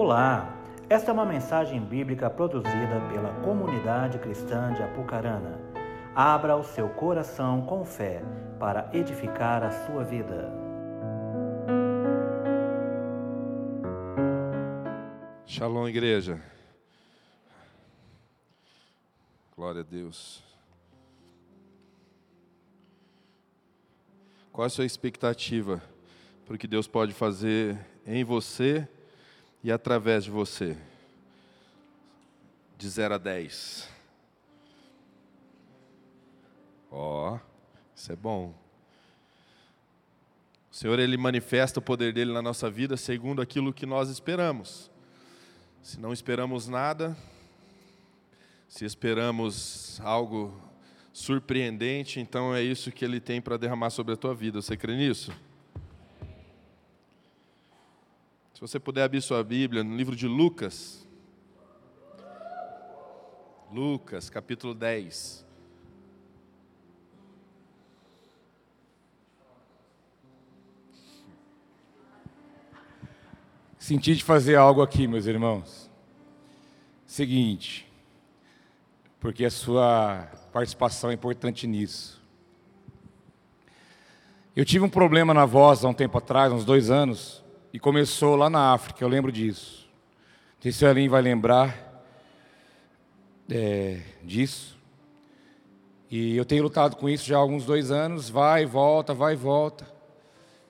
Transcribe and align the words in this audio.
Olá, 0.00 0.56
esta 0.88 1.10
é 1.10 1.12
uma 1.12 1.26
mensagem 1.26 1.80
bíblica 1.80 2.30
produzida 2.30 3.00
pela 3.12 3.34
comunidade 3.42 4.16
cristã 4.20 4.72
de 4.72 4.80
Apucarana. 4.80 5.58
Abra 6.14 6.56
o 6.56 6.62
seu 6.62 6.88
coração 6.88 7.62
com 7.62 7.84
fé 7.84 8.22
para 8.60 8.88
edificar 8.92 9.64
a 9.64 9.72
sua 9.72 10.04
vida. 10.04 10.52
Shalom, 15.44 15.88
igreja. 15.88 16.40
Glória 19.56 19.80
a 19.80 19.84
Deus. 19.84 20.44
Qual 24.52 24.64
a 24.64 24.70
sua 24.70 24.86
expectativa 24.86 25.82
para 26.46 26.54
o 26.54 26.58
que 26.58 26.68
Deus 26.68 26.86
pode 26.86 27.12
fazer 27.12 27.76
em 28.06 28.22
você 28.22 28.88
e 29.62 29.72
através 29.72 30.24
de 30.24 30.30
você? 30.30 30.76
De 32.76 32.88
0 32.88 33.14
a 33.14 33.18
10. 33.18 33.88
Ó, 36.90 37.34
oh, 37.34 37.40
isso 37.94 38.12
é 38.12 38.16
bom. 38.16 38.54
O 40.70 40.74
Senhor, 40.74 40.98
Ele 40.98 41.16
manifesta 41.16 41.80
o 41.80 41.82
poder 41.82 42.12
dEle 42.12 42.32
na 42.32 42.40
nossa 42.40 42.70
vida 42.70 42.96
segundo 42.96 43.42
aquilo 43.42 43.72
que 43.72 43.84
nós 43.84 44.08
esperamos. 44.08 44.90
Se 45.82 45.98
não 45.98 46.12
esperamos 46.12 46.68
nada, 46.68 47.16
se 48.68 48.84
esperamos 48.84 50.00
algo 50.02 50.60
surpreendente, 51.12 52.20
então 52.20 52.54
é 52.54 52.62
isso 52.62 52.92
que 52.92 53.04
Ele 53.04 53.20
tem 53.20 53.40
para 53.40 53.56
derramar 53.56 53.90
sobre 53.90 54.14
a 54.14 54.16
tua 54.16 54.34
vida. 54.34 54.62
Você 54.62 54.76
crê 54.76 54.96
nisso? 54.96 55.32
Se 58.58 58.62
você 58.62 58.80
puder 58.80 59.04
abrir 59.04 59.22
sua 59.22 59.44
Bíblia 59.44 59.84
no 59.84 59.96
livro 59.96 60.16
de 60.16 60.26
Lucas. 60.26 61.06
Lucas, 63.72 64.28
capítulo 64.28 64.74
10. 64.74 65.46
Senti 73.78 74.16
de 74.16 74.24
fazer 74.24 74.56
algo 74.56 74.82
aqui, 74.82 75.06
meus 75.06 75.26
irmãos. 75.26 75.88
Seguinte, 77.06 77.88
porque 79.20 79.44
a 79.44 79.52
sua 79.52 80.28
participação 80.52 81.10
é 81.10 81.14
importante 81.14 81.64
nisso. 81.64 82.20
Eu 84.56 84.64
tive 84.64 84.84
um 84.84 84.90
problema 84.90 85.32
na 85.32 85.46
voz 85.46 85.84
há 85.84 85.88
um 85.88 85.94
tempo 85.94 86.18
atrás, 86.18 86.52
uns 86.52 86.64
dois 86.64 86.90
anos, 86.90 87.46
e 87.72 87.78
começou 87.78 88.34
lá 88.36 88.48
na 88.48 88.72
África, 88.72 89.04
eu 89.04 89.08
lembro 89.08 89.30
disso. 89.30 89.88
Não 90.64 90.72
sei 90.72 90.88
Elin 90.88 91.08
vai 91.08 91.22
lembrar 91.22 92.02
é, 93.50 94.00
disso. 94.22 94.76
E 96.10 96.36
eu 96.36 96.44
tenho 96.44 96.62
lutado 96.62 96.96
com 96.96 97.08
isso 97.08 97.26
já 97.26 97.36
há 97.36 97.40
alguns 97.40 97.66
dois 97.66 97.90
anos, 97.90 98.30
vai 98.30 98.64
volta, 98.64 99.12
vai 99.12 99.36
volta. 99.36 99.86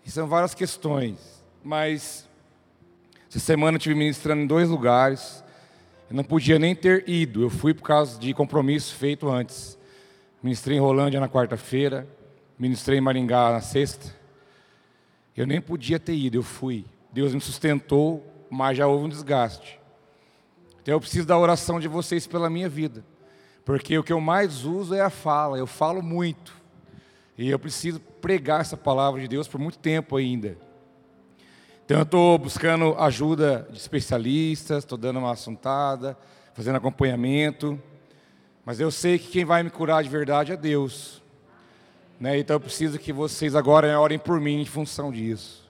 E 0.05 0.11
são 0.11 0.27
várias 0.27 0.55
questões. 0.55 1.43
Mas 1.63 2.29
essa 3.29 3.39
semana 3.39 3.77
eu 3.77 3.79
estive 3.79 3.95
ministrando 3.95 4.43
em 4.43 4.47
dois 4.47 4.69
lugares. 4.69 5.45
Eu 6.11 6.17
não 6.17 6.25
podia 6.25 6.59
nem 6.59 6.75
ter 6.75 7.09
ido, 7.09 7.43
eu 7.43 7.51
fui 7.51 7.73
por 7.73 7.83
causa 7.83 8.19
de 8.19 8.33
compromisso 8.35 8.95
feito 8.95 9.29
antes. 9.29 9.79
Ministrei 10.43 10.77
em 10.77 10.81
Rolândia 10.81 11.21
na 11.21 11.29
quarta-feira, 11.29 12.07
ministrei 12.59 12.99
em 12.99 13.01
Maringá 13.01 13.53
na 13.53 13.61
sexta. 13.61 14.18
Eu 15.39 15.47
nem 15.47 15.61
podia 15.61 16.01
ter 16.01 16.17
ido, 16.17 16.37
eu 16.37 16.43
fui. 16.43 16.85
Deus 17.13 17.33
me 17.33 17.41
sustentou, 17.41 18.27
mas 18.51 18.77
já 18.77 18.89
houve 18.89 19.05
um 19.05 19.09
desgaste. 19.09 19.79
Então 20.83 20.93
eu 20.95 21.01
preciso 21.01 21.29
da 21.29 21.39
oração 21.39 21.79
de 21.79 21.87
vocês 21.87 22.27
pela 22.27 22.51
minha 22.51 22.69
vida. 22.69 23.05
Porque 23.65 23.97
o 23.97 24.03
que 24.03 24.13
eu 24.13 24.21
mais 24.21 24.65
uso 24.65 24.97
é 24.97 25.01
a 25.01 25.11
fala, 25.11 25.57
eu 25.57 25.65
falo 25.65 26.03
muito. 26.03 26.53
E 27.37 27.49
eu 27.49 27.57
preciso 27.57 28.01
pregar 28.01 28.63
essa 28.63 28.77
palavra 28.77 29.21
de 29.21 29.29
Deus 29.29 29.47
por 29.47 29.61
muito 29.61 29.79
tempo 29.79 30.17
ainda. 30.17 30.59
Então 31.85 31.99
eu 31.99 32.03
estou 32.03 32.37
buscando 32.37 32.97
ajuda 32.99 33.69
de 33.71 33.79
especialistas, 33.79 34.79
estou 34.79 34.99
dando 34.99 35.21
uma 35.21 35.31
assuntada, 35.31 36.19
fazendo 36.53 36.75
acompanhamento. 36.79 37.81
Mas 38.65 38.81
eu 38.81 38.91
sei 38.91 39.21
que 39.21 39.29
quem 39.29 39.45
vai 39.45 39.63
me 39.63 39.71
curar 39.71 40.03
de 40.03 40.09
verdade 40.09 40.51
é 40.51 40.57
Deus. 40.57 41.23
Né? 42.21 42.39
Então 42.39 42.57
eu 42.57 42.61
preciso 42.61 42.99
que 42.99 43.13
vocês 43.13 43.55
agora 43.55 43.99
orem 43.99 44.19
por 44.19 44.41
mim 44.41 44.61
em 44.61 44.67
função 44.67 45.13
disso. 45.13 45.69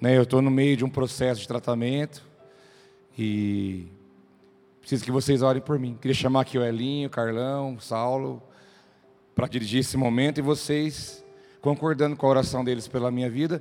Né? 0.00 0.16
Eu 0.16 0.22
estou 0.22 0.40
no 0.40 0.50
meio 0.50 0.76
de 0.76 0.84
um 0.84 0.90
processo 0.90 1.40
de 1.40 1.48
tratamento 1.48 2.22
e 3.18 3.86
preciso 4.80 5.04
que 5.04 5.10
vocês 5.10 5.42
orem 5.42 5.60
por 5.60 5.78
mim. 5.78 5.98
Queria 6.00 6.14
chamar 6.14 6.42
aqui 6.42 6.58
o 6.58 6.64
Elinho, 6.64 7.08
o 7.08 7.10
Carlão, 7.10 7.74
o 7.74 7.80
Saulo, 7.80 8.42
para 9.34 9.46
dirigir 9.46 9.80
esse 9.80 9.96
momento 9.96 10.38
e 10.38 10.42
vocês 10.42 11.24
concordando 11.60 12.16
com 12.16 12.26
a 12.26 12.30
oração 12.30 12.64
deles 12.64 12.86
pela 12.86 13.10
minha 13.10 13.28
vida, 13.28 13.60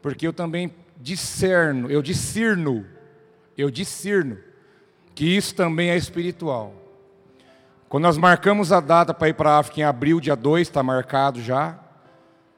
porque 0.00 0.26
eu 0.26 0.32
também 0.32 0.72
discerno, 0.96 1.90
eu 1.90 2.00
discerno, 2.00 2.86
eu 3.56 3.70
discerno 3.70 4.38
que 5.14 5.24
isso 5.26 5.54
também 5.54 5.90
é 5.90 5.96
espiritual. 5.96 6.81
Quando 7.92 8.04
nós 8.04 8.16
marcamos 8.16 8.72
a 8.72 8.80
data 8.80 9.12
para 9.12 9.28
ir 9.28 9.34
para 9.34 9.50
a 9.50 9.58
África 9.58 9.80
em 9.80 9.84
abril, 9.84 10.18
dia 10.18 10.34
2, 10.34 10.66
está 10.66 10.82
marcado 10.82 11.42
já, 11.42 11.78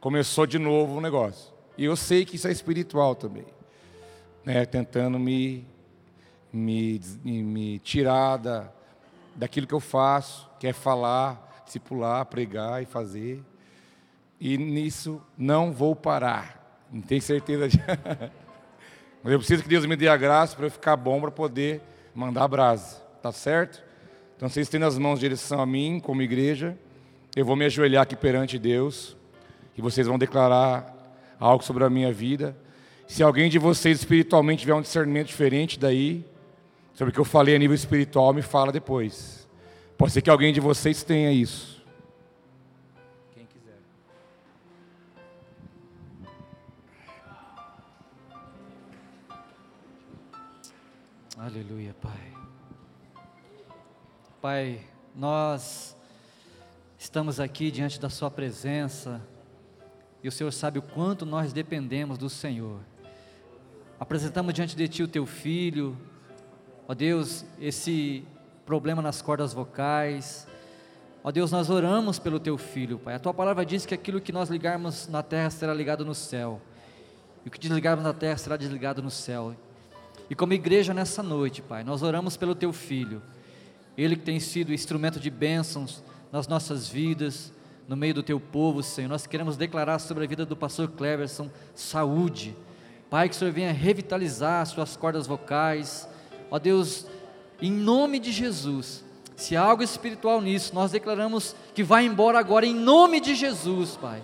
começou 0.00 0.46
de 0.46 0.60
novo 0.60 0.98
o 0.98 1.00
negócio. 1.00 1.52
E 1.76 1.84
eu 1.84 1.96
sei 1.96 2.24
que 2.24 2.36
isso 2.36 2.46
é 2.46 2.52
espiritual 2.52 3.16
também. 3.16 3.44
Né? 4.44 4.64
Tentando 4.64 5.18
me, 5.18 5.66
me, 6.52 7.00
me 7.24 7.80
tirar 7.80 8.36
da, 8.36 8.68
daquilo 9.34 9.66
que 9.66 9.74
eu 9.74 9.80
faço, 9.80 10.48
que 10.60 10.68
é 10.68 10.72
falar, 10.72 11.64
discipular, 11.64 12.24
pregar 12.26 12.80
e 12.80 12.86
fazer. 12.86 13.42
E 14.38 14.56
nisso 14.56 15.20
não 15.36 15.72
vou 15.72 15.96
parar. 15.96 16.86
Não 16.92 17.02
tenho 17.02 17.20
certeza 17.20 17.68
de. 17.68 17.76
Mas 19.20 19.32
eu 19.32 19.40
preciso 19.40 19.64
que 19.64 19.68
Deus 19.68 19.84
me 19.84 19.96
dê 19.96 20.06
a 20.06 20.16
graça 20.16 20.54
para 20.54 20.66
eu 20.66 20.70
ficar 20.70 20.94
bom 20.94 21.20
para 21.20 21.32
poder 21.32 21.82
mandar 22.14 22.44
a 22.44 22.48
brasa. 22.48 23.02
Tá 23.20 23.32
certo? 23.32 23.82
Então, 24.36 24.48
vocês 24.48 24.68
têm 24.68 24.80
nas 24.80 24.98
mãos 24.98 25.20
direção 25.20 25.60
a 25.60 25.66
mim, 25.66 26.00
como 26.00 26.22
igreja. 26.22 26.76
Eu 27.36 27.44
vou 27.44 27.56
me 27.56 27.64
ajoelhar 27.64 28.02
aqui 28.02 28.16
perante 28.16 28.58
Deus. 28.58 29.16
E 29.76 29.82
vocês 29.82 30.06
vão 30.06 30.18
declarar 30.18 30.94
algo 31.38 31.64
sobre 31.64 31.84
a 31.84 31.90
minha 31.90 32.12
vida. 32.12 32.56
Se 33.06 33.22
alguém 33.22 33.48
de 33.48 33.58
vocês 33.58 33.98
espiritualmente 33.98 34.60
tiver 34.60 34.74
um 34.74 34.80
discernimento 34.80 35.28
diferente 35.28 35.78
daí, 35.78 36.24
sobre 36.94 37.10
o 37.10 37.14
que 37.14 37.20
eu 37.20 37.24
falei 37.24 37.54
a 37.54 37.58
nível 37.58 37.74
espiritual, 37.74 38.32
me 38.32 38.42
fala 38.42 38.72
depois. 38.72 39.48
Pode 39.98 40.12
ser 40.12 40.22
que 40.22 40.30
alguém 40.30 40.52
de 40.52 40.60
vocês 40.60 41.02
tenha 41.02 41.32
isso. 41.32 41.82
Quem 43.34 43.46
quiser. 43.46 43.78
Aleluia, 51.36 51.94
Pai. 52.00 52.33
Pai, 54.44 54.78
nós 55.16 55.96
estamos 56.98 57.40
aqui 57.40 57.70
diante 57.70 57.98
da 57.98 58.10
Sua 58.10 58.30
presença 58.30 59.22
e 60.22 60.28
o 60.28 60.30
Senhor 60.30 60.52
sabe 60.52 60.78
o 60.78 60.82
quanto 60.82 61.24
nós 61.24 61.50
dependemos 61.50 62.18
do 62.18 62.28
Senhor. 62.28 62.80
Apresentamos 63.98 64.52
diante 64.52 64.76
de 64.76 64.86
Ti 64.86 65.02
o 65.02 65.08
Teu 65.08 65.24
filho, 65.24 65.96
ó 66.86 66.92
Deus, 66.92 67.46
esse 67.58 68.22
problema 68.66 69.00
nas 69.00 69.22
cordas 69.22 69.54
vocais. 69.54 70.46
Ó 71.22 71.32
Deus, 71.32 71.50
nós 71.50 71.70
oramos 71.70 72.18
pelo 72.18 72.38
Teu 72.38 72.58
filho, 72.58 72.98
Pai. 72.98 73.14
A 73.14 73.18
Tua 73.18 73.32
palavra 73.32 73.64
diz 73.64 73.86
que 73.86 73.94
aquilo 73.94 74.20
que 74.20 74.30
nós 74.30 74.50
ligarmos 74.50 75.08
na 75.08 75.22
terra 75.22 75.48
será 75.48 75.72
ligado 75.72 76.04
no 76.04 76.14
céu, 76.14 76.60
e 77.46 77.48
o 77.48 77.50
que 77.50 77.58
desligarmos 77.58 78.04
na 78.04 78.12
terra 78.12 78.36
será 78.36 78.58
desligado 78.58 79.02
no 79.02 79.10
céu. 79.10 79.56
E 80.28 80.34
como 80.34 80.52
igreja 80.52 80.92
nessa 80.92 81.22
noite, 81.22 81.62
Pai, 81.62 81.82
nós 81.82 82.02
oramos 82.02 82.36
pelo 82.36 82.54
Teu 82.54 82.74
filho 82.74 83.22
ele 83.96 84.16
que 84.16 84.22
tem 84.22 84.40
sido 84.40 84.72
instrumento 84.72 85.20
de 85.20 85.30
bênçãos 85.30 86.02
nas 86.32 86.48
nossas 86.48 86.88
vidas, 86.88 87.52
no 87.86 87.96
meio 87.96 88.14
do 88.14 88.22
teu 88.22 88.40
povo, 88.40 88.82
Senhor. 88.82 89.08
Nós 89.08 89.26
queremos 89.26 89.56
declarar 89.56 89.98
sobre 89.98 90.24
a 90.24 90.26
vida 90.26 90.44
do 90.44 90.56
pastor 90.56 90.88
Cleverson 90.88 91.50
saúde. 91.74 92.56
Pai, 93.10 93.28
que 93.28 93.34
o 93.34 93.38
Senhor 93.38 93.52
venha 93.52 93.72
revitalizar 93.72 94.62
as 94.62 94.70
suas 94.70 94.96
cordas 94.96 95.26
vocais. 95.26 96.08
Ó 96.50 96.58
Deus, 96.58 97.06
em 97.60 97.70
nome 97.70 98.18
de 98.18 98.32
Jesus, 98.32 99.04
se 99.36 99.56
há 99.56 99.62
algo 99.62 99.82
espiritual 99.82 100.40
nisso, 100.40 100.74
nós 100.74 100.90
declaramos 100.90 101.54
que 101.74 101.82
vai 101.82 102.04
embora 102.04 102.38
agora 102.38 102.66
em 102.66 102.74
nome 102.74 103.20
de 103.20 103.34
Jesus, 103.34 103.96
Pai. 103.96 104.22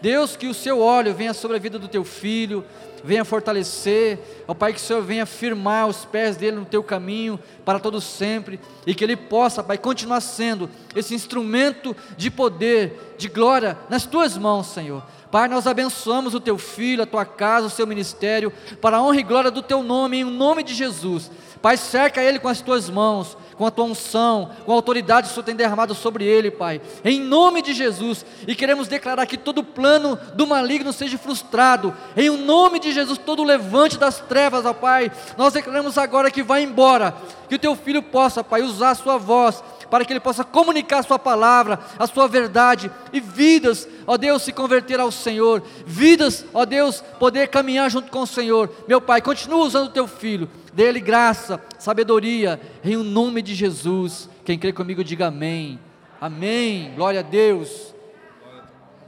Deus, 0.00 0.36
que 0.36 0.46
o 0.46 0.54
seu 0.54 0.80
óleo 0.80 1.14
venha 1.14 1.34
sobre 1.34 1.56
a 1.56 1.60
vida 1.60 1.78
do 1.78 1.88
teu 1.88 2.04
filho, 2.04 2.64
venha 3.02 3.24
fortalecer, 3.24 4.18
ó 4.46 4.54
Pai, 4.54 4.72
que 4.72 4.78
o 4.78 4.82
Senhor 4.82 5.02
venha 5.02 5.26
firmar 5.26 5.88
os 5.88 6.04
pés 6.04 6.36
dele 6.36 6.56
no 6.56 6.64
teu 6.64 6.82
caminho 6.82 7.38
para 7.64 7.78
todo 7.78 8.00
sempre, 8.00 8.60
e 8.86 8.94
que 8.94 9.04
ele 9.04 9.16
possa, 9.16 9.62
Pai, 9.62 9.78
continuar 9.78 10.20
sendo 10.20 10.68
esse 10.94 11.14
instrumento 11.14 11.96
de 12.16 12.30
poder, 12.30 13.14
de 13.18 13.28
glória 13.28 13.76
nas 13.88 14.06
tuas 14.06 14.36
mãos, 14.36 14.68
Senhor, 14.68 15.02
Pai, 15.30 15.46
nós 15.46 15.66
abençoamos 15.66 16.34
o 16.34 16.40
teu 16.40 16.58
filho, 16.58 17.04
a 17.04 17.06
tua 17.06 17.24
casa, 17.24 17.68
o 17.68 17.70
seu 17.70 17.86
ministério, 17.86 18.52
para 18.80 18.96
a 18.96 19.02
honra 19.02 19.20
e 19.20 19.22
glória 19.22 19.50
do 19.50 19.62
teu 19.62 19.82
nome, 19.82 20.18
em 20.18 20.24
nome 20.24 20.64
de 20.64 20.74
Jesus. 20.74 21.30
Pai, 21.62 21.76
cerca 21.76 22.22
ele 22.22 22.38
com 22.38 22.48
as 22.48 22.60
tuas 22.60 22.88
mãos, 22.88 23.36
com 23.56 23.66
a 23.66 23.70
tua 23.70 23.84
unção, 23.84 24.50
com 24.64 24.72
a 24.72 24.74
autoridade 24.74 25.26
que 25.26 25.32
o 25.32 25.34
Senhor 25.34 25.44
tem 25.44 25.54
derramado 25.54 25.94
sobre 25.94 26.24
ele, 26.24 26.50
Pai, 26.50 26.80
em 27.04 27.20
nome 27.20 27.60
de 27.60 27.74
Jesus. 27.74 28.24
E 28.46 28.54
queremos 28.54 28.88
declarar 28.88 29.26
que 29.26 29.36
todo 29.36 29.62
plano 29.62 30.18
do 30.34 30.46
maligno 30.46 30.92
seja 30.92 31.18
frustrado, 31.18 31.94
em 32.16 32.30
nome 32.30 32.78
de 32.78 32.92
Jesus, 32.92 33.18
todo 33.18 33.44
levante 33.44 33.98
das 33.98 34.18
trevas, 34.20 34.64
ó 34.64 34.72
Pai. 34.72 35.12
Nós 35.36 35.52
declaramos 35.52 35.98
agora 35.98 36.30
que 36.30 36.42
vai 36.42 36.62
embora, 36.62 37.14
que 37.48 37.56
o 37.56 37.58
teu 37.58 37.76
filho 37.76 38.02
possa, 38.02 38.42
Pai, 38.42 38.62
usar 38.62 38.90
a 38.90 38.94
sua 38.94 39.18
voz 39.18 39.62
para 39.90 40.04
que 40.04 40.12
ele 40.12 40.20
possa 40.20 40.44
comunicar 40.44 41.00
a 41.00 41.02
sua 41.02 41.18
palavra, 41.18 41.80
a 41.98 42.06
sua 42.06 42.28
verdade, 42.28 42.90
e 43.12 43.20
vidas, 43.20 43.88
ó 44.06 44.16
Deus, 44.16 44.42
se 44.42 44.52
converter 44.52 45.00
ao 45.00 45.10
Senhor, 45.10 45.62
vidas, 45.84 46.44
ó 46.54 46.64
Deus, 46.64 47.02
poder 47.18 47.48
caminhar 47.48 47.90
junto 47.90 48.10
com 48.10 48.20
o 48.20 48.26
Senhor. 48.26 48.70
Meu 48.86 49.00
Pai, 49.00 49.20
continua 49.20 49.58
usando 49.58 49.88
o 49.88 49.92
teu 49.92 50.06
filho, 50.06 50.48
dê-lhe 50.72 51.00
graça, 51.00 51.60
sabedoria, 51.78 52.60
em 52.84 52.96
o 52.96 53.02
nome 53.02 53.42
de 53.42 53.54
Jesus. 53.54 54.28
Quem 54.44 54.58
crê 54.58 54.72
comigo, 54.72 55.04
diga 55.04 55.26
amém. 55.26 55.78
Amém. 56.20 56.92
Glória 56.94 57.20
a 57.20 57.22
Deus. 57.22 57.94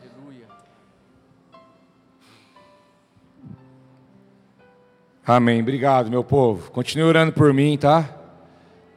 Aleluia. 0.01 0.47
Amém. 5.27 5.61
Obrigado, 5.61 6.11
meu 6.11 6.25
povo. 6.25 6.71
Continue 6.71 7.05
orando 7.05 7.33
por 7.33 7.53
mim, 7.53 7.77
tá? 7.77 8.09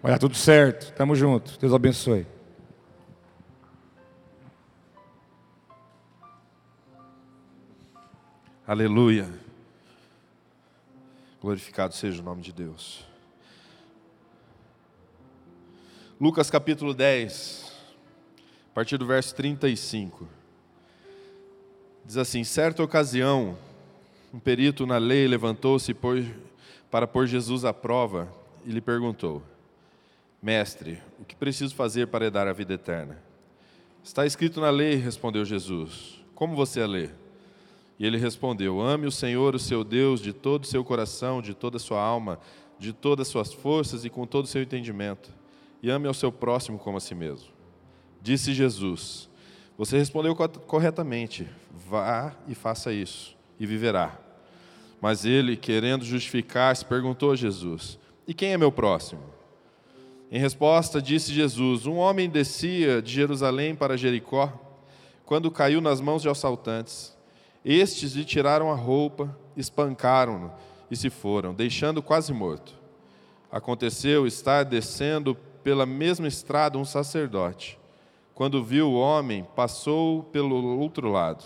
Vai 0.01 0.11
dar 0.11 0.19
tudo 0.19 0.35
certo. 0.35 0.93
Tamo 0.93 1.15
junto. 1.15 1.59
Deus 1.59 1.73
abençoe. 1.73 2.25
Aleluia. 8.67 9.44
Glorificado 11.45 11.93
seja 11.93 12.23
o 12.23 12.25
nome 12.25 12.41
de 12.41 12.51
Deus. 12.51 13.05
Lucas 16.19 16.49
capítulo 16.49 16.91
10, 16.91 17.71
a 18.71 18.73
partir 18.73 18.97
do 18.97 19.05
verso 19.05 19.35
35. 19.35 20.27
Diz 22.03 22.17
assim: 22.17 22.43
Certa 22.43 22.81
ocasião, 22.81 23.55
um 24.33 24.39
perito 24.39 24.87
na 24.87 24.97
lei 24.97 25.27
levantou-se 25.27 25.95
para 26.89 27.05
pôr 27.05 27.27
Jesus 27.27 27.63
à 27.63 27.71
prova 27.71 28.27
e 28.65 28.71
lhe 28.71 28.81
perguntou: 28.81 29.43
Mestre, 30.41 30.99
o 31.19 31.23
que 31.23 31.35
preciso 31.35 31.75
fazer 31.75 32.07
para 32.07 32.31
dar 32.31 32.47
a 32.47 32.53
vida 32.53 32.73
eterna? 32.73 33.21
Está 34.03 34.25
escrito 34.25 34.59
na 34.59 34.71
lei, 34.71 34.95
respondeu 34.95 35.45
Jesus. 35.45 36.19
Como 36.33 36.55
você 36.55 36.81
a 36.81 36.87
lê? 36.87 37.11
E 37.97 38.05
ele 38.05 38.17
respondeu: 38.17 38.81
Ame 38.81 39.07
o 39.07 39.11
Senhor, 39.11 39.55
o 39.55 39.59
seu 39.59 39.83
Deus, 39.83 40.21
de 40.21 40.33
todo 40.33 40.63
o 40.63 40.67
seu 40.67 40.83
coração, 40.83 41.41
de 41.41 41.53
toda 41.53 41.77
a 41.77 41.79
sua 41.79 42.01
alma, 42.01 42.39
de 42.77 42.91
todas 42.91 43.27
as 43.27 43.31
suas 43.31 43.53
forças 43.53 44.03
e 44.05 44.09
com 44.09 44.25
todo 44.25 44.45
o 44.45 44.47
seu 44.47 44.61
entendimento. 44.61 45.31
E 45.81 45.89
ame 45.89 46.07
ao 46.07 46.13
seu 46.13 46.31
próximo 46.31 46.77
como 46.77 46.97
a 46.97 46.99
si 47.01 47.15
mesmo. 47.15 47.49
Disse 48.21 48.53
Jesus: 48.53 49.29
Você 49.77 49.97
respondeu 49.97 50.35
corretamente. 50.35 51.47
Vá 51.89 52.33
e 52.47 52.55
faça 52.55 52.91
isso, 52.91 53.35
e 53.59 53.65
viverá. 53.65 54.19
Mas 54.99 55.25
ele, 55.25 55.55
querendo 55.55 56.03
justificar-se, 56.03 56.83
perguntou 56.83 57.31
a 57.31 57.35
Jesus: 57.35 57.99
E 58.27 58.33
quem 58.33 58.51
é 58.53 58.57
meu 58.57 58.71
próximo? 58.71 59.21
Em 60.31 60.39
resposta, 60.39 61.01
disse 61.01 61.31
Jesus: 61.31 61.85
Um 61.85 61.95
homem 61.95 62.29
descia 62.29 63.01
de 63.01 63.13
Jerusalém 63.13 63.75
para 63.75 63.97
Jericó, 63.97 64.51
quando 65.25 65.51
caiu 65.51 65.79
nas 65.79 66.01
mãos 66.01 66.21
de 66.21 66.29
assaltantes. 66.29 67.14
Estes 67.65 68.13
lhe 68.13 68.23
tiraram 68.23 68.71
a 68.71 68.75
roupa, 68.75 69.35
espancaram-no 69.57 70.53
e 70.91 70.95
se 70.95 71.09
foram, 71.09 71.51
deixando 71.51 71.99
quase 71.99 72.31
morto. 72.31 72.75
Aconteceu 73.51 74.27
estar 74.27 74.63
descendo 74.63 75.33
pela 75.63 75.83
mesma 75.83 76.27
estrada 76.27 76.77
um 76.77 76.85
sacerdote. 76.85 77.79
Quando 78.35 78.63
viu 78.63 78.89
o 78.89 78.99
homem, 78.99 79.47
passou 79.55 80.21
pelo 80.25 80.77
outro 80.77 81.09
lado. 81.09 81.43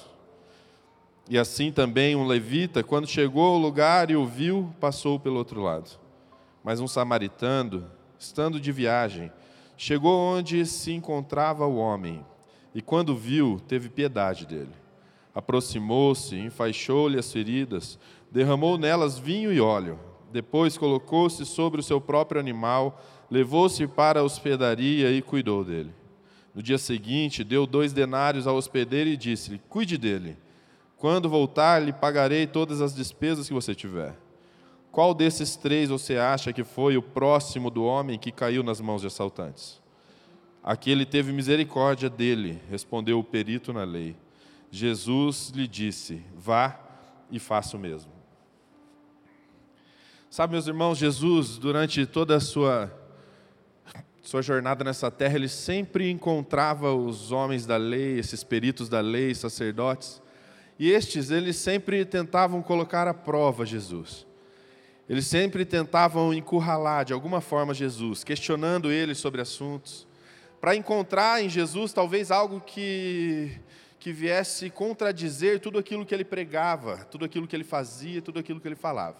E 1.30 1.38
assim 1.38 1.72
também 1.72 2.18
um 2.18 2.28
levita, 2.28 2.84
quando 2.84 3.08
chegou 3.08 3.54
ao 3.54 3.58
lugar 3.58 4.12
e 4.12 4.18
o 4.18 4.26
viu, 4.26 4.74
passou 4.78 5.18
pelo 5.18 5.38
outro 5.38 5.62
lado. 5.62 5.92
Mas 6.62 6.82
um 6.82 6.88
samaritano, 6.88 7.90
estando 8.18 8.60
de 8.60 8.74
viagem, 8.74 9.32
chegou 9.78 10.20
onde 10.20 10.66
se 10.66 10.92
encontrava 10.92 11.66
o 11.66 11.78
homem, 11.78 12.26
e 12.76 12.82
quando 12.82 13.16
viu, 13.16 13.62
teve 13.68 13.88
piedade 13.88 14.46
dele. 14.46 14.79
Aproximou-se, 15.40 16.36
enfaixou-lhe 16.36 17.18
as 17.18 17.32
feridas, 17.32 17.98
derramou 18.30 18.78
nelas 18.78 19.18
vinho 19.18 19.54
e 19.54 19.62
óleo. 19.62 19.98
Depois 20.34 20.78
colocou-se 20.78 21.46
sobre 21.46 21.80
o 21.80 21.84
seu 21.84 22.02
próprio 22.02 22.42
animal, 22.42 23.02
levou-se 23.32 23.88
para 23.88 24.20
a 24.20 24.24
hospedaria 24.24 25.10
e 25.10 25.22
cuidou 25.22 25.64
dele. 25.64 25.92
No 26.54 26.62
dia 26.62 26.78
seguinte, 26.78 27.42
deu 27.42 27.66
dois 27.66 27.94
denários 27.94 28.48
ao 28.48 28.58
hospedeiro 28.58 29.10
e 29.10 29.16
disse-lhe: 29.16 29.62
Cuide 29.70 29.98
dele. 29.98 30.36
Quando 30.98 31.30
voltar, 31.30 31.82
lhe 31.82 31.94
pagarei 31.94 32.46
todas 32.46 32.82
as 32.82 32.94
despesas 32.94 33.48
que 33.48 33.54
você 33.54 33.74
tiver. 33.74 34.20
Qual 34.92 35.14
desses 35.14 35.56
três 35.56 35.90
você 35.90 36.18
acha 36.18 36.52
que 36.52 36.66
foi 36.66 36.98
o 36.98 37.02
próximo 37.02 37.70
do 37.70 37.86
homem 37.86 38.20
que 38.20 38.30
caiu 38.30 38.62
nas 38.62 38.82
mãos 38.82 39.00
de 39.00 39.08
assaltantes? 39.08 39.82
Aquele 40.62 41.06
teve 41.06 41.32
misericórdia 41.32 42.10
dele, 42.10 42.62
respondeu 42.70 43.18
o 43.18 43.24
perito 43.24 43.72
na 43.72 43.86
lei. 43.86 44.18
Jesus 44.72 45.52
lhe 45.56 45.68
disse: 45.68 46.24
Vá 46.36 46.80
e 47.32 47.40
faça 47.40 47.76
o 47.76 47.80
mesmo. 47.80 48.12
Sabe, 50.30 50.54
meus 50.54 50.68
irmãos, 50.68 50.98
Jesus, 50.98 51.58
durante 51.58 52.06
toda 52.06 52.36
a 52.36 52.40
sua, 52.40 52.94
sua 54.22 54.44
jornada 54.44 54.84
nessa 54.84 55.10
terra, 55.10 55.36
ele 55.36 55.48
sempre 55.48 56.12
encontrava 56.12 56.94
os 56.94 57.32
homens 57.32 57.66
da 57.66 57.78
lei, 57.78 58.20
esses 58.20 58.44
peritos 58.44 58.88
da 58.88 59.02
lei, 59.02 59.34
sacerdotes, 59.34 60.22
e 60.78 60.92
estes, 60.92 61.32
eles 61.32 61.56
sempre 61.58 62.06
tentavam 62.06 62.62
colocar 62.62 63.08
à 63.08 63.14
prova 63.14 63.66
Jesus. 63.66 64.28
Eles 65.10 65.26
sempre 65.26 65.66
tentavam 65.66 66.32
encurralar 66.32 67.04
de 67.04 67.12
alguma 67.14 67.42
forma 67.42 67.74
Jesus, 67.74 68.24
questionando 68.24 68.92
ele 68.92 69.16
sobre 69.16 69.42
assuntos, 69.42 70.08
para 70.62 70.76
encontrar 70.76 71.44
em 71.44 71.50
Jesus 71.50 71.92
talvez 71.92 72.30
algo 72.30 72.62
que, 72.62 73.60
que 74.00 74.14
viesse 74.14 74.70
contradizer 74.70 75.60
tudo 75.60 75.78
aquilo 75.78 76.06
que 76.06 76.14
ele 76.16 76.24
pregava, 76.24 76.98
tudo 77.12 77.26
aquilo 77.26 77.46
que 77.46 77.56
ele 77.56 77.66
fazia, 77.66 78.22
tudo 78.22 78.40
aquilo 78.40 78.60
que 78.60 78.68
ele 78.68 78.76
falava. 78.76 79.18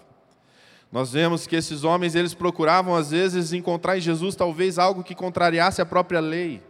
Nós 0.90 1.12
vemos 1.12 1.46
que 1.46 1.54
esses 1.54 1.84
homens 1.84 2.14
eles 2.14 2.34
procuravam 2.34 2.96
às 2.96 3.10
vezes 3.10 3.52
encontrar 3.52 3.98
em 3.98 4.00
Jesus 4.00 4.34
talvez 4.34 4.78
algo 4.78 5.04
que 5.04 5.14
contrariasse 5.14 5.80
a 5.80 5.86
própria 5.86 6.18
lei, 6.18 6.62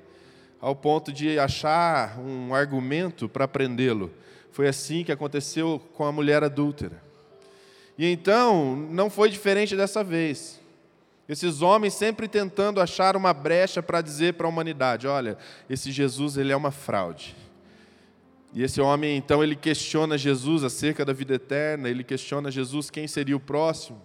ao 0.60 0.74
ponto 0.74 1.12
de 1.12 1.38
achar 1.38 2.18
um 2.18 2.54
argumento 2.54 3.28
para 3.28 3.48
prendê-lo. 3.48 4.10
Foi 4.50 4.66
assim 4.68 5.04
que 5.04 5.12
aconteceu 5.12 5.80
com 5.94 6.04
a 6.04 6.12
mulher 6.12 6.42
adúltera. 6.42 7.02
E 7.96 8.04
então, 8.06 8.76
não 8.90 9.08
foi 9.08 9.30
diferente 9.30 9.76
dessa 9.76 10.02
vez. 10.02 10.60
Esses 11.28 11.62
homens 11.62 11.94
sempre 11.94 12.26
tentando 12.26 12.80
achar 12.80 13.16
uma 13.16 13.32
brecha 13.32 13.80
para 13.80 14.00
dizer 14.00 14.34
para 14.34 14.46
a 14.46 14.50
humanidade: 14.50 15.06
olha, 15.06 15.38
esse 15.68 15.92
Jesus 15.92 16.36
ele 16.36 16.52
é 16.52 16.56
uma 16.56 16.72
fraude. 16.72 17.36
E 18.52 18.62
esse 18.62 18.80
homem, 18.80 19.16
então, 19.16 19.42
ele 19.42 19.54
questiona 19.54 20.18
Jesus 20.18 20.64
acerca 20.64 21.04
da 21.04 21.12
vida 21.12 21.34
eterna, 21.34 21.88
ele 21.88 22.02
questiona 22.02 22.50
Jesus 22.50 22.90
quem 22.90 23.06
seria 23.06 23.36
o 23.36 23.40
próximo. 23.40 24.00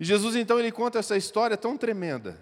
E 0.00 0.04
Jesus, 0.04 0.36
então, 0.36 0.58
ele 0.58 0.72
conta 0.72 0.98
essa 0.98 1.16
história 1.16 1.56
tão 1.56 1.76
tremenda. 1.76 2.40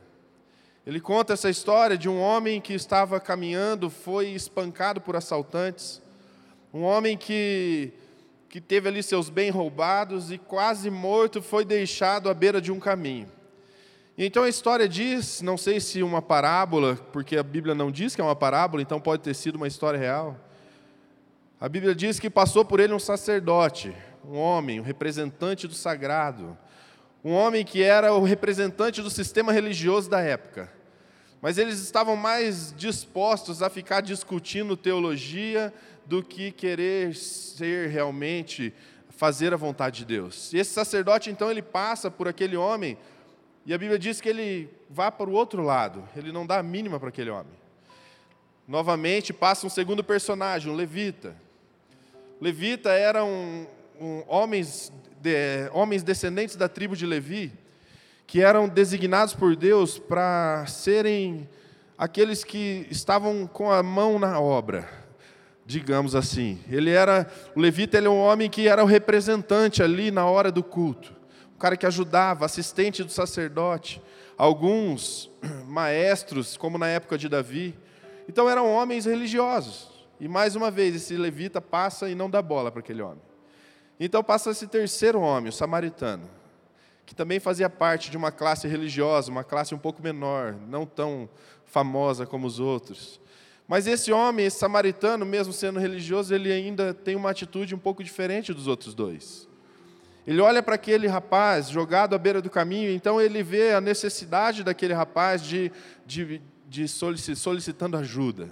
Ele 0.86 1.00
conta 1.00 1.32
essa 1.32 1.50
história 1.50 1.98
de 1.98 2.08
um 2.08 2.20
homem 2.20 2.60
que 2.60 2.72
estava 2.72 3.18
caminhando, 3.18 3.90
foi 3.90 4.28
espancado 4.28 5.00
por 5.00 5.16
assaltantes, 5.16 6.00
um 6.72 6.82
homem 6.82 7.16
que 7.16 7.92
que 8.56 8.60
teve 8.60 8.88
ali 8.88 9.02
seus 9.02 9.28
bens 9.28 9.50
roubados 9.50 10.30
e 10.30 10.38
quase 10.38 10.88
morto 10.88 11.42
foi 11.42 11.62
deixado 11.62 12.30
à 12.30 12.32
beira 12.32 12.58
de 12.58 12.72
um 12.72 12.80
caminho. 12.80 13.28
E 14.16 14.24
então 14.24 14.44
a 14.44 14.48
história 14.48 14.88
diz, 14.88 15.42
não 15.42 15.58
sei 15.58 15.78
se 15.78 16.02
uma 16.02 16.22
parábola, 16.22 16.96
porque 17.12 17.36
a 17.36 17.42
Bíblia 17.42 17.74
não 17.74 17.90
diz 17.90 18.14
que 18.14 18.20
é 18.22 18.24
uma 18.24 18.34
parábola, 18.34 18.80
então 18.80 18.98
pode 18.98 19.22
ter 19.22 19.34
sido 19.34 19.56
uma 19.56 19.68
história 19.68 19.98
real. 19.98 20.36
A 21.58 21.70
Bíblia 21.70 21.94
diz 21.94 22.20
que 22.20 22.28
passou 22.28 22.66
por 22.66 22.80
ele 22.80 22.92
um 22.92 22.98
sacerdote, 22.98 23.94
um 24.22 24.36
homem, 24.36 24.78
um 24.78 24.82
representante 24.82 25.66
do 25.66 25.72
sagrado, 25.72 26.56
um 27.24 27.32
homem 27.32 27.64
que 27.64 27.82
era 27.82 28.12
o 28.12 28.22
representante 28.22 29.00
do 29.00 29.08
sistema 29.08 29.52
religioso 29.52 30.10
da 30.10 30.20
época. 30.20 30.70
Mas 31.40 31.56
eles 31.56 31.80
estavam 31.80 32.14
mais 32.14 32.74
dispostos 32.76 33.62
a 33.62 33.70
ficar 33.70 34.02
discutindo 34.02 34.76
teologia 34.76 35.72
do 36.04 36.22
que 36.22 36.52
querer 36.52 37.14
ser 37.14 37.88
realmente 37.88 38.74
fazer 39.08 39.54
a 39.54 39.56
vontade 39.56 40.00
de 40.00 40.04
Deus. 40.04 40.52
E 40.52 40.58
esse 40.58 40.74
sacerdote 40.74 41.30
então 41.30 41.50
ele 41.50 41.62
passa 41.62 42.10
por 42.10 42.28
aquele 42.28 42.56
homem 42.56 42.98
e 43.64 43.72
a 43.72 43.78
Bíblia 43.78 43.98
diz 43.98 44.20
que 44.20 44.28
ele 44.28 44.68
vá 44.90 45.10
para 45.10 45.30
o 45.30 45.32
outro 45.32 45.62
lado, 45.62 46.06
ele 46.14 46.30
não 46.30 46.46
dá 46.46 46.58
a 46.58 46.62
mínima 46.62 47.00
para 47.00 47.08
aquele 47.08 47.30
homem. 47.30 47.54
Novamente 48.68 49.32
passa 49.32 49.66
um 49.66 49.70
segundo 49.70 50.04
personagem, 50.04 50.70
um 50.70 50.76
levita. 50.76 51.45
Levita 52.40 52.90
eram 52.90 53.66
um, 53.98 54.22
homens, 54.26 54.92
de, 55.20 55.70
homens 55.72 56.02
descendentes 56.02 56.54
da 56.54 56.68
tribo 56.68 56.94
de 56.94 57.06
Levi, 57.06 57.52
que 58.26 58.42
eram 58.42 58.68
designados 58.68 59.32
por 59.32 59.56
Deus 59.56 59.98
para 59.98 60.66
serem 60.66 61.48
aqueles 61.96 62.44
que 62.44 62.86
estavam 62.90 63.46
com 63.46 63.70
a 63.70 63.82
mão 63.82 64.18
na 64.18 64.38
obra, 64.38 64.86
digamos 65.64 66.14
assim. 66.14 66.60
Ele 66.68 66.90
era 66.90 67.26
o 67.54 67.60
levita, 67.60 67.96
ele 67.96 68.06
é 68.06 68.10
um 68.10 68.20
homem 68.20 68.50
que 68.50 68.68
era 68.68 68.84
o 68.84 68.86
representante 68.86 69.82
ali 69.82 70.10
na 70.10 70.26
hora 70.26 70.52
do 70.52 70.62
culto, 70.62 71.14
o 71.54 71.58
cara 71.58 71.76
que 71.76 71.86
ajudava, 71.86 72.44
assistente 72.44 73.02
do 73.02 73.10
sacerdote, 73.10 74.02
alguns 74.36 75.30
maestros, 75.66 76.56
como 76.58 76.76
na 76.76 76.88
época 76.88 77.16
de 77.16 77.30
Davi. 77.30 77.74
Então 78.28 78.50
eram 78.50 78.70
homens 78.70 79.06
religiosos. 79.06 79.95
E 80.18 80.28
mais 80.28 80.56
uma 80.56 80.70
vez 80.70 80.94
esse 80.94 81.16
levita 81.16 81.60
passa 81.60 82.08
e 82.08 82.14
não 82.14 82.30
dá 82.30 82.40
bola 82.40 82.70
para 82.70 82.80
aquele 82.80 83.02
homem. 83.02 83.20
Então 83.98 84.22
passa 84.22 84.50
esse 84.50 84.66
terceiro 84.66 85.20
homem, 85.20 85.48
o 85.48 85.52
samaritano, 85.52 86.28
que 87.04 87.14
também 87.14 87.40
fazia 87.40 87.68
parte 87.68 88.10
de 88.10 88.16
uma 88.16 88.30
classe 88.30 88.66
religiosa, 88.68 89.30
uma 89.30 89.44
classe 89.44 89.74
um 89.74 89.78
pouco 89.78 90.02
menor, 90.02 90.54
não 90.68 90.84
tão 90.84 91.28
famosa 91.64 92.26
como 92.26 92.46
os 92.46 92.60
outros. 92.60 93.20
Mas 93.68 93.86
esse 93.86 94.12
homem, 94.12 94.46
esse 94.46 94.58
samaritano, 94.58 95.26
mesmo 95.26 95.52
sendo 95.52 95.80
religioso, 95.80 96.34
ele 96.34 96.52
ainda 96.52 96.94
tem 96.94 97.16
uma 97.16 97.30
atitude 97.30 97.74
um 97.74 97.78
pouco 97.78 98.02
diferente 98.04 98.54
dos 98.54 98.66
outros 98.66 98.94
dois. 98.94 99.48
Ele 100.26 100.40
olha 100.40 100.62
para 100.62 100.74
aquele 100.74 101.06
rapaz 101.06 101.68
jogado 101.68 102.14
à 102.14 102.18
beira 102.18 102.42
do 102.42 102.50
caminho, 102.50 102.90
então 102.90 103.20
ele 103.20 103.42
vê 103.42 103.72
a 103.72 103.80
necessidade 103.80 104.64
daquele 104.64 104.92
rapaz 104.92 105.42
de, 105.42 105.70
de, 106.04 106.40
de 106.68 106.88
solicitando 106.88 107.96
ajuda. 107.96 108.50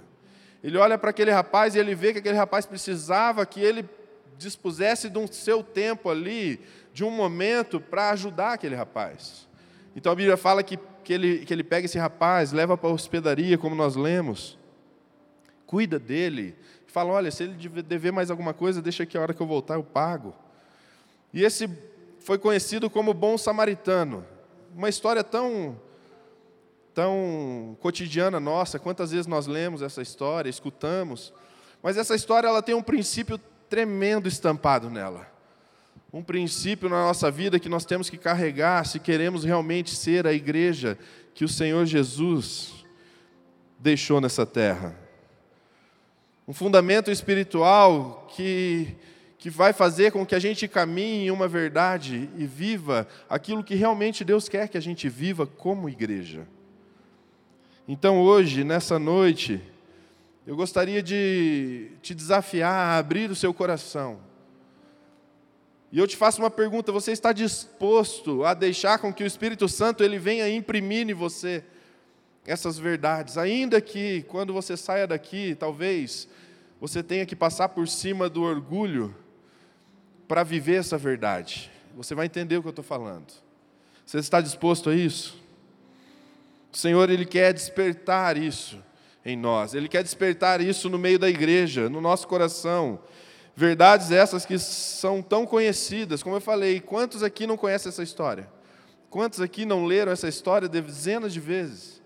Ele 0.65 0.79
olha 0.79 0.97
para 0.97 1.11
aquele 1.11 1.29
rapaz 1.29 1.75
e 1.75 1.77
ele 1.77 1.93
vê 1.93 2.11
que 2.11 2.17
aquele 2.17 2.35
rapaz 2.35 2.65
precisava 2.65 3.45
que 3.45 3.61
ele 3.61 3.87
dispusesse 4.35 5.11
de 5.11 5.19
um 5.19 5.27
seu 5.27 5.61
tempo 5.61 6.09
ali, 6.09 6.59
de 6.91 7.03
um 7.03 7.11
momento, 7.11 7.79
para 7.79 8.09
ajudar 8.09 8.53
aquele 8.53 8.73
rapaz. 8.73 9.47
Então 9.95 10.11
a 10.11 10.15
Bíblia 10.15 10.35
fala 10.35 10.63
que, 10.63 10.79
que, 11.03 11.13
ele, 11.13 11.45
que 11.45 11.53
ele 11.53 11.63
pega 11.63 11.85
esse 11.85 11.99
rapaz, 11.99 12.51
leva 12.51 12.75
para 12.75 12.89
a 12.89 12.93
hospedaria, 12.93 13.59
como 13.59 13.75
nós 13.75 13.95
lemos, 13.95 14.57
cuida 15.67 15.99
dele, 15.99 16.55
fala: 16.87 17.11
olha, 17.11 17.29
se 17.29 17.43
ele 17.43 17.83
dever 17.83 18.11
mais 18.11 18.31
alguma 18.31 18.51
coisa, 18.51 18.81
deixa 18.81 19.03
aqui 19.03 19.15
a 19.15 19.21
hora 19.21 19.35
que 19.35 19.41
eu 19.41 19.45
voltar, 19.45 19.75
eu 19.75 19.83
pago. 19.83 20.33
E 21.31 21.43
esse 21.43 21.69
foi 22.21 22.39
conhecido 22.39 22.89
como 22.89 23.13
bom 23.13 23.37
samaritano. 23.37 24.25
Uma 24.75 24.89
história 24.89 25.23
tão 25.23 25.79
tão 26.95 27.77
cotidiana 27.81 28.39
nossa, 28.39 28.79
quantas 28.79 29.11
vezes 29.11 29.27
nós 29.27 29.45
lemos 29.45 29.81
essa 29.81 30.01
história, 30.01 30.49
escutamos, 30.49 31.33
mas 31.83 31.97
essa 31.97 32.15
história 32.15 32.47
ela 32.47 32.63
tem 32.63 32.73
um 32.73 32.81
princípio 32.81 33.37
tremendo 33.69 34.27
estampado 34.27 34.89
nela. 34.89 35.27
Um 36.11 36.23
princípio 36.23 36.87
na 36.87 37.03
nossa 37.03 37.29
vida 37.29 37.59
que 37.59 37.67
nós 37.67 37.83
temos 37.83 38.09
que 38.09 38.17
carregar 38.17 38.85
se 38.85 38.99
queremos 38.99 39.43
realmente 39.43 39.93
ser 39.93 40.25
a 40.25 40.31
igreja 40.31 40.97
que 41.33 41.43
o 41.43 41.49
Senhor 41.49 41.85
Jesus 41.85 42.85
deixou 43.77 44.21
nessa 44.21 44.45
terra. 44.45 44.97
Um 46.47 46.53
fundamento 46.53 47.11
espiritual 47.11 48.27
que 48.33 48.95
que 49.37 49.49
vai 49.51 49.73
fazer 49.73 50.11
com 50.11 50.25
que 50.25 50.33
a 50.33 50.39
gente 50.39 50.67
caminhe 50.67 51.27
em 51.27 51.29
uma 51.29 51.47
verdade 51.47 52.31
e 52.35 52.47
viva 52.47 53.07
aquilo 53.29 53.63
que 53.63 53.75
realmente 53.75 54.23
Deus 54.23 54.49
quer 54.49 54.67
que 54.67 54.75
a 54.75 54.81
gente 54.81 55.07
viva 55.07 55.45
como 55.45 55.87
igreja. 55.87 56.47
Então, 57.87 58.19
hoje, 58.19 58.63
nessa 58.63 58.97
noite, 58.97 59.61
eu 60.47 60.55
gostaria 60.55 61.03
de 61.03 61.91
te 62.01 62.15
desafiar 62.15 62.73
a 62.73 62.97
abrir 62.97 63.29
o 63.29 63.35
seu 63.35 63.53
coração. 63.53 64.19
E 65.91 65.99
eu 65.99 66.07
te 66.07 66.17
faço 66.17 66.41
uma 66.41 66.49
pergunta: 66.49 66.91
você 66.91 67.11
está 67.11 67.31
disposto 67.31 68.43
a 68.43 68.55
deixar 68.55 68.97
com 68.97 69.13
que 69.13 69.23
o 69.23 69.27
Espírito 69.27 69.69
Santo 69.69 70.03
ele 70.03 70.17
venha 70.17 70.49
imprimir 70.49 71.07
em 71.07 71.13
você 71.13 71.63
essas 72.43 72.77
verdades, 72.79 73.37
ainda 73.37 73.79
que 73.79 74.23
quando 74.23 74.51
você 74.51 74.75
saia 74.75 75.05
daqui, 75.05 75.55
talvez 75.55 76.27
você 76.81 77.03
tenha 77.03 77.25
que 77.25 77.35
passar 77.35 77.69
por 77.69 77.87
cima 77.87 78.27
do 78.27 78.41
orgulho 78.41 79.15
para 80.27 80.43
viver 80.43 80.75
essa 80.75 80.97
verdade. 80.97 81.71
Você 81.95 82.15
vai 82.15 82.25
entender 82.25 82.57
o 82.57 82.61
que 82.61 82.67
eu 82.67 82.71
estou 82.71 82.85
falando. 82.85 83.31
Você 84.03 84.17
está 84.17 84.41
disposto 84.41 84.89
a 84.89 84.95
isso? 84.95 85.44
O 86.75 86.77
Senhor, 86.77 87.09
Ele 87.09 87.25
quer 87.25 87.53
despertar 87.53 88.35
isso 88.35 88.83
em 89.23 89.37
nós, 89.37 89.73
Ele 89.73 89.87
quer 89.87 90.03
despertar 90.03 90.59
isso 90.59 90.89
no 90.89 90.99
meio 90.99 91.17
da 91.17 91.29
igreja, 91.29 91.89
no 91.89 92.01
nosso 92.01 92.27
coração. 92.27 92.99
Verdades 93.55 94.11
essas 94.11 94.45
que 94.45 94.59
são 94.59 95.21
tão 95.21 95.45
conhecidas, 95.45 96.21
como 96.21 96.35
eu 96.35 96.41
falei, 96.41 96.81
quantos 96.81 97.23
aqui 97.23 97.47
não 97.47 97.55
conhecem 97.55 97.87
essa 97.87 98.03
história? 98.03 98.49
Quantos 99.09 99.39
aqui 99.39 99.63
não 99.63 99.85
leram 99.85 100.11
essa 100.11 100.27
história 100.27 100.67
dezenas 100.67 101.31
de 101.31 101.39
vezes? 101.39 102.01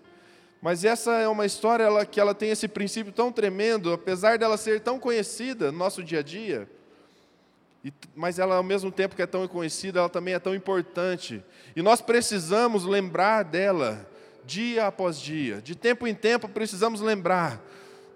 Mas 0.62 0.84
essa 0.84 1.14
é 1.14 1.26
uma 1.26 1.44
história 1.44 1.82
ela, 1.82 2.06
que 2.06 2.20
ela 2.20 2.32
tem 2.32 2.50
esse 2.50 2.68
princípio 2.68 3.12
tão 3.12 3.32
tremendo, 3.32 3.92
apesar 3.92 4.38
dela 4.38 4.56
ser 4.56 4.78
tão 4.78 5.00
conhecida 5.00 5.72
no 5.72 5.78
nosso 5.78 6.00
dia 6.00 6.20
a 6.20 6.22
dia, 6.22 6.70
e, 7.84 7.92
mas 8.14 8.38
ela, 8.38 8.54
ao 8.54 8.62
mesmo 8.62 8.92
tempo 8.92 9.16
que 9.16 9.22
é 9.22 9.26
tão 9.26 9.48
conhecida, 9.48 9.98
ela 9.98 10.08
também 10.08 10.34
é 10.34 10.38
tão 10.38 10.54
importante. 10.54 11.42
E 11.74 11.82
nós 11.82 12.00
precisamos 12.00 12.84
lembrar 12.84 13.42
dela 13.42 14.08
dia 14.44 14.86
após 14.86 15.20
dia. 15.20 15.60
De 15.60 15.74
tempo 15.74 16.06
em 16.06 16.14
tempo, 16.14 16.48
precisamos 16.48 17.00
lembrar 17.00 17.62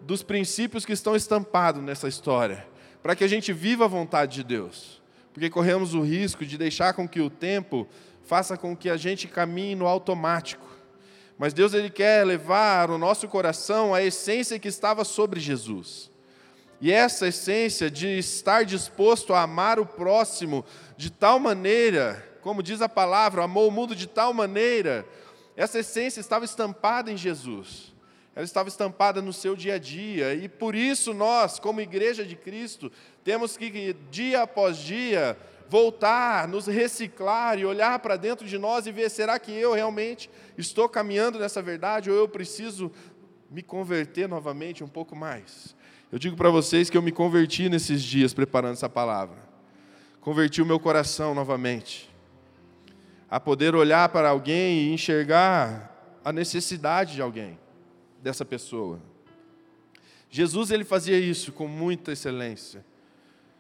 dos 0.01 0.23
princípios 0.23 0.85
que 0.85 0.93
estão 0.93 1.17
estampados 1.17 1.83
nessa 1.83 2.09
história, 2.09 2.67
para 3.03 3.17
que 3.17 3.25
a 3.25 3.29
gente 3.29 3.53
viva 3.53 3.85
a 3.85 3.89
vontade 3.89 4.37
de 4.37 4.45
Deus. 4.45 5.03
Porque 5.33 5.51
corremos 5.51 5.95
o 5.95 6.03
risco 6.03 6.45
de 6.45 6.57
deixar 6.57 6.93
com 6.93 7.09
que 7.09 7.21
o 7.21 7.31
tempo 7.31 7.89
faça 8.23 8.57
com 8.57 8.77
que 8.77 8.89
a 8.89 8.97
gente 8.97 9.27
caminhe 9.27 9.75
no 9.75 9.87
automático. 9.87 10.67
Mas 11.37 11.53
Deus 11.53 11.75
ele 11.75 11.91
quer 11.91 12.25
levar 12.25 12.91
o 12.91 12.99
nosso 12.99 13.27
coração 13.27 13.93
à 13.93 14.03
essência 14.03 14.59
que 14.59 14.69
estava 14.69 15.05
sobre 15.05 15.41
Jesus. 15.41 16.11
E 16.81 16.93
essa 16.93 17.29
essência 17.29 17.91
de 17.91 18.19
estar 18.19 18.65
disposto 18.65 19.33
a 19.33 19.43
amar 19.43 19.79
o 19.79 19.87
próximo 19.87 20.65
de 20.97 21.11
tal 21.11 21.39
maneira, 21.39 22.23
como 22.43 22.63
diz 22.63 22.81
a 22.81 22.89
palavra, 22.89 23.43
amou 23.43 23.69
o 23.69 23.73
mundo 23.73 23.97
de 23.97 24.07
tal 24.07 24.33
maneira 24.33 25.07
essa 25.57 25.79
essência 25.79 26.21
estava 26.21 26.45
estampada 26.45 27.11
em 27.11 27.17
Jesus. 27.17 27.93
Ela 28.35 28.45
estava 28.45 28.69
estampada 28.69 29.23
no 29.23 29.33
seu 29.33 29.55
dia 29.55 29.75
a 29.75 29.79
dia. 29.79 30.35
E 30.35 30.49
por 30.49 30.75
isso 30.75 31.15
nós, 31.15 31.59
como 31.61 31.81
igreja 31.81 32.25
de 32.25 32.35
Cristo, 32.35 32.91
temos 33.23 33.57
que, 33.57 33.95
dia 34.11 34.43
após 34.43 34.79
dia, 34.79 35.39
voltar, 35.69 36.49
nos 36.49 36.67
reciclar 36.67 37.59
e 37.59 37.65
olhar 37.65 38.01
para 38.01 38.17
dentro 38.17 38.47
de 38.47 38.59
nós 38.59 38.87
e 38.87 38.93
ver: 38.93 39.09
será 39.09 39.39
que 39.39 39.53
eu 39.53 39.73
realmente 39.73 40.29
estou 40.59 40.89
caminhando 40.89 41.39
nessa 41.39 41.63
verdade 41.63 42.11
ou 42.11 42.17
eu 42.17 42.29
preciso 42.29 42.91
me 43.49 43.63
converter 43.63 44.29
novamente 44.29 44.83
um 44.83 44.89
pouco 44.89 45.15
mais? 45.15 45.77
Eu 46.11 46.19
digo 46.19 46.37
para 46.37 46.51
vocês 46.51 46.91
que 46.91 46.97
eu 46.97 47.03
me 47.03 47.13
converti 47.13 47.69
nesses 47.69 48.03
dias 48.03 48.35
preparando 48.35 48.73
essa 48.73 48.89
palavra. 48.89 49.39
Converti 50.21 50.61
o 50.61 50.67
meu 50.67 50.81
coração 50.81 51.35
novamente 51.35 52.14
a 53.35 53.41
poder 53.41 53.75
olhar 53.75 54.09
para 54.11 54.29
alguém 54.29 54.79
e 54.79 54.95
enxergar 54.95 56.21
a 56.25 56.33
necessidade 56.33 57.15
de 57.15 57.21
alguém, 57.21 57.59
dessa 58.23 58.45
pessoa. 58.45 59.01
Jesus 60.31 60.71
ele 60.71 60.85
fazia 60.85 61.19
isso 61.19 61.51
com 61.51 61.67
muita 61.67 62.13
excelência. 62.13 62.85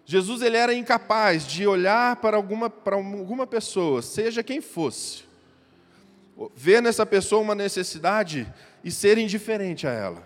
Jesus 0.04 0.43
ele 0.43 0.57
era 0.57 0.73
incapaz 0.73 1.45
de 1.45 1.66
olhar 1.66 2.14
para 2.21 2.37
alguma, 2.37 2.71
para 2.71 2.95
alguma 2.95 3.49
pessoa, 3.49 4.00
seja 4.00 4.45
quem 4.45 4.61
fosse, 4.61 5.25
ver 6.54 6.81
nessa 6.81 7.04
pessoa 7.04 7.43
uma 7.43 7.57
necessidade 7.57 8.47
e 8.85 8.93
ser 8.93 9.19
indiferente 9.19 9.88
a 9.88 9.90
ela. 9.90 10.23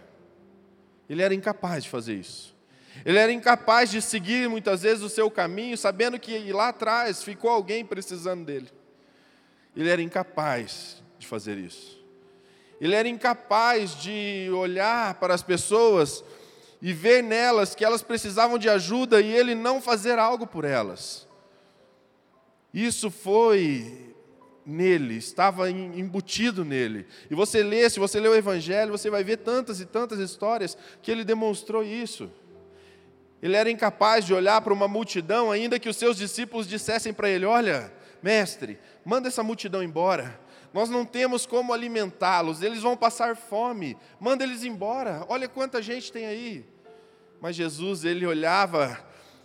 Ele 1.09 1.23
era 1.23 1.33
incapaz 1.33 1.85
de 1.85 1.89
fazer 1.89 2.17
isso. 2.17 2.55
Ele 3.03 3.17
era 3.17 3.33
incapaz 3.33 3.91
de 3.91 4.03
seguir 4.03 4.47
muitas 4.47 4.83
vezes 4.83 5.03
o 5.03 5.09
seu 5.09 5.31
caminho, 5.31 5.79
sabendo 5.79 6.21
que 6.21 6.53
lá 6.53 6.69
atrás 6.69 7.23
ficou 7.23 7.49
alguém 7.49 7.83
precisando 7.83 8.45
dele. 8.45 8.77
Ele 9.79 9.89
era 9.89 10.03
incapaz 10.03 11.01
de 11.21 11.27
fazer 11.29 11.57
isso. 11.57 12.05
Ele 12.81 12.97
era 12.97 13.09
incapaz 13.09 13.95
de 13.95 14.51
olhar 14.53 15.15
para 15.15 15.33
as 15.33 15.41
pessoas 15.41 16.25
e 16.83 16.93
ver 16.93 17.23
nelas 17.23 17.77
que 17.77 17.85
elas 17.85 18.03
precisavam 18.03 18.59
de 18.59 18.69
ajuda 18.69 19.21
e 19.21 19.33
ele 19.33 19.55
não 19.55 19.81
fazer 19.81 20.19
algo 20.19 20.49
por 20.49 20.65
elas. 20.65 21.29
Isso 22.75 23.09
foi 23.09 24.13
nele, 24.67 25.17
estava 25.17 25.71
embutido 25.71 26.65
nele. 26.65 27.07
E 27.31 27.35
você 27.37 27.63
lê, 27.63 27.89
se 27.89 28.01
você 28.01 28.19
lê 28.19 28.29
o 28.29 28.35
Evangelho, 28.35 28.91
você 28.91 29.09
vai 29.09 29.23
ver 29.23 29.37
tantas 29.37 29.81
e 29.81 29.87
tantas 29.87 30.19
histórias 30.19 30.77
que 31.01 31.09
ele 31.09 31.25
demonstrou 31.25 31.85
isso. 31.85 32.29
Ele 33.41 33.55
era 33.55 33.71
incapaz 33.71 34.25
de 34.25 34.35
olhar 34.35 34.61
para 34.61 34.73
uma 34.73 34.89
multidão, 34.89 35.53
ainda 35.53 35.79
que 35.79 35.89
os 35.89 35.97
seus 35.97 36.17
discípulos 36.17 36.67
dissessem 36.67 37.13
para 37.13 37.29
ele: 37.29 37.47
Olha, 37.47 37.93
mestre, 38.23 38.79
manda 39.05 39.29
essa 39.29 39.43
multidão 39.43 39.83
embora. 39.83 40.39
Nós 40.73 40.91
não 40.91 41.05
temos 41.05 41.47
como 41.47 41.73
alimentá-los, 41.73 42.63
eles 42.63 42.83
vão 42.83 42.97
passar 42.97 43.37
fome. 43.37 43.97
Manda 44.21 44.45
eles 44.45 44.65
embora. 44.65 45.25
Olha 45.29 45.49
quanta 45.49 45.81
gente 45.81 46.13
tem 46.13 46.27
aí. 46.27 46.65
Mas 47.41 47.57
Jesus, 47.57 48.05
ele 48.05 48.27
olhava 48.27 48.99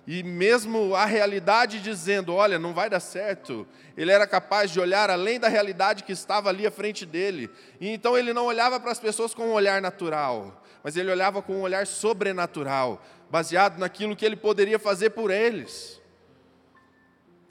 e 0.06 0.22
mesmo 0.22 0.96
a 0.96 1.06
realidade 1.06 1.80
dizendo, 1.82 2.34
olha, 2.34 2.60
não 2.60 2.74
vai 2.74 2.90
dar 2.90 3.00
certo, 3.00 3.66
ele 3.96 4.12
era 4.12 4.28
capaz 4.28 4.70
de 4.70 4.80
olhar 4.80 5.10
além 5.10 5.40
da 5.40 5.48
realidade 5.48 6.04
que 6.04 6.12
estava 6.12 6.50
ali 6.50 6.68
à 6.68 6.72
frente 6.72 7.06
dele. 7.06 7.50
E 7.80 7.90
então 7.90 8.18
ele 8.18 8.34
não 8.34 8.46
olhava 8.46 8.80
para 8.80 8.92
as 8.92 9.00
pessoas 9.00 9.34
com 9.34 9.48
um 9.48 9.54
olhar 9.54 9.82
natural, 9.82 10.62
mas 10.84 10.98
ele 10.98 11.10
olhava 11.10 11.42
com 11.42 11.54
um 11.54 11.62
olhar 11.62 11.88
sobrenatural, 11.88 13.02
baseado 13.30 13.78
naquilo 13.80 14.16
que 14.16 14.26
ele 14.26 14.36
poderia 14.36 14.78
fazer 14.78 15.12
por 15.12 15.32
eles. 15.32 16.02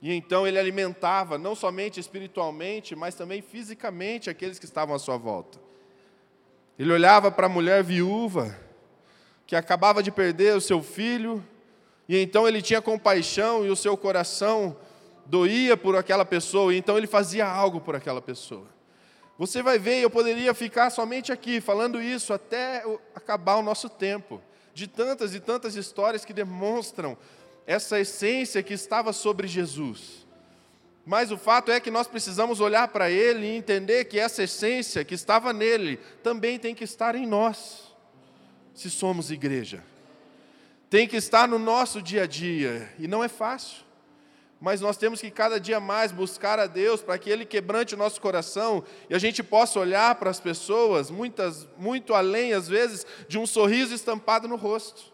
E 0.03 0.13
então 0.13 0.45
ele 0.45 0.59
alimentava 0.59 1.39
não 1.39 1.55
somente 1.55 2.01
espiritualmente, 2.01 2.97
mas 2.97 3.15
também 3.15 3.41
fisicamente 3.41 4.29
aqueles 4.29 4.59
que 4.59 4.65
estavam 4.65 4.97
à 4.97 4.99
sua 4.99 5.17
volta. 5.17 5.61
Ele 6.77 6.93
olhava 6.93 7.31
para 7.31 7.47
a 7.47 7.49
mulher 7.49 7.85
viúva, 7.85 8.59
que 9.47 9.55
acabava 9.55 10.03
de 10.03 10.11
perder 10.11 10.57
o 10.57 10.61
seu 10.61 10.83
filho, 10.83 11.43
e 12.09 12.19
então 12.19 12.49
ele 12.49 12.61
tinha 12.61 12.83
compaixão 12.83 13.65
e 13.65 13.71
o 13.71 13.77
seu 13.77 13.97
coração 13.97 14.77
doía 15.25 15.77
por 15.77 15.95
aquela 15.95 16.25
pessoa, 16.25 16.75
e 16.75 16.79
então 16.79 16.99
ele 16.99 17.07
fazia 17.07 17.47
algo 17.47 17.81
por 17.81 17.95
aquela 17.95 18.21
pessoa. 18.21 18.67
Você 19.39 19.63
vai 19.63 19.79
ver, 19.79 20.01
eu 20.01 20.11
poderia 20.11 20.53
ficar 20.53 20.91
somente 20.91 21.31
aqui 21.31 21.61
falando 21.61 22.03
isso 22.03 22.33
até 22.33 22.85
acabar 23.15 23.55
o 23.55 23.63
nosso 23.63 23.89
tempo, 23.89 24.43
de 24.75 24.89
tantas 24.89 25.33
e 25.33 25.39
tantas 25.39 25.77
histórias 25.77 26.25
que 26.25 26.33
demonstram 26.33 27.17
essa 27.67 28.01
essência 28.01 28.63
que 28.63 28.75
estava 28.75 29.13
sobre 29.13 29.47
Jesus. 29.47 30.27
Mas 31.05 31.31
o 31.31 31.37
fato 31.37 31.71
é 31.73 31.81
que 31.81 31.91
nós 31.91 32.07
precisamos 32.07 32.61
olhar 32.61 32.89
para 32.89 33.11
ele 33.11 33.47
e 33.47 33.57
entender 33.57 34.05
que 34.05 34.19
essa 34.19 34.43
essência 34.43 35.05
que 35.05 35.15
estava 35.15 35.53
nele 35.53 35.99
também 36.23 36.59
tem 36.59 36.75
que 36.75 36.85
estar 36.85 37.15
em 37.15 37.27
nós, 37.27 37.93
se 38.75 38.91
somos 38.91 39.31
igreja 39.31 39.83
tem 40.93 41.09
que 41.09 41.17
estar 41.17 41.49
no 41.49 41.59
nosso 41.59 42.03
dia 42.03 42.25
a 42.25 42.27
dia, 42.27 42.93
e 42.99 43.09
não 43.09 43.25
é 43.25 43.29
fácil. 43.29 43.79
Mas 44.61 44.79
nós 44.83 44.99
temos 44.99 45.23
que 45.23 45.31
cada 45.31 45.59
dia 45.59 45.81
mais 45.81 46.13
buscar 46.13 46.59
a 46.59 46.67
Deus 46.67 47.01
para 47.01 47.17
que 47.17 47.31
Ele 47.31 47.47
quebrante 47.47 47.95
o 47.95 47.97
nosso 47.97 48.21
coração 48.21 48.85
e 49.09 49.15
a 49.15 49.19
gente 49.19 49.43
possa 49.43 49.81
olhar 49.81 50.15
para 50.17 50.29
as 50.29 50.39
pessoas, 50.39 51.11
muitas, 51.11 51.67
muito 51.79 52.13
além, 52.13 52.53
às 52.53 52.69
vezes, 52.69 53.07
de 53.27 53.39
um 53.39 53.47
sorriso 53.47 53.95
estampado 53.95 54.47
no 54.47 54.57
rosto. 54.57 55.12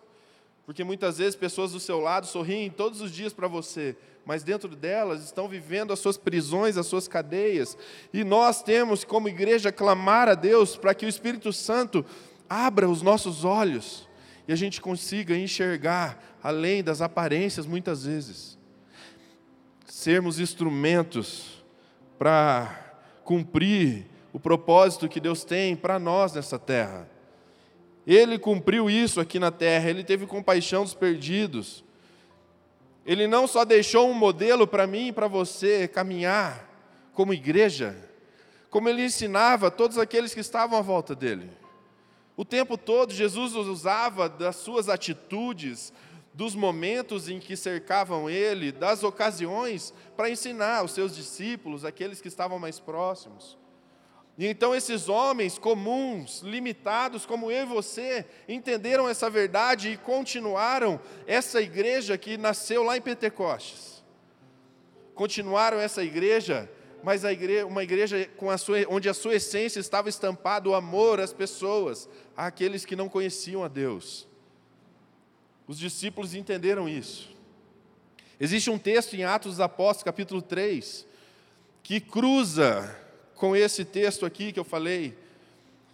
Porque 0.69 0.85
muitas 0.85 1.17
vezes 1.17 1.35
pessoas 1.35 1.73
do 1.73 1.81
seu 1.81 1.99
lado 1.99 2.27
sorriem 2.27 2.69
todos 2.69 3.01
os 3.01 3.11
dias 3.11 3.33
para 3.33 3.49
você, 3.49 3.97
mas 4.23 4.43
dentro 4.43 4.77
delas 4.77 5.25
estão 5.25 5.49
vivendo 5.49 5.95
as 5.95 5.99
suas 5.99 6.19
prisões, 6.19 6.77
as 6.77 6.85
suas 6.85 7.09
cadeias. 7.09 7.75
E 8.13 8.23
nós 8.23 8.63
temos, 8.63 9.03
como 9.03 9.31
igreja, 9.31 9.73
clamar 9.73 10.29
a 10.29 10.35
Deus 10.35 10.77
para 10.77 10.93
que 10.93 11.07
o 11.07 11.09
Espírito 11.09 11.55
Santo 11.55 12.05
abra 12.47 12.87
os 12.87 13.01
nossos 13.01 13.47
olhos 13.47 14.07
e 14.47 14.53
a 14.53 14.57
gente 14.57 14.79
consiga 14.79 15.35
enxergar 15.35 16.37
além 16.43 16.85
das 16.85 17.01
aparências 17.01 17.65
muitas 17.65 18.05
vezes. 18.05 18.59
Sermos 19.87 20.39
instrumentos 20.39 21.65
para 22.19 22.99
cumprir 23.25 24.05
o 24.35 24.39
propósito 24.39 25.09
que 25.09 25.19
Deus 25.19 25.45
tem 25.45 25.75
para 25.75 25.99
nós 25.99 26.35
nessa 26.35 26.59
terra. 26.59 27.09
Ele 28.09 28.39
cumpriu 28.39 28.89
isso 28.89 29.21
aqui 29.21 29.39
na 29.39 29.51
terra, 29.51 29.91
ele 29.91 30.03
teve 30.03 30.27
compaixão 30.27 30.83
dos 30.83 30.95
perdidos. 30.95 31.85
Ele 33.05 33.27
não 33.27 33.47
só 33.47 33.67
deixou 33.67 34.09
um 34.09 34.15
modelo 34.15 34.67
para 34.67 34.87
mim 34.87 35.09
e 35.09 35.13
para 35.13 35.29
você 35.29 35.87
caminhar 35.87 36.67
como 37.13 37.35
igreja, 37.35 37.95
como 38.71 38.89
ele 38.89 39.05
ensinava 39.05 39.71
todos 39.71 39.99
aqueles 39.99 40.33
que 40.33 40.41
estavam 40.41 40.79
à 40.79 40.81
volta 40.81 41.15
dele. 41.15 41.51
O 42.35 42.47
tempo 42.47 42.79
todo, 42.79 43.13
Jesus 43.13 43.55
usava 43.55 44.27
das 44.27 44.57
suas 44.57 44.89
atitudes, 44.89 45.93
dos 46.33 46.55
momentos 46.55 47.29
em 47.29 47.39
que 47.39 47.59
cercavam 47.59 48.31
ele, 48.31 48.73
das 48.73 49.03
ocasiões, 49.03 49.93
para 50.17 50.31
ensinar 50.31 50.83
os 50.83 50.93
seus 50.93 51.15
discípulos, 51.15 51.85
aqueles 51.85 52.23
que 52.23 52.29
estavam 52.29 52.59
mais 52.59 52.81
próximos. 52.81 53.59
E 54.39 54.47
então 54.47 54.75
esses 54.75 55.09
homens 55.09 55.59
comuns, 55.59 56.41
limitados, 56.43 57.27
como 57.27 57.51
eu 57.51 57.65
e 57.65 57.67
você, 57.67 58.25
entenderam 58.49 59.09
essa 59.09 59.29
verdade 59.29 59.91
e 59.91 59.97
continuaram 59.97 61.01
essa 61.27 61.61
igreja 61.61 62.17
que 62.17 62.39
nasceu 62.39 62.85
lá 62.85 62.97
em 62.97 63.01
Pentecostes. 63.01 64.05
Continuaram 65.13 65.81
essa 65.81 66.05
igreja 66.05 66.71
mas 67.03 67.25
igreja, 67.25 67.67
uma 67.67 67.83
igreja 67.83 68.29
a 68.51 68.59
sua, 68.59 68.79
onde 68.89 69.09
a 69.09 69.15
sua 69.15 69.37
essência 69.37 69.81
estava 69.81 70.09
estampada 70.09 70.69
o 70.69 70.75
amor 70.75 71.21
às 71.21 71.33
pessoas, 71.33 72.09
àqueles 72.37 72.85
que 72.85 72.97
não 72.97 73.09
conheciam 73.09 73.63
a 73.63 73.69
Deus. 73.69 74.27
Os 75.67 75.79
discípulos 75.79 76.35
entenderam 76.35 76.89
isso. 76.89 77.31
Existe 78.41 78.71
um 78.71 78.79
texto 78.79 79.15
em 79.15 79.25
Atos 79.25 79.53
dos 79.53 79.61
Apóstolos, 79.61 80.05
capítulo 80.05 80.41
3, 80.43 81.07
que 81.83 82.01
cruza 82.01 82.97
com 83.39 83.55
esse 83.55 83.85
texto 83.85 84.27
aqui 84.27 84.53
que 84.53 84.59
eu 84.59 84.65
falei, 84.65 85.17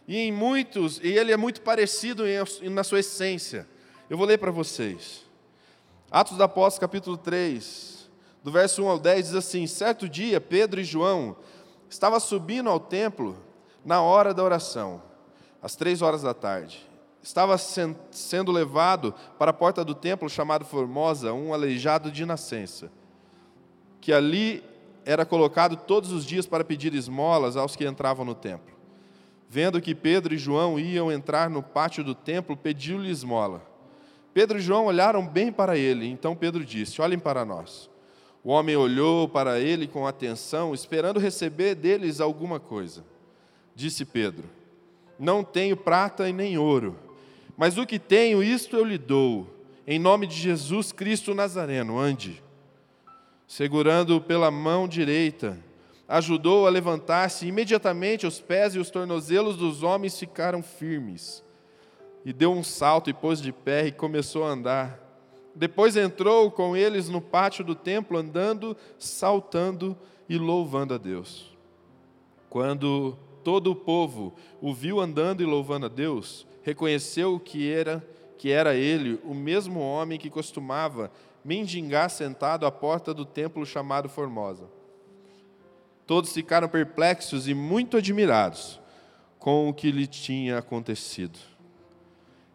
e 0.09 0.17
em 0.17 0.33
muitos, 0.33 0.99
e 1.03 1.09
ele 1.09 1.31
é 1.31 1.37
muito 1.37 1.61
parecido 1.61 2.25
em, 2.27 2.71
na 2.71 2.83
sua 2.83 3.01
essência. 3.01 3.69
Eu 4.09 4.17
vou 4.17 4.27
ler 4.27 4.39
para 4.39 4.51
vocês. 4.51 5.23
Atos 6.11 6.33
dos 6.33 6.41
Apóstolos, 6.41 6.79
capítulo 6.79 7.17
3, 7.17 8.11
do 8.43 8.51
verso 8.51 8.83
1 8.83 8.89
ao 8.89 8.99
10, 8.99 9.27
diz 9.27 9.35
assim: 9.35 9.67
Certo 9.67 10.09
dia, 10.09 10.41
Pedro 10.41 10.81
e 10.81 10.85
João 10.85 11.37
estavam 11.89 12.19
subindo 12.19 12.69
ao 12.69 12.81
templo 12.81 13.37
na 13.85 14.03
hora 14.03 14.33
da 14.35 14.43
oração, 14.43 15.03
às 15.63 15.77
três 15.77 16.03
horas 16.03 16.23
da 16.23 16.35
tarde. 16.35 16.87
Estava 17.23 17.57
sendo 17.59 18.53
levado 18.53 19.15
para 19.39 19.51
a 19.51 19.55
porta 19.55 19.85
do 19.85 19.95
templo 19.95 20.29
chamado 20.29 20.65
Formosa 20.65 21.33
um 21.33 21.55
aleijado 21.55 22.11
de 22.11 22.27
nascença, 22.27 22.91
que 24.01 24.13
ali 24.13 24.63
era 25.05 25.25
colocado 25.25 25.77
todos 25.77 26.13
os 26.13 26.25
dias 26.25 26.47
para 26.47 26.65
pedir 26.65 26.95
esmolas 26.95 27.57
aos 27.57 27.77
que 27.77 27.87
entravam 27.87 28.25
no 28.25 28.35
templo. 28.35 28.75
Vendo 29.49 29.81
que 29.81 29.95
Pedro 29.95 30.35
e 30.35 30.39
João 30.39 30.79
iam 30.79 31.13
entrar 31.13 31.49
no 31.49 31.63
pátio 31.63 32.03
do 32.03 32.15
templo, 32.15 32.57
pediu-lhe 32.57 33.11
esmola. 33.11 33.63
Pedro 34.33 34.59
e 34.59 34.61
João 34.61 34.87
olharam 34.87 35.27
bem 35.27 35.53
para 35.53 35.77
ele, 35.79 36.09
então 36.09 36.35
Pedro 36.35 36.65
disse: 36.65 37.01
Olhem 37.01 37.19
para 37.19 37.45
nós. 37.45 37.89
O 38.43 38.51
homem 38.51 38.77
olhou 38.77 39.29
para 39.29 39.59
ele 39.59 39.87
com 39.87 40.07
atenção, 40.07 40.75
esperando 40.75 41.19
receber 41.19 41.75
deles 41.75 42.21
alguma 42.21 42.61
coisa. 42.61 43.05
Disse 43.75 44.05
Pedro: 44.05 44.45
Não 45.19 45.43
tenho 45.43 45.77
prata 45.77 46.29
e 46.29 46.33
nem 46.33 46.59
ouro, 46.59 46.99
mas 47.57 47.79
o 47.79 47.87
que 47.87 47.99
tenho, 47.99 48.43
isto 48.43 48.77
eu 48.77 48.85
lhe 48.85 48.99
dou. 48.99 49.49
Em 49.87 49.99
nome 49.99 50.27
de 50.27 50.35
Jesus 50.35 50.93
Cristo 50.93 51.35
Nazareno, 51.35 51.99
ande. 51.99 52.43
Segurando-o 53.47 54.21
pela 54.21 54.51
mão 54.51 54.89
direita, 54.89 55.59
ajudou 56.09 56.67
a 56.67 56.71
levantar-se. 56.71 57.47
Imediatamente 57.47 58.27
os 58.27 58.41
pés 58.41 58.75
e 58.75 58.79
os 58.79 58.91
tornozelos 58.91 59.57
dos 59.57 59.83
homens 59.83 60.19
ficaram 60.19 60.63
firmes. 60.63 61.43
E 62.25 62.33
deu 62.33 62.53
um 62.53 62.65
salto 62.65 63.11
e 63.11 63.15
pôs 63.15 63.41
de 63.41 63.53
pé 63.53 63.87
e 63.87 63.93
começou 63.93 64.45
a 64.45 64.49
andar. 64.49 64.99
Depois 65.55 65.97
entrou 65.97 66.51
com 66.51 66.77
eles 66.77 67.09
no 67.09 67.21
pátio 67.21 67.63
do 67.65 67.75
templo, 67.75 68.19
andando, 68.19 68.77
saltando 68.99 69.97
e 70.29 70.37
louvando 70.37 70.95
a 70.95 70.99
Deus. 70.99 71.55
Quando 72.49 73.17
todo 73.45 73.71
o 73.71 73.77
povo 73.77 74.35
o 74.61 74.73
viu 74.73 75.01
andando 75.01 75.43
e 75.43 75.47
louvando 75.47 75.87
a 75.87 75.89
Deus, 75.89 76.47
reconheceu 76.63 77.39
que 77.39 77.71
era 77.71 78.05
que 78.37 78.51
era 78.51 78.75
ele 78.75 79.19
o 79.25 79.33
mesmo 79.33 79.81
homem 79.81 80.19
que 80.19 80.29
costumava 80.29 81.11
mendigar 81.45 82.09
sentado 82.09 82.65
à 82.65 82.73
porta 82.73 83.13
do 83.13 83.25
templo 83.25 83.67
chamado 83.67 84.09
Formosa. 84.09 84.69
Todos 86.07 86.33
ficaram 86.33 86.69
perplexos 86.69 87.47
e 87.49 87.55
muito 87.55 87.97
admirados 87.97 88.81
com 89.39 89.69
o 89.69 89.75
que 89.75 89.91
lhe 89.91 90.07
tinha 90.07 90.59
acontecido. 90.59 91.39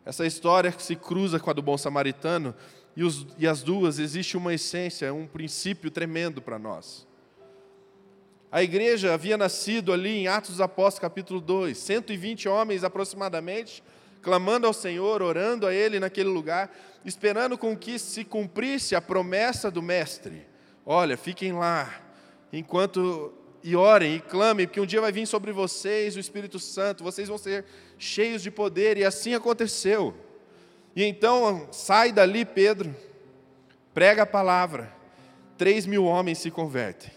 Essa 0.05 0.25
história 0.25 0.71
que 0.71 0.81
se 0.81 0.95
cruza 0.95 1.39
com 1.39 1.49
a 1.49 1.53
do 1.53 1.61
bom 1.61 1.77
samaritano 1.77 2.55
e, 2.95 3.03
os, 3.03 3.27
e 3.37 3.47
as 3.47 3.61
duas 3.61 3.99
existe 3.99 4.35
uma 4.35 4.53
essência, 4.53 5.13
um 5.13 5.27
princípio 5.27 5.91
tremendo 5.91 6.41
para 6.41 6.57
nós. 6.57 7.07
A 8.51 8.63
igreja 8.63 9.13
havia 9.13 9.37
nascido 9.37 9.93
ali 9.93 10.09
em 10.09 10.27
Atos 10.27 10.51
dos 10.51 10.61
Apóstolos, 10.61 10.99
capítulo 10.99 11.39
2, 11.39 11.77
120 11.77 12.49
homens 12.49 12.83
aproximadamente, 12.83 13.83
clamando 14.21 14.67
ao 14.67 14.73
Senhor, 14.73 15.21
orando 15.21 15.65
a 15.65 15.73
Ele 15.73 15.99
naquele 15.99 16.29
lugar, 16.29 16.75
esperando 17.05 17.57
com 17.57 17.75
que 17.75 17.97
se 17.97 18.23
cumprisse 18.23 18.95
a 18.95 19.01
promessa 19.01 19.71
do 19.71 19.81
Mestre. 19.81 20.47
Olha, 20.85 21.17
fiquem 21.17 21.53
lá, 21.53 22.01
enquanto 22.51 23.33
e 23.63 23.75
orem 23.75 24.15
e 24.15 24.19
clamem, 24.19 24.65
porque 24.65 24.79
um 24.79 24.85
dia 24.85 25.01
vai 25.01 25.11
vir 25.11 25.27
sobre 25.27 25.51
vocês 25.51 26.15
o 26.15 26.19
Espírito 26.19 26.59
Santo, 26.59 27.03
vocês 27.03 27.27
vão 27.27 27.37
ser 27.37 27.65
cheios 27.97 28.41
de 28.41 28.49
poder, 28.49 28.97
e 28.97 29.03
assim 29.03 29.33
aconteceu. 29.33 30.15
E 30.95 31.03
então 31.03 31.67
sai 31.71 32.11
dali 32.11 32.45
Pedro, 32.45 32.95
prega 33.93 34.23
a 34.23 34.25
palavra, 34.25 34.93
três 35.57 35.85
mil 35.85 36.05
homens 36.05 36.39
se 36.39 36.49
convertem, 36.49 37.11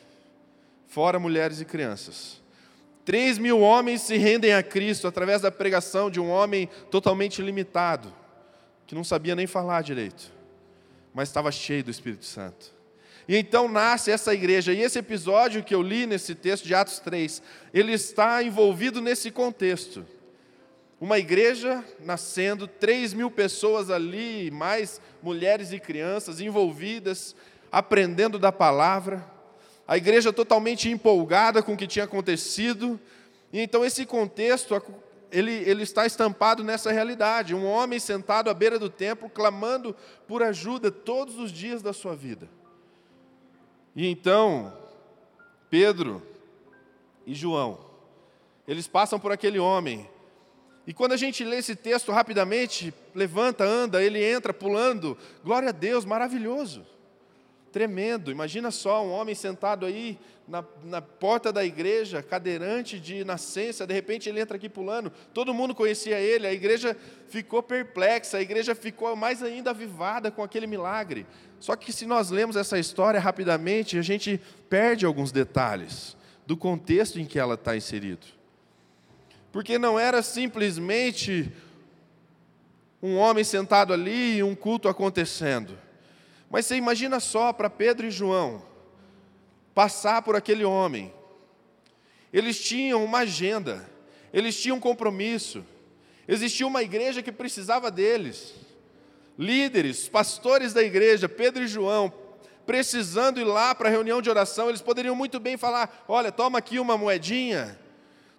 fora 0.86 1.18
mulheres 1.18 1.60
e 1.60 1.64
crianças. 1.64 2.41
Três 3.04 3.38
mil 3.38 3.60
homens 3.60 4.02
se 4.02 4.16
rendem 4.16 4.54
a 4.54 4.62
Cristo 4.62 5.08
através 5.08 5.42
da 5.42 5.50
pregação 5.50 6.10
de 6.10 6.20
um 6.20 6.30
homem 6.30 6.68
totalmente 6.90 7.42
limitado, 7.42 8.12
que 8.86 8.94
não 8.94 9.02
sabia 9.02 9.34
nem 9.34 9.46
falar 9.46 9.82
direito. 9.82 10.30
mas 11.14 11.28
estava 11.28 11.52
cheio 11.52 11.84
do 11.84 11.90
Espírito 11.90 12.24
Santo. 12.24 12.72
E 13.28 13.36
então 13.36 13.68
nasce 13.68 14.10
essa 14.10 14.32
igreja. 14.34 14.72
E 14.72 14.80
esse 14.80 14.98
episódio 14.98 15.62
que 15.62 15.74
eu 15.74 15.82
li 15.82 16.06
nesse 16.06 16.34
texto 16.34 16.66
de 16.66 16.74
Atos 16.74 16.98
3, 17.00 17.42
ele 17.72 17.92
está 17.92 18.42
envolvido 18.42 19.00
nesse 19.00 19.30
contexto. 19.30 20.04
Uma 21.00 21.18
igreja 21.18 21.84
nascendo, 22.00 22.66
3 22.66 23.12
mil 23.12 23.30
pessoas 23.30 23.90
ali, 23.90 24.50
mais 24.50 25.00
mulheres 25.22 25.72
e 25.72 25.78
crianças 25.78 26.40
envolvidas, 26.40 27.34
aprendendo 27.70 28.38
da 28.38 28.52
palavra. 28.52 29.24
A 29.92 29.98
igreja 29.98 30.32
totalmente 30.32 30.88
empolgada 30.88 31.62
com 31.62 31.74
o 31.74 31.76
que 31.76 31.86
tinha 31.86 32.06
acontecido. 32.06 32.98
E 33.52 33.60
então 33.60 33.84
esse 33.84 34.06
contexto, 34.06 34.82
ele, 35.30 35.52
ele 35.52 35.82
está 35.82 36.06
estampado 36.06 36.64
nessa 36.64 36.90
realidade. 36.90 37.54
Um 37.54 37.66
homem 37.66 37.98
sentado 37.98 38.48
à 38.48 38.54
beira 38.54 38.78
do 38.78 38.88
templo, 38.88 39.28
clamando 39.28 39.94
por 40.26 40.42
ajuda 40.42 40.90
todos 40.90 41.38
os 41.38 41.52
dias 41.52 41.82
da 41.82 41.92
sua 41.92 42.16
vida. 42.16 42.48
E 43.94 44.06
então, 44.06 44.72
Pedro 45.68 46.22
e 47.26 47.34
João, 47.34 47.78
eles 48.66 48.88
passam 48.88 49.20
por 49.20 49.30
aquele 49.30 49.58
homem. 49.58 50.08
E 50.86 50.94
quando 50.94 51.12
a 51.12 51.18
gente 51.18 51.44
lê 51.44 51.58
esse 51.58 51.76
texto 51.76 52.12
rapidamente, 52.12 52.94
levanta, 53.14 53.62
anda, 53.62 54.02
ele 54.02 54.24
entra 54.24 54.54
pulando, 54.54 55.18
glória 55.44 55.68
a 55.68 55.72
Deus, 55.72 56.06
maravilhoso, 56.06 56.82
tremendo. 57.72 58.30
Imagina 58.30 58.70
só 58.70 59.04
um 59.04 59.10
homem 59.10 59.34
sentado 59.34 59.86
aí 59.86 60.18
na, 60.46 60.64
na 60.84 61.00
porta 61.00 61.52
da 61.52 61.64
igreja, 61.64 62.22
cadeirante 62.22 63.00
de 63.00 63.24
nascença, 63.24 63.86
de 63.86 63.94
repente 63.94 64.28
ele 64.28 64.40
entra 64.40 64.56
aqui 64.56 64.68
pulando, 64.68 65.10
todo 65.32 65.54
mundo 65.54 65.74
conhecia 65.74 66.20
ele, 66.20 66.46
a 66.46 66.52
igreja 66.52 66.96
ficou 67.28 67.62
perplexa, 67.62 68.36
a 68.36 68.42
igreja 68.42 68.74
ficou 68.74 69.16
mais 69.16 69.42
ainda 69.42 69.70
avivada 69.70 70.30
com 70.30 70.42
aquele 70.42 70.66
milagre. 70.66 71.26
Só 71.58 71.74
que 71.74 71.92
se 71.92 72.04
nós 72.06 72.30
lemos 72.30 72.56
essa 72.56 72.78
história 72.78 73.18
rapidamente, 73.18 73.96
a 73.96 74.02
gente 74.02 74.40
perde 74.68 75.06
alguns 75.06 75.32
detalhes 75.32 76.16
do 76.46 76.56
contexto 76.56 77.18
em 77.18 77.24
que 77.24 77.38
ela 77.38 77.54
está 77.54 77.76
inserido. 77.76 78.26
Porque 79.50 79.78
não 79.78 79.98
era 79.98 80.22
simplesmente 80.22 81.52
um 83.02 83.16
homem 83.16 83.44
sentado 83.44 83.92
ali 83.92 84.38
e 84.38 84.42
um 84.42 84.54
culto 84.54 84.88
acontecendo. 84.88 85.78
Mas 86.52 86.66
você 86.66 86.76
imagina 86.76 87.18
só 87.18 87.50
para 87.50 87.70
Pedro 87.70 88.06
e 88.06 88.10
João, 88.10 88.62
passar 89.74 90.20
por 90.20 90.36
aquele 90.36 90.66
homem. 90.66 91.10
Eles 92.30 92.62
tinham 92.62 93.02
uma 93.02 93.20
agenda, 93.20 93.88
eles 94.34 94.60
tinham 94.60 94.76
um 94.76 94.80
compromisso, 94.80 95.64
existia 96.28 96.66
uma 96.66 96.82
igreja 96.82 97.22
que 97.22 97.32
precisava 97.32 97.90
deles. 97.90 98.52
Líderes, 99.38 100.10
pastores 100.10 100.74
da 100.74 100.82
igreja, 100.82 101.26
Pedro 101.26 101.62
e 101.62 101.66
João, 101.66 102.12
precisando 102.66 103.40
ir 103.40 103.44
lá 103.44 103.74
para 103.74 103.88
a 103.88 103.90
reunião 103.90 104.20
de 104.20 104.28
oração, 104.28 104.68
eles 104.68 104.82
poderiam 104.82 105.16
muito 105.16 105.40
bem 105.40 105.56
falar: 105.56 106.04
olha, 106.06 106.30
toma 106.30 106.58
aqui 106.58 106.78
uma 106.78 106.98
moedinha, 106.98 107.80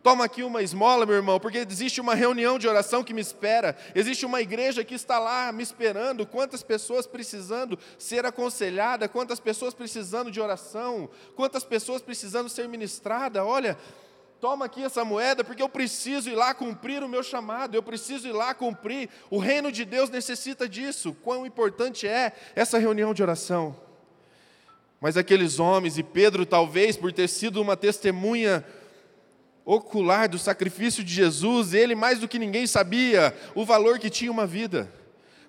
Toma 0.04 0.26
aqui 0.26 0.44
uma 0.44 0.62
esmola, 0.62 1.06
meu 1.06 1.16
irmão, 1.16 1.40
porque 1.40 1.60
existe 1.60 2.02
uma 2.02 2.14
reunião 2.14 2.60
de 2.60 2.68
oração 2.68 3.06
que 3.06 3.14
me 3.14 3.22
espera, 3.22 3.78
existe 3.96 4.26
uma 4.26 4.42
igreja 4.42 4.84
que 4.84 4.94
está 4.94 5.18
lá 5.18 5.50
me 5.54 5.64
esperando. 5.64 6.26
Quantas 6.26 6.62
pessoas 6.62 7.08
precisando 7.08 7.80
ser 7.98 8.26
aconselhada, 8.26 9.08
quantas 9.08 9.40
pessoas 9.40 9.74
precisando 9.74 10.30
de 10.30 10.42
oração, 10.42 11.10
quantas 11.38 11.64
pessoas 11.64 12.02
precisando 12.02 12.50
ser 12.50 12.68
ministrada. 12.68 13.46
Olha, 13.46 13.78
toma 14.42 14.66
aqui 14.66 14.84
essa 14.84 15.06
moeda, 15.06 15.42
porque 15.42 15.64
eu 15.64 15.70
preciso 15.70 16.30
ir 16.30 16.36
lá 16.36 16.54
cumprir 16.54 17.02
o 17.02 17.08
meu 17.08 17.24
chamado, 17.24 17.74
eu 17.74 17.82
preciso 17.82 18.28
ir 18.28 18.34
lá 18.34 18.54
cumprir. 18.54 19.10
O 19.30 19.38
reino 19.38 19.72
de 19.72 19.86
Deus 19.86 20.10
necessita 20.10 20.68
disso. 20.68 21.16
Quão 21.24 21.46
importante 21.46 22.06
é 22.06 22.34
essa 22.54 22.78
reunião 22.78 23.14
de 23.14 23.24
oração. 23.24 23.74
Mas 25.00 25.16
aqueles 25.16 25.60
homens, 25.60 25.98
e 25.98 26.04
Pedro, 26.04 26.46
talvez 26.46 26.98
por 26.98 27.14
ter 27.14 27.30
sido 27.30 27.62
uma 27.62 27.78
testemunha 27.78 28.66
ocular 29.66 30.28
do 30.28 30.38
sacrifício 30.38 31.04
de 31.04 31.14
Jesus, 31.14 31.74
ele 31.74 31.96
mais 31.96 32.20
do 32.20 32.28
que 32.28 32.40
ninguém 32.40 32.68
sabia 32.68 33.34
o 33.56 33.66
valor 33.66 34.00
que 34.00 34.10
tinha 34.10 34.32
uma 34.32 34.46
vida, 34.46 34.92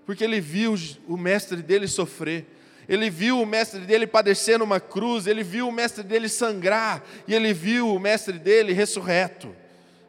porque 0.06 0.22
ele 0.22 0.40
viu 0.40 0.74
o 1.08 1.16
mestre 1.16 1.62
dele 1.62 1.88
sofrer, 1.88 2.46
ele 2.88 3.08
viu 3.10 3.40
o 3.40 3.46
mestre 3.46 3.80
dele 3.80 4.06
padecer 4.06 4.58
numa 4.58 4.78
cruz, 4.78 5.26
ele 5.26 5.42
viu 5.42 5.68
o 5.68 5.72
mestre 5.72 6.02
dele 6.02 6.28
sangrar, 6.28 7.02
e 7.26 7.34
ele 7.34 7.52
viu 7.52 7.94
o 7.94 7.98
mestre 7.98 8.38
dele 8.38 8.72
ressurreto. 8.72 9.54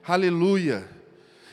Aleluia. 0.06 0.95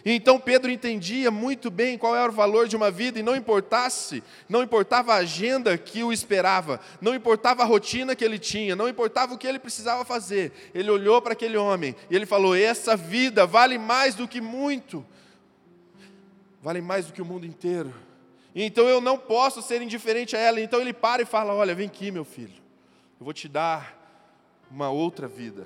E 0.04 0.12
então 0.12 0.38
Pedro 0.38 0.70
entendia 0.70 1.30
muito 1.30 1.70
bem 1.70 1.96
qual 1.96 2.16
era 2.16 2.30
o 2.30 2.34
valor 2.34 2.66
de 2.66 2.74
uma 2.74 2.90
vida 2.90 3.20
e 3.20 3.22
não 3.22 3.36
importasse, 3.36 4.22
não 4.48 4.62
importava 4.62 5.12
a 5.12 5.18
agenda 5.18 5.78
que 5.78 6.02
o 6.02 6.12
esperava, 6.12 6.80
não 7.00 7.14
importava 7.14 7.62
a 7.62 7.66
rotina 7.66 8.16
que 8.16 8.24
ele 8.24 8.38
tinha, 8.38 8.74
não 8.74 8.88
importava 8.88 9.34
o 9.34 9.38
que 9.38 9.46
ele 9.46 9.60
precisava 9.60 10.04
fazer. 10.04 10.52
Ele 10.74 10.90
olhou 10.90 11.22
para 11.22 11.34
aquele 11.34 11.56
homem 11.56 11.94
e 12.10 12.16
ele 12.16 12.26
falou: 12.26 12.56
"Essa 12.56 12.96
vida 12.96 13.46
vale 13.46 13.78
mais 13.78 14.16
do 14.16 14.26
que 14.26 14.40
muito. 14.40 15.06
Vale 16.60 16.80
mais 16.80 17.06
do 17.06 17.12
que 17.12 17.22
o 17.22 17.24
mundo 17.24 17.46
inteiro. 17.46 17.94
Então 18.54 18.88
eu 18.88 19.00
não 19.00 19.16
posso 19.16 19.62
ser 19.62 19.80
indiferente 19.82 20.34
a 20.34 20.38
ela". 20.40 20.60
Então 20.60 20.80
ele 20.80 20.92
para 20.92 21.22
e 21.22 21.26
fala: 21.26 21.54
"Olha, 21.54 21.76
vem 21.76 21.86
aqui, 21.86 22.10
meu 22.10 22.24
filho. 22.24 22.60
Eu 23.20 23.24
vou 23.24 23.32
te 23.32 23.48
dar 23.48 23.96
uma 24.68 24.90
outra 24.90 25.28
vida. 25.28 25.64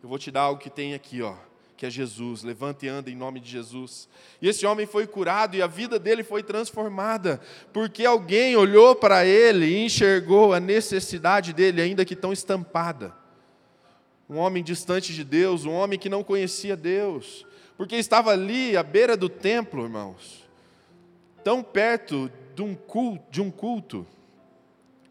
Eu 0.00 0.08
vou 0.08 0.18
te 0.18 0.30
dar 0.30 0.42
algo 0.42 0.60
que 0.60 0.70
tem 0.70 0.94
aqui, 0.94 1.20
ó 1.20 1.34
que 1.76 1.86
é 1.86 1.90
Jesus. 1.90 2.42
Levante 2.42 2.86
e 2.86 2.88
anda 2.88 3.10
em 3.10 3.16
nome 3.16 3.40
de 3.40 3.50
Jesus. 3.50 4.08
E 4.40 4.48
esse 4.48 4.64
homem 4.66 4.86
foi 4.86 5.06
curado 5.06 5.56
e 5.56 5.62
a 5.62 5.66
vida 5.66 5.98
dele 5.98 6.22
foi 6.22 6.42
transformada, 6.42 7.40
porque 7.72 8.04
alguém 8.04 8.56
olhou 8.56 8.94
para 8.94 9.24
ele 9.24 9.66
e 9.66 9.84
enxergou 9.84 10.52
a 10.52 10.60
necessidade 10.60 11.52
dele, 11.52 11.82
ainda 11.82 12.04
que 12.04 12.16
tão 12.16 12.32
estampada. 12.32 13.14
Um 14.28 14.36
homem 14.38 14.62
distante 14.62 15.12
de 15.12 15.24
Deus, 15.24 15.64
um 15.64 15.72
homem 15.72 15.98
que 15.98 16.08
não 16.08 16.24
conhecia 16.24 16.76
Deus, 16.76 17.46
porque 17.76 17.96
estava 17.96 18.30
ali 18.30 18.76
à 18.76 18.82
beira 18.82 19.16
do 19.16 19.28
templo, 19.28 19.84
irmãos, 19.84 20.48
tão 21.42 21.62
perto 21.62 22.30
de 22.54 22.62
um 22.62 22.74
culto, 22.74 23.24
de 23.30 23.42
um 23.42 23.50
culto 23.50 24.06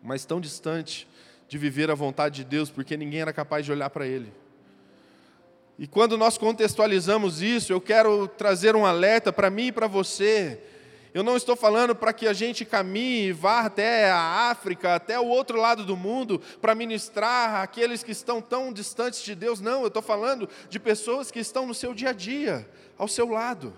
mas 0.04 0.26
tão 0.26 0.42
distante 0.42 1.08
de 1.48 1.58
viver 1.58 1.90
a 1.90 1.96
vontade 1.96 2.36
de 2.36 2.44
Deus, 2.44 2.70
porque 2.70 2.98
ninguém 2.98 3.22
era 3.22 3.32
capaz 3.32 3.66
de 3.66 3.72
olhar 3.72 3.90
para 3.90 4.06
ele. 4.06 4.32
E 5.78 5.88
quando 5.88 6.18
nós 6.18 6.38
contextualizamos 6.38 7.42
isso, 7.42 7.74
eu 7.74 7.82
quero 7.82 8.28
trazer 8.28 8.76
um 8.76 8.86
alerta 8.86 9.34
para 9.34 9.50
mim 9.50 9.68
e 9.68 9.72
para 9.72 9.88
você. 9.88 10.60
Eu 11.14 11.24
não 11.24 11.38
estou 11.38 11.56
falando 11.56 11.96
para 11.96 12.14
que 12.14 12.28
a 12.28 12.34
gente 12.34 12.66
caminhe 12.66 13.28
e 13.28 13.32
vá 13.32 13.62
até 13.62 14.10
a 14.10 14.50
África, 14.50 14.96
até 14.96 15.20
o 15.20 15.28
outro 15.28 15.60
lado 15.60 15.84
do 15.84 15.96
mundo, 15.96 16.42
para 16.62 16.74
ministrar 16.74 17.62
aqueles 17.62 18.04
que 18.04 18.12
estão 18.12 18.42
tão 18.42 18.74
distantes 18.74 19.22
de 19.24 19.36
Deus. 19.36 19.62
Não, 19.62 19.82
eu 19.82 19.88
estou 19.88 20.02
falando 20.02 20.50
de 20.70 20.80
pessoas 20.80 21.30
que 21.30 21.40
estão 21.40 21.68
no 21.68 21.74
seu 21.74 21.94
dia 21.94 22.10
a 22.10 22.14
dia, 22.14 22.68
ao 22.98 23.08
seu 23.08 23.30
lado 23.30 23.74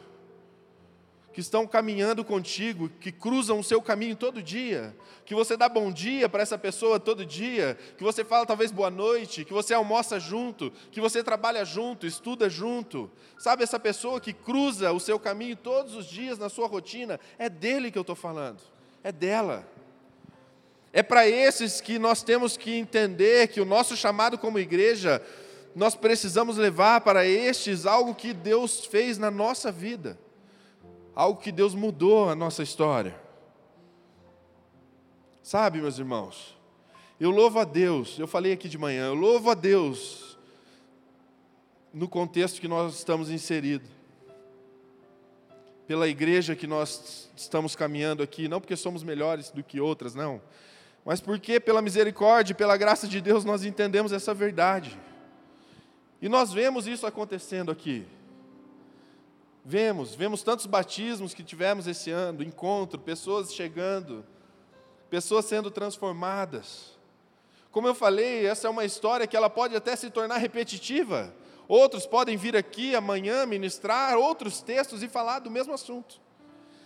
que 1.36 1.42
estão 1.42 1.68
caminhando 1.68 2.24
contigo, 2.24 2.90
que 3.02 3.12
cruzam 3.12 3.60
o 3.60 3.64
seu 3.64 3.82
caminho 3.82 4.16
todo 4.16 4.42
dia, 4.42 4.96
que 5.26 5.36
você 5.36 5.58
dá 5.58 5.68
bom 5.68 5.92
dia 5.92 6.30
para 6.30 6.42
essa 6.42 6.58
pessoa 6.58 6.98
todo 6.98 7.26
dia, 7.26 7.78
que 7.98 8.04
você 8.06 8.24
fala 8.24 8.46
talvez 8.46 8.72
boa 8.72 8.90
noite, 8.90 9.44
que 9.44 9.52
você 9.52 9.74
almoça 9.74 10.18
junto, 10.18 10.72
que 10.92 11.02
você 11.02 11.22
trabalha 11.22 11.66
junto, 11.66 12.08
estuda 12.08 12.50
junto. 12.50 13.12
Sabe, 13.38 13.64
essa 13.64 13.78
pessoa 13.78 14.22
que 14.22 14.32
cruza 14.32 14.94
o 14.94 15.00
seu 15.00 15.20
caminho 15.20 15.58
todos 15.58 15.94
os 15.94 16.06
dias 16.06 16.40
na 16.40 16.48
sua 16.48 16.68
rotina, 16.68 17.20
é 17.38 17.50
dele 17.50 17.92
que 17.92 17.98
eu 17.98 18.02
estou 18.04 18.16
falando, 18.16 18.62
é 19.04 19.12
dela. 19.12 19.68
É 20.94 21.04
para 21.04 21.28
esses 21.28 21.82
que 21.82 22.00
nós 22.00 22.24
temos 22.24 22.56
que 22.56 22.78
entender 22.78 23.50
que 23.50 23.60
o 23.60 23.66
nosso 23.66 23.98
chamado 23.98 24.38
como 24.38 24.58
igreja, 24.58 25.22
nós 25.76 25.96
precisamos 25.96 26.56
levar 26.56 27.02
para 27.02 27.28
estes 27.28 27.86
algo 27.86 28.16
que 28.16 28.32
Deus 28.32 28.86
fez 28.86 29.18
na 29.18 29.30
nossa 29.30 29.70
vida 29.70 30.18
algo 31.16 31.40
que 31.40 31.52
Deus 31.52 31.74
mudou 31.74 32.30
a 32.30 32.36
nossa 32.36 32.62
história. 32.62 33.16
Sabe, 35.42 35.80
meus 35.80 35.98
irmãos, 35.98 36.58
eu 37.20 37.30
louvo 37.30 37.60
a 37.60 37.64
Deus, 37.64 38.20
eu 38.20 38.28
falei 38.28 38.52
aqui 38.52 38.68
de 38.68 38.78
manhã, 38.78 39.06
eu 39.06 39.14
louvo 39.14 39.50
a 39.50 39.54
Deus 39.54 40.38
no 41.94 42.10
contexto 42.10 42.60
que 42.60 42.68
nós 42.68 42.96
estamos 42.96 43.30
inseridos, 43.30 43.88
pela 45.88 46.08
igreja 46.08 46.56
que 46.56 46.68
nós 46.68 47.30
estamos 47.38 47.76
caminhando 47.76 48.22
aqui, 48.22 48.50
não 48.50 48.60
porque 48.60 48.76
somos 48.76 49.04
melhores 49.04 49.50
do 49.52 49.64
que 49.64 49.80
outras, 49.80 50.16
não, 50.16 50.42
mas 51.06 51.22
porque 51.22 51.60
pela 51.60 51.82
misericórdia 51.82 52.52
e 52.52 52.56
pela 52.56 52.76
graça 52.76 53.08
de 53.08 53.22
Deus 53.22 53.46
nós 53.46 53.64
entendemos 53.64 54.12
essa 54.12 54.34
verdade. 54.34 55.00
E 56.20 56.28
nós 56.28 56.52
vemos 56.52 56.88
isso 56.88 57.06
acontecendo 57.06 57.72
aqui. 57.72 58.06
Vemos, 59.68 60.14
vemos 60.14 60.44
tantos 60.44 60.68
batismos 60.68 61.34
que 61.34 61.44
tivemos 61.44 61.88
esse 61.88 62.12
ano, 62.12 62.44
encontro, 62.44 63.00
pessoas 63.00 63.52
chegando, 63.52 64.24
pessoas 65.10 65.46
sendo 65.46 65.72
transformadas. 65.72 66.96
Como 67.72 67.88
eu 67.88 67.96
falei, 67.96 68.46
essa 68.46 68.68
é 68.68 68.70
uma 68.70 68.86
história 68.86 69.26
que 69.26 69.36
ela 69.36 69.50
pode 69.50 69.76
até 69.76 69.96
se 69.96 70.12
tornar 70.12 70.38
repetitiva. 70.38 71.34
Outros 71.68 72.06
podem 72.06 72.38
vir 72.38 72.56
aqui 72.56 72.96
amanhã 72.96 73.44
ministrar 73.44 74.16
outros 74.16 74.62
textos 74.62 75.02
e 75.02 75.08
falar 75.08 75.40
do 75.40 75.50
mesmo 75.50 75.74
assunto. 75.74 76.22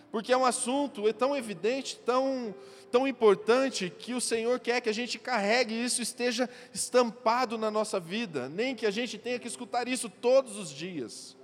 porque 0.10 0.32
é 0.32 0.38
um 0.38 0.46
assunto 0.46 1.12
tão 1.14 1.36
evidente, 1.36 1.98
tão, 1.98 2.56
tão 2.90 3.08
importante, 3.08 3.90
que 3.90 4.14
o 4.14 4.22
Senhor 4.22 4.58
quer 4.60 4.80
que 4.82 4.90
a 4.90 4.94
gente 4.94 5.20
carregue 5.20 5.74
isso 5.74 6.02
esteja 6.02 6.50
estampado 6.74 7.58
na 7.58 7.70
nossa 7.70 8.00
vida, 8.00 8.48
nem 8.48 8.74
que 8.74 8.86
a 8.88 8.92
gente 8.92 9.18
tenha 9.18 9.38
que 9.38 9.50
escutar 9.50 9.88
isso 9.88 10.10
todos 10.10 10.58
os 10.58 10.72
dias. 10.72 11.38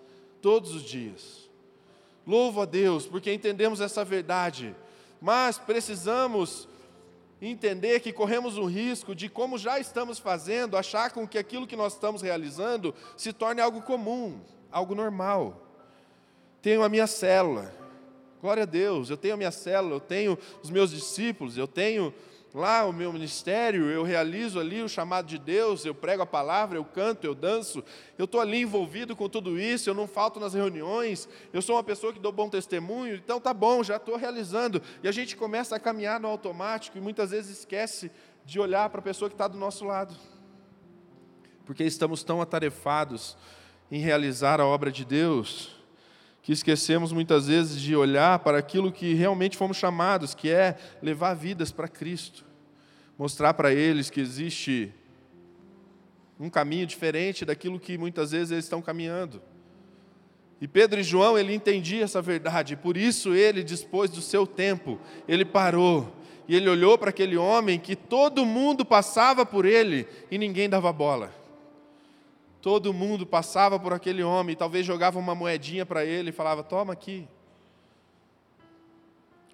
Todos 0.45 0.75
os 0.75 0.83
dias. 0.83 1.49
Louvo 2.23 2.61
a 2.61 2.65
Deus, 2.65 3.07
porque 3.07 3.33
entendemos 3.33 3.81
essa 3.81 4.05
verdade, 4.05 4.75
mas 5.19 5.57
precisamos 5.57 6.67
entender 7.41 7.99
que 7.99 8.13
corremos 8.13 8.55
o 8.55 8.65
risco 8.65 9.15
de, 9.15 9.27
como 9.27 9.57
já 9.57 9.79
estamos 9.79 10.19
fazendo, 10.19 10.77
achar 10.77 11.09
com 11.09 11.27
que 11.27 11.39
aquilo 11.39 11.65
que 11.65 11.75
nós 11.75 11.93
estamos 11.93 12.21
realizando 12.21 12.93
se 13.17 13.33
torne 13.33 13.59
algo 13.59 13.81
comum, 13.81 14.39
algo 14.71 14.93
normal. 14.93 15.63
Tenho 16.61 16.83
a 16.83 16.89
minha 16.89 17.07
célula, 17.07 17.73
glória 18.39 18.61
a 18.61 18.67
Deus, 18.67 19.09
eu 19.09 19.17
tenho 19.17 19.33
a 19.33 19.37
minha 19.37 19.51
célula, 19.51 19.95
eu 19.95 19.99
tenho 19.99 20.37
os 20.61 20.69
meus 20.69 20.91
discípulos, 20.91 21.57
eu 21.57 21.65
tenho 21.65 22.13
lá 22.55 22.85
o 22.85 22.93
meu 22.93 23.11
ministério, 23.11 23.89
eu 23.89 24.01
realizo 24.01 24.61
ali 24.61 24.81
o 24.81 24.87
chamado 24.87 25.27
de 25.27 25.37
Deus, 25.37 25.83
eu 25.83 25.93
prego 25.93 26.23
a 26.23 26.25
palavra, 26.25 26.77
eu 26.77 26.85
canto, 26.85 27.25
eu 27.25 27.35
danço, 27.35 27.83
eu 28.17 28.23
estou 28.23 28.39
ali 28.39 28.61
envolvido 28.61 29.13
com 29.13 29.27
tudo 29.27 29.59
isso, 29.59 29.89
eu 29.89 29.93
não 29.93 30.07
falto 30.07 30.39
nas 30.39 30.53
reuniões, 30.53 31.27
eu 31.51 31.61
sou 31.61 31.75
uma 31.75 31.83
pessoa 31.83 32.13
que 32.13 32.19
dou 32.19 32.31
bom 32.31 32.49
testemunho, 32.49 33.15
então 33.15 33.41
tá 33.41 33.53
bom, 33.53 33.83
já 33.83 33.97
estou 33.97 34.15
realizando. 34.15 34.81
E 35.03 35.07
a 35.07 35.11
gente 35.11 35.35
começa 35.35 35.75
a 35.75 35.79
caminhar 35.79 36.17
no 36.17 36.29
automático 36.29 36.97
e 36.97 37.01
muitas 37.01 37.31
vezes 37.31 37.59
esquece 37.59 38.09
de 38.45 38.57
olhar 38.57 38.89
para 38.89 39.01
a 39.01 39.03
pessoa 39.03 39.29
que 39.29 39.35
está 39.35 39.49
do 39.49 39.57
nosso 39.57 39.83
lado, 39.83 40.15
porque 41.65 41.83
estamos 41.83 42.23
tão 42.23 42.41
atarefados 42.41 43.35
em 43.91 43.99
realizar 43.99 44.61
a 44.61 44.65
obra 44.65 44.91
de 44.93 45.03
Deus 45.03 45.75
que 46.45 46.51
esquecemos 46.51 47.11
muitas 47.11 47.47
vezes 47.47 47.81
de 47.81 47.95
olhar 47.95 48.37
para 48.37 48.59
aquilo 48.59 48.91
que 48.91 49.15
realmente 49.15 49.57
fomos 49.57 49.77
chamados, 49.77 50.35
que 50.35 50.51
é 50.51 50.77
levar 51.01 51.33
vidas 51.33 51.71
para 51.71 51.87
Cristo, 51.87 52.44
mostrar 53.17 53.53
para 53.53 53.73
eles 53.73 54.09
que 54.09 54.19
existe 54.19 54.91
um 56.39 56.49
caminho 56.49 56.85
diferente 56.85 57.45
daquilo 57.45 57.79
que 57.79 57.97
muitas 57.97 58.31
vezes 58.31 58.51
eles 58.51 58.65
estão 58.65 58.81
caminhando. 58.81 59.41
E 60.59 60.67
Pedro 60.67 60.99
e 60.99 61.03
João, 61.03 61.37
ele 61.37 61.53
entendia 61.53 62.03
essa 62.03 62.21
verdade, 62.21 62.75
por 62.75 62.95
isso 62.95 63.33
ele, 63.33 63.63
depois 63.63 64.09
do 64.09 64.21
seu 64.21 64.47
tempo, 64.47 64.99
ele 65.27 65.43
parou 65.43 66.13
e 66.47 66.55
ele 66.55 66.69
olhou 66.69 66.97
para 66.97 67.09
aquele 67.09 67.35
homem 67.35 67.79
que 67.79 67.95
todo 67.95 68.45
mundo 68.45 68.85
passava 68.85 69.45
por 69.45 69.65
ele 69.65 70.07
e 70.29 70.37
ninguém 70.37 70.69
dava 70.69 70.91
bola. 70.93 71.33
Todo 72.61 72.93
mundo 72.93 73.25
passava 73.25 73.79
por 73.79 73.93
aquele 73.93 74.23
homem, 74.23 74.55
talvez 74.55 74.85
jogava 74.85 75.19
uma 75.19 75.35
moedinha 75.35 75.85
para 75.85 76.03
ele 76.03 76.29
e 76.29 76.33
falava: 76.33 76.63
Toma 76.63 76.93
aqui. 76.93 77.27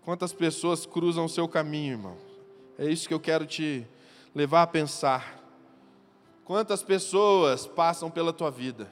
Quantas 0.04 0.32
pessoas 0.34 0.86
cruzam 0.86 1.26
o 1.26 1.30
seu 1.30 1.48
caminho, 1.48 1.94
irmão? 1.94 2.31
É 2.82 2.90
isso 2.90 3.08
que 3.08 3.14
eu 3.14 3.20
quero 3.20 3.46
te 3.46 3.86
levar 4.34 4.64
a 4.64 4.68
pensar. 4.68 5.40
Quantas 6.44 6.82
pessoas 6.82 7.68
passam 7.68 8.10
pela 8.10 8.34
tua 8.34 8.50
vida? 8.50 8.92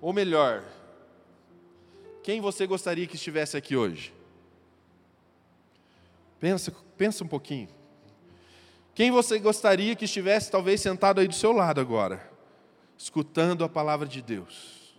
Ou 0.00 0.12
melhor, 0.12 0.62
quem 2.22 2.40
você 2.40 2.64
gostaria 2.64 3.08
que 3.08 3.16
estivesse 3.16 3.56
aqui 3.56 3.76
hoje? 3.76 4.14
Pensa, 6.38 6.72
pensa 6.96 7.24
um 7.24 7.28
pouquinho. 7.28 7.68
Quem 8.94 9.10
você 9.10 9.40
gostaria 9.40 9.96
que 9.96 10.04
estivesse 10.04 10.48
talvez 10.48 10.80
sentado 10.80 11.20
aí 11.20 11.26
do 11.26 11.34
seu 11.34 11.50
lado 11.50 11.80
agora? 11.80 12.30
escutando 13.02 13.64
a 13.64 13.68
palavra 13.68 14.06
de 14.06 14.22
Deus. 14.22 14.94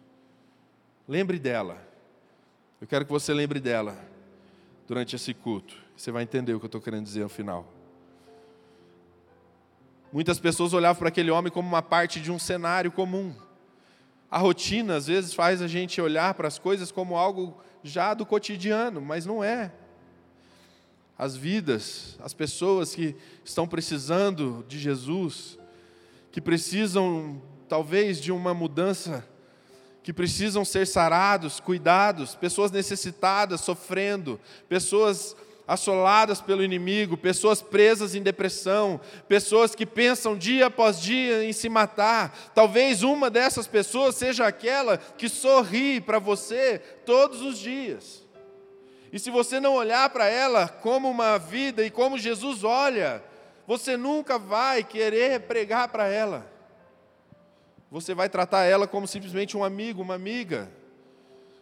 Lembre 1.07 1.39
dela. 1.39 1.81
Eu 2.81 2.85
quero 2.85 3.05
que 3.05 3.11
você 3.11 3.33
lembre 3.33 3.61
dela 3.61 3.97
durante 4.85 5.15
esse 5.15 5.33
culto. 5.33 5.82
Você 5.95 6.11
vai 6.11 6.23
entender 6.23 6.53
o 6.53 6.59
que 6.59 6.65
eu 6.65 6.67
estou 6.67 6.81
querendo 6.81 7.05
dizer 7.05 7.23
no 7.23 7.29
final. 7.29 7.71
Muitas 10.11 10.39
pessoas 10.39 10.73
olhavam 10.73 10.99
para 10.99 11.07
aquele 11.07 11.31
homem 11.31 11.51
como 11.51 11.67
uma 11.67 11.81
parte 11.81 12.19
de 12.19 12.31
um 12.31 12.37
cenário 12.37 12.91
comum. 12.91 13.33
A 14.29 14.37
rotina, 14.37 14.95
às 14.95 15.07
vezes, 15.07 15.33
faz 15.33 15.61
a 15.61 15.67
gente 15.67 15.99
olhar 16.01 16.33
para 16.33 16.47
as 16.47 16.59
coisas 16.59 16.91
como 16.91 17.15
algo 17.15 17.59
já 17.83 18.13
do 18.13 18.25
cotidiano, 18.25 19.01
mas 19.01 19.25
não 19.25 19.43
é. 19.43 19.71
As 21.17 21.35
vidas, 21.35 22.17
as 22.21 22.33
pessoas 22.33 22.93
que 22.93 23.15
estão 23.43 23.67
precisando 23.67 24.65
de 24.67 24.79
Jesus, 24.79 25.57
que 26.31 26.41
precisam 26.41 27.41
talvez 27.67 28.19
de 28.19 28.31
uma 28.31 28.53
mudança, 28.53 29.27
que 30.01 30.11
precisam 30.11 30.65
ser 30.65 30.85
sarados, 30.85 31.59
cuidados, 31.59 32.35
pessoas 32.35 32.71
necessitadas, 32.71 33.61
sofrendo, 33.61 34.39
pessoas 34.67 35.35
assoladas 35.67 36.41
pelo 36.41 36.63
inimigo, 36.63 37.17
pessoas 37.17 37.61
presas 37.61 38.15
em 38.15 38.21
depressão, 38.21 38.99
pessoas 39.27 39.73
que 39.73 39.85
pensam 39.85 40.37
dia 40.37 40.67
após 40.67 40.99
dia 40.99 41.43
em 41.43 41.53
se 41.53 41.69
matar. 41.69 42.51
Talvez 42.53 43.03
uma 43.03 43.29
dessas 43.29 43.67
pessoas 43.67 44.15
seja 44.15 44.45
aquela 44.47 44.97
que 44.97 45.29
sorri 45.29 46.01
para 46.01 46.19
você 46.19 46.79
todos 47.05 47.41
os 47.41 47.57
dias. 47.57 48.23
E 49.11 49.19
se 49.19 49.29
você 49.29 49.59
não 49.59 49.75
olhar 49.75 50.09
para 50.09 50.27
ela 50.27 50.67
como 50.67 51.09
uma 51.09 51.37
vida 51.37 51.85
e 51.85 51.91
como 51.91 52.17
Jesus 52.17 52.63
olha, 52.63 53.23
você 53.67 53.95
nunca 53.95 54.39
vai 54.39 54.83
querer 54.83 55.41
pregar 55.41 55.87
para 55.87 56.07
ela 56.07 56.53
você 57.93 58.15
vai 58.15 58.27
tratar 58.27 58.63
ela 58.63 58.87
como 58.87 59.07
simplesmente 59.07 59.55
um 59.55 59.63
amigo, 59.63 60.01
uma 60.01 60.15
amiga. 60.15 60.67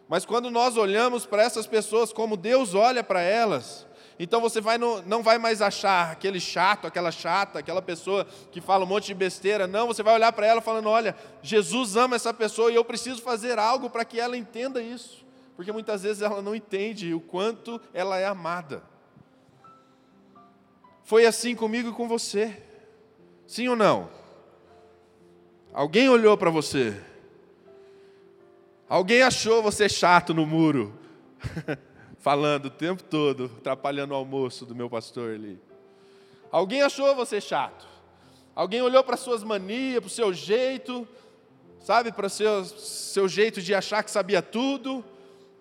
Mas 0.08 0.24
quando 0.24 0.50
nós 0.50 0.78
olhamos 0.78 1.26
para 1.26 1.44
essas 1.44 1.68
pessoas 1.68 2.14
como 2.14 2.38
Deus 2.38 2.74
olha 2.74 3.04
para 3.04 3.20
elas, 3.20 3.86
então 4.20 4.40
você 4.40 4.62
vai 4.62 4.78
no, 4.78 5.02
não 5.04 5.24
vai 5.24 5.38
mais 5.38 5.62
achar 5.62 6.12
aquele 6.12 6.40
chato, 6.40 6.86
aquela 6.86 7.12
chata, 7.12 7.60
aquela 7.60 7.82
pessoa 7.82 8.26
que 8.52 8.62
fala 8.62 8.84
um 8.84 8.88
monte 8.88 9.08
de 9.08 9.14
besteira. 9.14 9.68
Não, 9.68 9.88
você 9.88 10.04
vai 10.04 10.14
olhar 10.14 10.32
para 10.32 10.46
ela 10.46 10.62
falando: 10.62 10.90
olha, 10.90 11.16
Jesus 11.42 11.96
ama 11.96 12.16
essa 12.16 12.34
pessoa 12.34 12.72
e 12.72 12.76
eu 12.76 12.86
preciso 12.86 13.22
fazer 13.22 13.58
algo 13.58 13.90
para 13.90 14.06
que 14.06 14.20
ela 14.20 14.38
entenda 14.38 14.82
isso. 14.82 15.26
Porque 15.56 15.72
muitas 15.72 16.04
vezes 16.04 16.22
ela 16.22 16.42
não 16.42 16.56
entende 16.56 17.14
o 17.14 17.20
quanto 17.20 17.80
ela 17.94 18.18
é 18.18 18.26
amada. 18.26 18.84
Foi 21.04 21.26
assim 21.26 21.56
comigo 21.56 21.90
e 21.90 21.94
com 21.94 22.08
você. 22.08 22.62
Sim 23.46 23.68
ou 23.68 23.76
não? 23.76 24.10
Alguém 25.74 26.10
olhou 26.10 26.38
para 26.38 26.50
você. 26.50 27.00
Alguém 28.88 29.22
achou 29.22 29.64
você 29.64 29.88
chato 29.88 30.34
no 30.34 30.46
muro, 30.46 30.94
falando 32.22 32.68
o 32.68 32.70
tempo 32.70 33.04
todo, 33.04 33.52
atrapalhando 33.58 34.14
o 34.14 34.16
almoço 34.16 34.66
do 34.66 34.74
meu 34.74 34.90
pastor 34.90 35.34
ali. 35.34 35.60
Alguém 36.52 36.82
achou 36.82 37.14
você 37.16 37.42
chato. 37.42 37.88
Alguém 38.56 38.82
olhou 38.82 39.04
para 39.04 39.18
suas 39.18 39.44
manias, 39.44 40.00
para 40.00 40.08
o 40.08 40.10
seu 40.10 40.34
jeito, 40.34 41.08
sabe, 41.80 42.12
para 42.12 42.28
o 42.28 42.30
seu, 42.30 42.64
seu 42.64 43.28
jeito 43.28 43.62
de 43.62 43.74
achar 43.74 44.04
que 44.04 44.12
sabia 44.12 44.42
tudo 44.42 45.04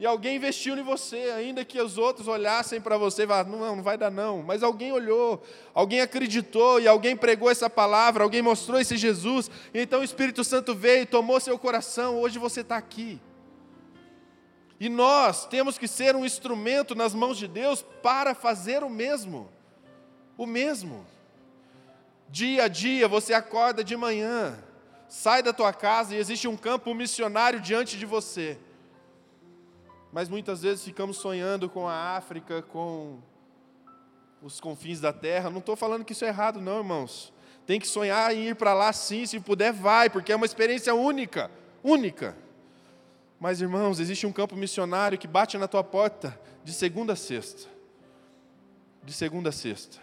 e 0.00 0.06
alguém 0.06 0.36
investiu 0.36 0.78
em 0.78 0.82
você, 0.82 1.30
ainda 1.36 1.62
que 1.62 1.78
os 1.78 1.98
outros 1.98 2.26
olhassem 2.26 2.80
para 2.80 2.96
você 2.96 3.24
e 3.24 3.26
falassem, 3.26 3.52
não, 3.52 3.76
não 3.76 3.82
vai 3.82 3.98
dar 3.98 4.10
não, 4.10 4.42
mas 4.42 4.62
alguém 4.62 4.90
olhou, 4.92 5.42
alguém 5.74 6.00
acreditou 6.00 6.80
e 6.80 6.88
alguém 6.88 7.14
pregou 7.14 7.50
essa 7.50 7.68
palavra, 7.68 8.24
alguém 8.24 8.40
mostrou 8.40 8.80
esse 8.80 8.96
Jesus, 8.96 9.50
e 9.74 9.80
então 9.82 10.00
o 10.00 10.04
Espírito 10.04 10.42
Santo 10.42 10.74
veio, 10.74 11.04
tomou 11.04 11.38
seu 11.38 11.58
coração, 11.58 12.18
hoje 12.18 12.38
você 12.38 12.62
está 12.62 12.78
aqui. 12.78 13.20
E 14.80 14.88
nós 14.88 15.46
temos 15.46 15.78
que 15.78 15.86
ser 15.86 16.16
um 16.16 16.24
instrumento 16.24 16.96
nas 16.96 17.14
mãos 17.14 17.36
de 17.36 17.46
Deus 17.46 17.84
para 18.02 18.34
fazer 18.34 18.82
o 18.82 18.90
mesmo, 18.90 19.48
o 20.36 20.46
mesmo. 20.46 21.06
Dia 22.28 22.64
a 22.64 22.68
dia 22.68 23.06
você 23.06 23.34
acorda 23.34 23.84
de 23.84 23.96
manhã, 23.96 24.58
sai 25.06 25.42
da 25.42 25.52
tua 25.52 25.72
casa 25.72 26.14
e 26.14 26.18
existe 26.18 26.48
um 26.48 26.56
campo 26.56 26.92
missionário 26.94 27.60
diante 27.60 27.98
de 27.98 28.06
você 28.06 28.58
mas 30.12 30.28
muitas 30.28 30.62
vezes 30.62 30.84
ficamos 30.84 31.18
sonhando 31.18 31.68
com 31.68 31.86
a 31.86 32.16
África, 32.16 32.62
com 32.62 33.18
os 34.42 34.60
confins 34.60 35.00
da 35.00 35.12
terra. 35.12 35.50
Não 35.50 35.58
estou 35.58 35.76
falando 35.76 36.04
que 36.04 36.12
isso 36.12 36.24
é 36.24 36.28
errado, 36.28 36.60
não, 36.60 36.78
irmãos. 36.78 37.32
Tem 37.64 37.78
que 37.78 37.86
sonhar 37.86 38.34
em 38.34 38.48
ir 38.48 38.56
para 38.56 38.74
lá 38.74 38.92
sim, 38.92 39.24
se 39.24 39.38
puder, 39.38 39.72
vai, 39.72 40.10
porque 40.10 40.32
é 40.32 40.36
uma 40.36 40.46
experiência 40.46 40.94
única 40.94 41.50
única. 41.82 42.36
Mas, 43.40 43.62
irmãos, 43.62 43.98
existe 43.98 44.26
um 44.26 44.32
campo 44.32 44.54
missionário 44.54 45.16
que 45.16 45.26
bate 45.26 45.56
na 45.56 45.66
tua 45.66 45.82
porta 45.82 46.38
de 46.62 46.74
segunda 46.74 47.14
a 47.14 47.16
sexta. 47.16 47.66
De 49.02 49.14
segunda 49.14 49.48
a 49.48 49.52
sexta. 49.52 49.98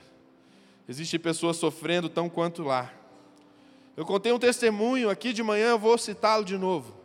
Existem 0.89 1.19
pessoas 1.19 1.57
sofrendo 1.57 2.09
tão 2.09 2.27
quanto 2.27 2.63
lá. 2.63 2.91
Eu 3.95 4.05
contei 4.05 4.31
um 4.31 4.39
testemunho 4.39 5.09
aqui 5.09 5.33
de 5.33 5.43
manhã, 5.43 5.69
eu 5.69 5.79
vou 5.79 5.97
citá-lo 5.99 6.43
de 6.43 6.57
novo. 6.57 6.97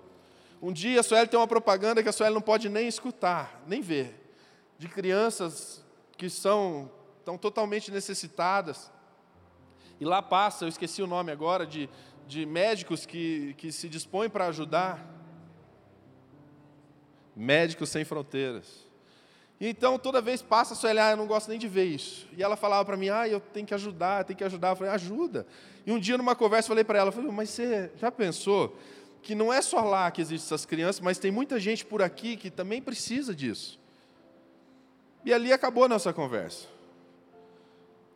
Um 0.63 0.73
dia 0.73 1.01
a 1.01 1.03
Sueli 1.03 1.29
tem 1.29 1.39
uma 1.39 1.47
propaganda 1.47 2.03
que 2.03 2.09
a 2.09 2.13
Sueli 2.13 2.33
não 2.33 2.41
pode 2.41 2.69
nem 2.69 2.89
escutar, 2.89 3.63
nem 3.67 3.83
ver, 3.83 4.35
de 4.79 4.89
crianças 4.89 5.85
que 6.17 6.31
são 6.31 6.91
estão 7.19 7.39
totalmente 7.39 7.91
necessitadas. 7.91 8.91
E 10.01 10.05
lá 10.05 10.21
passa, 10.21 10.65
eu 10.65 10.69
esqueci 10.69 11.03
o 11.03 11.07
nome 11.07 11.31
agora, 11.31 11.67
de, 11.67 11.89
de 12.27 12.45
médicos 12.45 13.07
que, 13.07 13.55
que 13.59 13.71
se 13.71 13.89
dispõem 13.89 14.29
para 14.29 14.47
ajudar. 14.47 15.22
Médicos 17.35 17.89
Sem 17.91 18.05
Fronteiras. 18.05 18.87
E 19.61 19.69
então, 19.69 19.99
toda 19.99 20.21
vez 20.21 20.43
passa, 20.43 20.75
só 20.75 20.89
olhar, 20.89 21.09
ah, 21.09 21.11
eu 21.13 21.17
não 21.17 21.27
gosto 21.27 21.49
nem 21.49 21.59
de 21.59 21.69
ver 21.69 21.85
isso. 21.85 22.27
E 22.37 22.43
ela 22.43 22.57
falava 22.57 22.85
para 22.85 22.97
mim, 22.97 23.11
ah, 23.11 23.29
eu 23.29 23.39
tenho 23.39 23.67
que 23.67 23.73
ajudar, 23.75 24.25
tenho 24.25 24.37
que 24.37 24.43
ajudar. 24.43 24.71
Eu 24.71 24.77
falei, 24.77 24.93
ajuda. 24.93 25.47
E 25.87 25.93
um 25.93 26.01
dia, 26.01 26.19
numa 26.19 26.35
conversa, 26.35 26.67
eu 26.67 26.71
falei 26.71 26.83
para 26.85 26.99
ela, 26.99 27.13
falei, 27.13 27.31
mas 27.31 27.51
você 27.51 27.91
já 27.97 28.11
pensou 28.11 28.77
que 29.23 29.37
não 29.37 29.53
é 29.53 29.63
só 29.63 29.81
lá 29.83 30.11
que 30.11 30.21
existem 30.21 30.47
essas 30.47 30.67
crianças, 30.67 31.01
mas 31.01 31.19
tem 31.19 31.31
muita 31.31 31.61
gente 31.61 31.85
por 31.85 32.03
aqui 32.03 32.37
que 32.37 32.51
também 32.51 32.83
precisa 32.83 33.35
disso. 33.35 33.79
E 35.25 35.33
ali 35.33 35.53
acabou 35.53 35.85
a 35.85 35.89
nossa 35.89 36.13
conversa. 36.13 36.67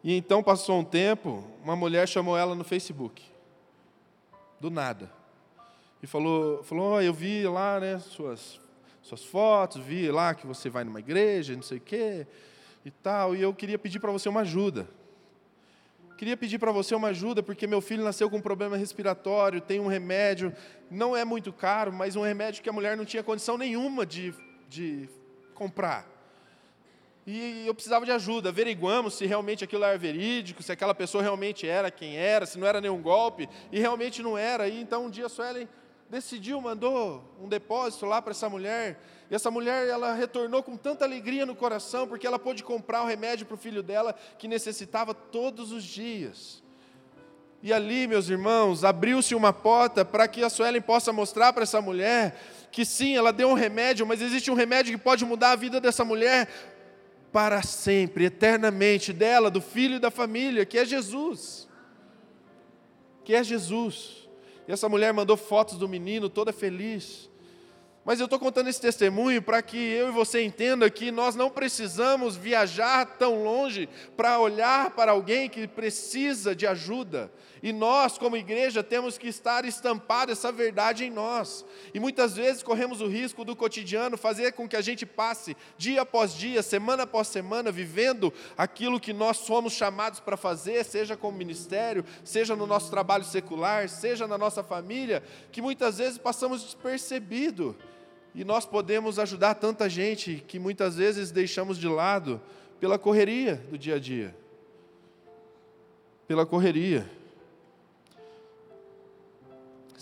E 0.03 0.17
então 0.17 0.43
passou 0.43 0.81
um 0.81 0.85
tempo, 0.85 1.45
uma 1.63 1.77
mulher 1.77 2.09
chamou 2.09 2.37
ela 2.37 2.55
no 2.55 2.65
Facebook. 2.65 3.23
Do 4.61 4.69
nada. 4.69 5.11
E 6.03 6.07
falou, 6.07 6.63
falou, 6.65 6.95
oh, 6.95 7.01
eu 7.01 7.15
vi 7.15 7.47
lá, 7.47 7.79
né, 7.79 7.99
suas, 7.99 8.61
suas 9.07 9.25
fotos, 9.25 9.81
vi 9.81 10.11
lá 10.11 10.35
que 10.35 10.47
você 10.47 10.69
vai 10.69 10.83
numa 10.83 10.99
igreja, 10.99 11.55
não 11.55 11.63
sei 11.63 11.79
o 11.79 11.81
quê, 11.81 12.27
e 12.85 12.91
tal, 12.91 13.37
e 13.37 13.43
eu 13.43 13.55
queria 13.55 13.79
pedir 13.79 14.01
para 14.01 14.11
você 14.11 14.29
uma 14.29 14.41
ajuda. 14.41 14.89
Queria 16.19 16.37
pedir 16.37 16.59
para 16.59 16.73
você 16.73 16.95
uma 16.95 17.09
ajuda, 17.09 17.43
porque 17.43 17.67
meu 17.67 17.81
filho 17.81 18.03
nasceu 18.03 18.29
com 18.29 18.39
um 18.39 18.41
problema 18.41 18.77
respiratório, 18.77 19.61
tem 19.61 19.79
um 19.79 19.87
remédio, 19.87 20.53
não 20.91 21.17
é 21.17 21.25
muito 21.25 21.53
caro, 21.53 21.93
mas 21.93 22.17
um 22.17 22.23
remédio 22.23 22.63
que 22.63 22.69
a 22.69 22.73
mulher 22.73 22.97
não 22.97 23.05
tinha 23.05 23.23
condição 23.23 23.57
nenhuma 23.57 24.05
de, 24.05 24.35
de 24.69 25.09
comprar. 25.55 26.11
E 27.27 27.65
eu 27.67 27.75
precisava 27.75 28.05
de 28.05 28.13
ajuda, 28.13 28.49
averiguamos 28.49 29.15
se 29.15 29.27
realmente 29.27 29.63
aquilo 29.63 29.85
era 29.85 29.99
verídico, 29.99 30.63
se 30.63 30.73
aquela 30.73 30.95
pessoa 30.95 31.23
realmente 31.23 31.67
era 31.69 31.91
quem 31.91 32.17
era, 32.17 32.47
se 32.47 32.59
não 32.59 32.67
era 32.67 32.81
nenhum 32.81 33.03
golpe, 33.03 33.49
e 33.71 33.79
realmente 33.79 34.23
não 34.23 34.39
era. 34.39 34.69
E 34.69 34.81
então 34.81 35.07
um 35.07 35.11
dia 35.11 35.27
a 35.27 35.29
Suelen 35.29 35.69
decidiu, 36.09 36.61
mandou 36.61 37.23
um 37.41 37.49
depósito 37.49 38.07
lá 38.07 38.23
para 38.23 38.31
essa 38.31 38.49
mulher, 38.49 39.01
e 39.31 39.35
essa 39.35 39.51
mulher, 39.51 39.89
ela 39.89 40.15
retornou 40.15 40.63
com 40.63 40.77
tanta 40.77 41.05
alegria 41.05 41.45
no 41.45 41.55
coração, 41.55 42.07
porque 42.07 42.27
ela 42.27 42.39
pôde 42.39 42.63
comprar 42.63 43.03
o 43.03 43.07
remédio 43.07 43.45
para 43.45 43.55
o 43.55 43.59
filho 43.59 43.83
dela, 43.83 44.15
que 44.39 44.47
necessitava 44.47 45.13
todos 45.13 45.73
os 45.73 45.83
dias. 45.83 46.63
E 47.63 47.73
ali, 47.73 48.07
meus 48.07 48.29
irmãos, 48.29 48.85
abriu-se 48.85 49.35
uma 49.35 49.53
porta 49.53 50.05
para 50.05 50.29
que 50.29 50.45
a 50.45 50.49
Suelen 50.49 50.81
possa 50.81 51.13
mostrar 51.13 51.53
para 51.53 51.65
essa 51.65 51.81
mulher 51.81 52.41
que 52.71 52.85
sim, 52.85 53.17
ela 53.17 53.33
deu 53.33 53.49
um 53.49 53.55
remédio, 53.55 54.07
mas 54.07 54.21
existe 54.21 54.51
um 54.51 54.55
remédio 54.55 54.97
que 54.97 55.03
pode 55.03 55.25
mudar 55.25 55.53
a 55.53 55.57
vida 55.57 55.81
dessa 55.81 56.05
mulher 56.05 56.49
para 57.33 57.63
sempre, 57.63 58.27
eternamente, 58.27 59.13
dela, 59.13 59.51
do 59.51 59.61
filho 59.61 59.97
e 59.97 59.99
da 59.99 60.11
família, 60.11 60.65
que 60.65 60.79
é 60.79 60.85
Jesus. 60.85 61.67
Que 63.25 63.35
é 63.35 63.43
Jesus. 63.43 64.26
E 64.67 64.73
essa 64.73 64.89
mulher 64.89 65.13
mandou 65.13 65.37
fotos 65.37 65.79
do 65.79 65.89
menino, 65.89 66.29
toda 66.29 66.53
feliz. 66.53 67.31
Mas 68.05 68.21
eu 68.21 68.27
estou 68.27 68.39
contando 68.39 68.69
esse 68.69 68.81
testemunho 68.81 69.43
para 69.43 69.61
que 69.61 69.77
eu 69.77 70.09
e 70.09 70.13
você 70.13 70.41
entenda 70.45 70.89
que 70.89 71.11
nós 71.11 71.35
não 71.35 71.51
precisamos 71.51 72.37
viajar 72.37 73.05
tão 73.19 73.43
longe 73.43 73.89
para 74.17 74.39
olhar 74.39 74.91
para 74.91 75.11
alguém 75.11 75.49
que 75.49 75.67
precisa 75.67 76.55
de 76.55 76.69
ajuda. 76.69 77.33
E 77.63 77.73
nós, 77.73 78.19
como 78.19 78.37
igreja, 78.37 78.83
temos 78.83 79.17
que 79.17 79.29
estar 79.29 79.65
estampado 79.65 80.31
essa 80.31 80.53
verdade 80.53 81.05
em 81.05 81.11
nós. 81.11 81.65
E 81.95 82.01
muitas 82.01 82.37
vezes 82.37 82.63
corremos 82.63 83.01
o 83.01 83.07
risco 83.07 83.45
do 83.45 83.57
cotidiano 83.57 84.17
fazer 84.17 84.53
com 84.53 84.69
que 84.69 84.77
a 84.77 84.81
gente 84.81 85.07
passe 85.07 85.57
dia 85.79 86.03
após 86.03 86.35
dia, 86.35 86.63
semana 86.63 87.05
após 87.05 87.29
semana, 87.29 87.73
vivendo 87.73 88.33
aquilo 88.57 89.01
que 89.01 89.13
nós 89.13 89.39
somos 89.39 89.73
chamados 89.73 90.21
para 90.21 90.37
fazer, 90.37 90.85
seja 90.85 91.17
como 91.17 91.39
ministério, 91.39 92.05
seja 92.25 92.55
no 92.55 92.67
nosso 92.67 92.91
trabalho 92.91 93.25
secular, 93.25 93.89
seja 93.89 94.27
na 94.27 94.37
nossa 94.37 94.63
família, 94.63 95.23
que 95.51 95.63
muitas 95.63 95.99
vezes 95.99 96.19
passamos 96.19 96.63
despercebido 96.63 97.77
e 98.37 98.45
nós 98.45 98.67
podemos 98.67 99.19
ajudar 99.19 99.55
tanta 99.55 99.89
gente 99.89 100.45
que 100.47 100.59
muitas 100.59 100.97
vezes 100.97 101.31
deixamos 101.31 101.79
de 101.79 101.89
lado 101.89 102.39
pela 102.79 102.99
correria 102.99 103.57
do 103.71 103.79
dia 103.79 103.95
a 103.95 103.99
dia. 103.99 104.37
Pela 106.29 106.45
correria. 106.45 107.11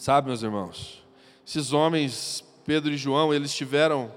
Sabe, 0.04 0.28
meus 0.28 0.42
irmãos, 0.42 1.02
esses 1.46 1.72
homens, 1.72 2.44
Pedro 2.66 2.92
e 2.92 2.96
João, 2.98 3.32
eles 3.32 3.54
tiveram 3.54 4.12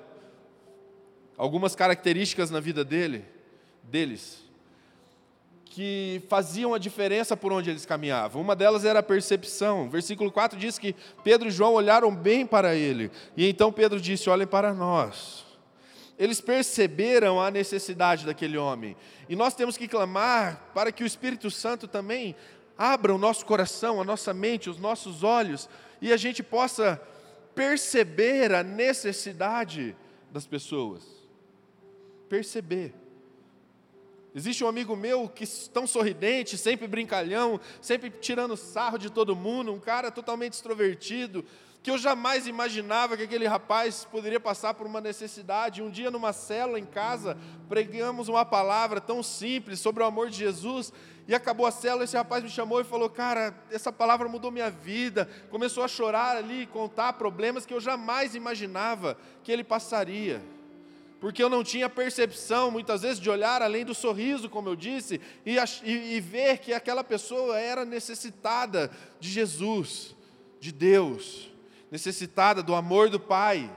algumas 1.38 1.78
características 1.78 2.52
na 2.52 2.60
vida 2.60 2.84
dele, 2.84 3.24
deles 3.84 4.44
que 5.64 6.22
faziam 6.28 6.74
a 6.74 6.78
diferença 6.78 7.38
por 7.38 7.54
onde 7.54 7.70
eles 7.70 7.86
caminhavam. 7.86 8.42
Uma 8.42 8.54
delas 8.54 8.84
era 8.84 9.00
a 9.00 9.04
percepção. 9.04 9.90
Versículo 9.90 10.30
4 10.30 10.60
diz 10.60 10.78
que 10.78 10.94
Pedro 11.24 11.48
e 11.48 11.52
João 11.52 11.76
olharam 11.76 12.14
bem 12.14 12.46
para 12.46 12.76
ele. 12.76 13.10
E 13.38 13.48
então 13.48 13.72
Pedro 13.72 13.98
disse: 13.98 14.30
Olhem 14.30 14.46
para 14.46 14.74
nós. 14.74 15.46
Eles 16.20 16.42
perceberam 16.42 17.40
a 17.40 17.50
necessidade 17.50 18.26
daquele 18.26 18.58
homem. 18.58 18.98
E 19.30 19.38
nós 19.38 19.56
temos 19.56 19.78
que 19.78 19.88
clamar 19.88 20.70
para 20.74 20.92
que 20.92 21.04
o 21.04 21.08
Espírito 21.08 21.50
Santo 21.50 21.88
também 21.88 22.36
abra 22.78 23.14
o 23.14 23.18
nosso 23.18 23.46
coração, 23.46 24.00
a 24.00 24.04
nossa 24.04 24.34
mente, 24.34 24.70
os 24.70 24.78
nossos 24.78 25.24
olhos, 25.24 25.70
e 26.02 26.14
a 26.14 26.18
gente 26.18 26.44
possa 26.44 27.02
perceber 27.56 28.54
a 28.54 28.62
necessidade 28.64 29.96
das 30.32 30.46
pessoas. 30.46 31.04
Perceber. 32.30 32.94
Existe 34.36 34.64
um 34.64 34.68
amigo 34.68 34.96
meu 34.96 35.28
que 35.28 35.48
tão 35.74 35.88
sorridente, 35.88 36.58
sempre 36.58 36.88
brincalhão, 36.88 37.60
sempre 37.82 38.12
tirando 38.12 38.56
sarro 38.56 39.00
de 39.00 39.10
todo 39.10 39.36
mundo, 39.36 39.74
um 39.74 39.80
cara 39.80 40.12
totalmente 40.12 40.54
extrovertido, 40.54 41.44
que 41.82 41.90
eu 41.90 41.98
jamais 41.98 42.46
imaginava 42.46 43.18
que 43.18 43.24
aquele 43.24 43.48
rapaz 43.48 44.06
poderia 44.06 44.40
passar 44.40 44.74
por 44.74 44.86
uma 44.86 45.02
necessidade. 45.02 45.82
Um 45.82 45.90
dia, 45.90 46.12
numa 46.12 46.34
célula 46.34 46.80
em 46.80 46.86
casa, 46.86 47.38
pregamos 47.68 48.28
uma 48.28 48.46
palavra 48.46 49.02
tão 49.02 49.24
simples 49.24 49.80
sobre 49.80 50.04
o 50.04 50.06
amor 50.06 50.30
de 50.30 50.38
Jesus, 50.38 50.94
e 51.28 51.36
acabou 51.36 51.66
a 51.66 51.72
célula, 51.72 52.04
esse 52.04 52.16
rapaz 52.16 52.44
me 52.44 52.50
chamou 52.50 52.80
e 52.80 52.86
falou: 52.86 53.10
Cara, 53.10 53.54
essa 53.70 53.92
palavra 53.92 54.30
mudou 54.30 54.50
minha 54.50 54.70
vida. 54.70 55.30
Começou 55.50 55.84
a 55.84 55.88
chorar 55.88 56.38
ali, 56.38 56.66
contar 56.68 57.14
problemas 57.14 57.66
que 57.66 57.74
eu 57.74 57.82
jamais 57.82 58.34
imaginava 58.34 59.18
que 59.44 59.52
ele 59.52 59.64
passaria 59.64 60.42
porque 61.20 61.42
eu 61.42 61.50
não 61.50 61.64
tinha 61.64 61.90
percepção, 61.90 62.70
muitas 62.70 63.02
vezes, 63.02 63.20
de 63.20 63.30
olhar 63.30 63.62
além 63.62 63.84
do 63.84 63.96
sorriso, 63.96 64.50
como 64.50 64.70
eu 64.70 64.76
disse, 64.76 65.20
e, 65.46 65.58
e, 65.84 66.16
e, 66.16 66.20
ver 66.20 66.60
que 66.60 66.74
aquela 66.74 67.04
pessoa 67.04 67.58
era 67.58 67.84
necessitada 67.84 68.92
de 69.20 69.30
Jesus, 69.30 70.16
de 70.60 70.72
Deus, 70.72 71.52
necessitada 71.90 72.62
do 72.62 72.76
amor 72.76 73.10
do 73.10 73.20
Pai. 73.20 73.70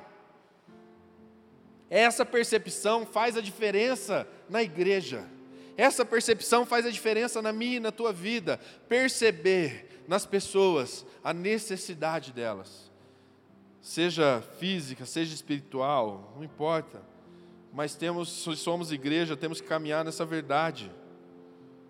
Essa 1.89 2.27
percepção 2.27 3.07
faz 3.07 3.37
a 3.37 3.41
diferença 3.41 4.29
na 4.49 4.63
igreja, 4.63 5.27
essa 5.81 6.05
percepção 6.05 6.67
faz 6.67 6.87
a 6.87 6.91
diferença 6.91 7.41
na 7.41 7.53
minha 7.53 7.77
e 7.77 7.81
na 7.81 7.93
tua 7.93 8.13
vida, 8.13 8.59
perceber 8.89 10.03
nas 10.07 10.27
pessoas 10.27 11.07
a 11.23 11.33
necessidade 11.33 12.33
delas, 12.33 12.91
seja 13.81 14.43
física, 14.59 15.07
seja 15.07 15.35
espiritual, 15.35 16.33
não 16.37 16.45
importa 16.45 17.11
mas 17.73 17.95
temos, 17.95 18.29
somos 18.29 18.91
igreja, 18.91 19.37
temos 19.37 19.61
que 19.61 19.67
caminhar 19.67 20.05
nessa 20.05 20.25
verdade. 20.25 20.91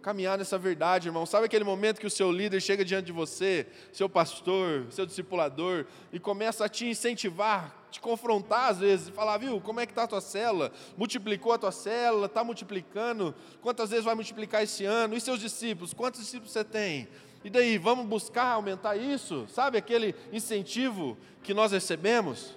Caminhar 0.02 0.38
nessa 0.38 0.58
verdade, 0.58 1.08
irmão. 1.08 1.26
Sabe 1.26 1.46
aquele 1.46 1.64
momento 1.64 2.00
que 2.00 2.06
o 2.06 2.10
seu 2.10 2.30
líder 2.30 2.60
chega 2.60 2.84
diante 2.84 3.06
de 3.06 3.12
você, 3.12 3.66
seu 3.92 4.08
pastor, 4.08 4.86
seu 4.90 5.06
discipulador, 5.06 5.86
e 6.12 6.18
começa 6.18 6.64
a 6.64 6.68
te 6.68 6.86
incentivar, 6.86 7.74
te 7.90 8.00
confrontar 8.00 8.70
às 8.70 8.78
vezes, 8.78 9.08
e 9.08 9.12
falar, 9.12 9.38
viu, 9.38 9.60
como 9.60 9.80
é 9.80 9.86
que 9.86 9.92
está 9.92 10.04
a 10.04 10.06
tua 10.06 10.20
célula? 10.20 10.72
Multiplicou 10.96 11.52
a 11.52 11.58
tua 11.58 11.72
célula, 11.72 12.26
está 12.26 12.44
multiplicando? 12.44 13.34
Quantas 13.60 13.90
vezes 13.90 14.04
vai 14.04 14.14
multiplicar 14.14 14.62
esse 14.62 14.84
ano? 14.84 15.16
E 15.16 15.20
seus 15.20 15.40
discípulos? 15.40 15.92
Quantos 15.92 16.20
discípulos 16.20 16.52
você 16.52 16.64
tem? 16.64 17.08
E 17.42 17.50
daí, 17.50 17.78
vamos 17.78 18.06
buscar 18.06 18.52
aumentar 18.52 18.96
isso? 18.96 19.46
Sabe 19.48 19.78
aquele 19.78 20.14
incentivo 20.32 21.16
que 21.42 21.54
nós 21.54 21.72
recebemos? 21.72 22.54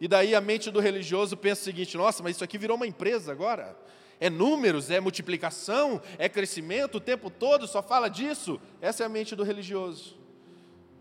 E 0.00 0.06
daí 0.06 0.34
a 0.34 0.40
mente 0.40 0.70
do 0.70 0.80
religioso 0.80 1.36
pensa 1.36 1.62
o 1.62 1.64
seguinte: 1.64 1.96
nossa, 1.96 2.22
mas 2.22 2.36
isso 2.36 2.44
aqui 2.44 2.58
virou 2.58 2.76
uma 2.76 2.86
empresa 2.86 3.32
agora. 3.32 3.76
É 4.20 4.28
números, 4.28 4.90
é 4.90 5.00
multiplicação, 5.00 6.00
é 6.18 6.28
crescimento 6.28 6.96
o 6.96 7.00
tempo 7.00 7.30
todo, 7.30 7.66
só 7.66 7.82
fala 7.82 8.08
disso. 8.08 8.60
Essa 8.80 9.04
é 9.04 9.06
a 9.06 9.08
mente 9.08 9.34
do 9.34 9.42
religioso. 9.42 10.21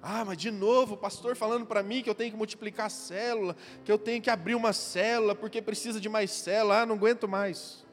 Ah, 0.02 0.26
mas 0.26 0.38
de 0.38 0.50
novo, 0.50 0.96
o 0.96 0.98
pastor 0.98 1.36
falando 1.36 1.66
para 1.66 1.84
mim 1.84 2.02
que 2.02 2.10
eu 2.10 2.16
tenho 2.16 2.32
que 2.32 2.38
multiplicar 2.38 2.88
a 2.88 2.90
célula, 2.90 3.56
que 3.86 3.92
eu 3.92 4.00
tenho 4.00 4.22
que 4.22 4.32
abrir 4.32 4.56
uma 4.56 4.74
célula 4.74 5.36
porque 5.36 5.62
precisa 5.62 6.00
de 6.00 6.10
mais 6.10 6.32
célula. 6.32 6.82
Ah, 6.82 6.86
não 6.86 6.96
aguento 6.96 7.28
mais. 7.28 7.86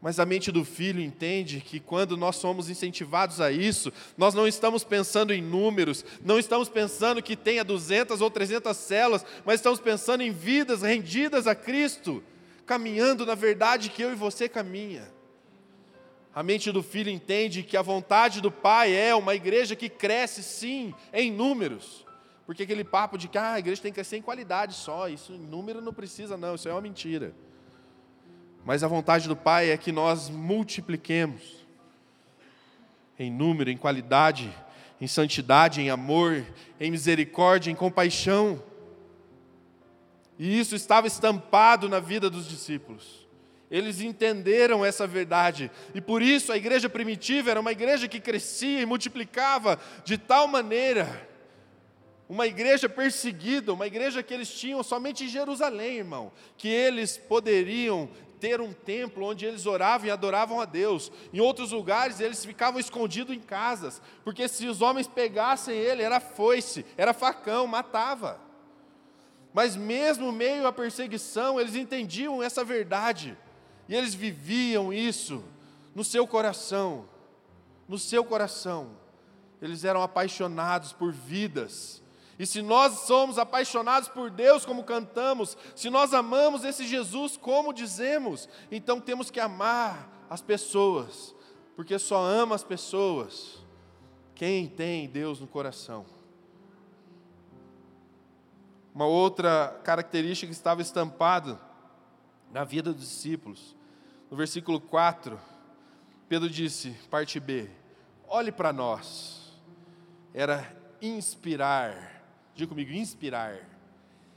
Mas 0.00 0.20
a 0.20 0.26
mente 0.26 0.52
do 0.52 0.64
filho 0.64 1.00
entende 1.00 1.60
que 1.60 1.80
quando 1.80 2.16
nós 2.16 2.36
somos 2.36 2.70
incentivados 2.70 3.40
a 3.40 3.50
isso, 3.50 3.92
nós 4.16 4.32
não 4.32 4.46
estamos 4.46 4.84
pensando 4.84 5.32
em 5.32 5.42
números, 5.42 6.04
não 6.24 6.38
estamos 6.38 6.68
pensando 6.68 7.22
que 7.22 7.34
tenha 7.34 7.64
200 7.64 8.20
ou 8.20 8.30
300 8.30 8.76
células, 8.76 9.26
mas 9.44 9.56
estamos 9.56 9.80
pensando 9.80 10.22
em 10.22 10.30
vidas 10.30 10.82
rendidas 10.82 11.48
a 11.48 11.54
Cristo, 11.54 12.22
caminhando 12.64 13.26
na 13.26 13.34
verdade 13.34 13.88
que 13.88 14.02
eu 14.02 14.12
e 14.12 14.14
você 14.14 14.48
caminha. 14.48 15.17
A 16.38 16.42
mente 16.44 16.70
do 16.70 16.84
filho 16.84 17.10
entende 17.10 17.64
que 17.64 17.76
a 17.76 17.82
vontade 17.82 18.40
do 18.40 18.48
pai 18.48 18.94
é 18.94 19.12
uma 19.12 19.34
igreja 19.34 19.74
que 19.74 19.88
cresce 19.88 20.40
sim 20.40 20.94
em 21.12 21.32
números. 21.32 22.06
Porque 22.46 22.62
aquele 22.62 22.84
papo 22.84 23.18
de 23.18 23.26
que 23.26 23.36
ah, 23.36 23.54
a 23.54 23.58
igreja 23.58 23.82
tem 23.82 23.90
que 23.90 23.96
crescer 23.96 24.18
em 24.18 24.22
qualidade 24.22 24.74
só, 24.74 25.08
isso 25.08 25.32
em 25.32 25.40
número 25.40 25.80
não 25.80 25.92
precisa 25.92 26.36
não, 26.36 26.54
isso 26.54 26.68
é 26.68 26.72
uma 26.72 26.80
mentira. 26.80 27.34
mas 28.64 28.84
a 28.84 28.86
vontade 28.86 29.26
do 29.26 29.34
Pai 29.34 29.70
é 29.70 29.76
que 29.76 29.90
nós 29.90 30.30
multipliquemos 30.30 31.66
em 33.18 33.32
número, 33.32 33.68
em 33.68 33.76
qualidade, 33.76 34.48
em 35.00 35.08
santidade, 35.08 35.80
em 35.80 35.90
amor, 35.90 36.46
em 36.78 36.88
misericórdia, 36.88 37.72
em 37.72 37.74
compaixão. 37.74 38.62
E 40.38 40.56
isso 40.56 40.76
estava 40.76 41.08
estampado 41.08 41.88
na 41.88 41.98
vida 41.98 42.30
dos 42.30 42.48
discípulos. 42.48 43.17
Eles 43.70 44.00
entenderam 44.00 44.84
essa 44.84 45.06
verdade. 45.06 45.70
E 45.94 46.00
por 46.00 46.22
isso 46.22 46.52
a 46.52 46.56
igreja 46.56 46.88
primitiva 46.88 47.50
era 47.50 47.60
uma 47.60 47.72
igreja 47.72 48.08
que 48.08 48.20
crescia 48.20 48.80
e 48.80 48.86
multiplicava 48.86 49.78
de 50.04 50.16
tal 50.16 50.48
maneira. 50.48 51.28
Uma 52.28 52.46
igreja 52.46 52.88
perseguida, 52.88 53.72
uma 53.72 53.86
igreja 53.86 54.22
que 54.22 54.32
eles 54.32 54.50
tinham 54.50 54.82
somente 54.82 55.24
em 55.24 55.28
Jerusalém, 55.28 55.98
irmão. 55.98 56.32
Que 56.56 56.68
eles 56.68 57.16
poderiam 57.16 58.08
ter 58.38 58.60
um 58.60 58.72
templo 58.72 59.26
onde 59.26 59.44
eles 59.44 59.66
oravam 59.66 60.06
e 60.06 60.10
adoravam 60.10 60.60
a 60.60 60.64
Deus. 60.64 61.10
Em 61.32 61.40
outros 61.40 61.72
lugares 61.72 62.20
eles 62.20 62.44
ficavam 62.44 62.80
escondidos 62.80 63.34
em 63.34 63.40
casas, 63.40 64.00
porque 64.24 64.48
se 64.48 64.66
os 64.66 64.80
homens 64.80 65.06
pegassem 65.06 65.76
ele, 65.76 66.02
era 66.02 66.20
foice, 66.20 66.86
era 66.96 67.12
facão, 67.12 67.66
matava. 67.66 68.40
Mas 69.52 69.74
mesmo 69.74 70.30
meio 70.30 70.66
à 70.66 70.72
perseguição, 70.72 71.60
eles 71.60 71.74
entendiam 71.74 72.42
essa 72.42 72.64
verdade. 72.64 73.36
E 73.88 73.94
eles 73.94 74.14
viviam 74.14 74.92
isso 74.92 75.42
no 75.94 76.04
seu 76.04 76.26
coração. 76.26 77.08
No 77.88 77.98
seu 77.98 78.24
coração. 78.24 78.90
Eles 79.62 79.84
eram 79.84 80.02
apaixonados 80.02 80.92
por 80.92 81.12
vidas. 81.12 82.02
E 82.38 82.46
se 82.46 82.62
nós 82.62 83.00
somos 83.00 83.38
apaixonados 83.38 84.08
por 84.08 84.30
Deus, 84.30 84.64
como 84.64 84.84
cantamos, 84.84 85.56
se 85.74 85.90
nós 85.90 86.14
amamos 86.14 86.64
esse 86.64 86.86
Jesus, 86.86 87.36
como 87.36 87.72
dizemos, 87.72 88.48
então 88.70 89.00
temos 89.00 89.28
que 89.28 89.40
amar 89.40 90.08
as 90.30 90.40
pessoas, 90.40 91.34
porque 91.74 91.98
só 91.98 92.24
ama 92.24 92.54
as 92.54 92.62
pessoas 92.62 93.58
quem 94.36 94.68
tem 94.68 95.08
Deus 95.08 95.40
no 95.40 95.48
coração. 95.48 96.06
Uma 98.94 99.06
outra 99.06 99.80
característica 99.82 100.46
que 100.46 100.56
estava 100.56 100.80
estampada 100.80 101.60
na 102.52 102.62
vida 102.62 102.92
dos 102.92 103.02
discípulos 103.02 103.77
no 104.30 104.36
versículo 104.36 104.80
4, 104.80 105.38
Pedro 106.28 106.48
disse, 106.48 106.90
parte 107.10 107.40
B: 107.40 107.68
olhe 108.28 108.52
para 108.52 108.72
nós. 108.72 109.38
Era 110.34 110.76
inspirar, 111.00 112.22
diga 112.54 112.68
comigo, 112.68 112.92
inspirar. 112.92 113.56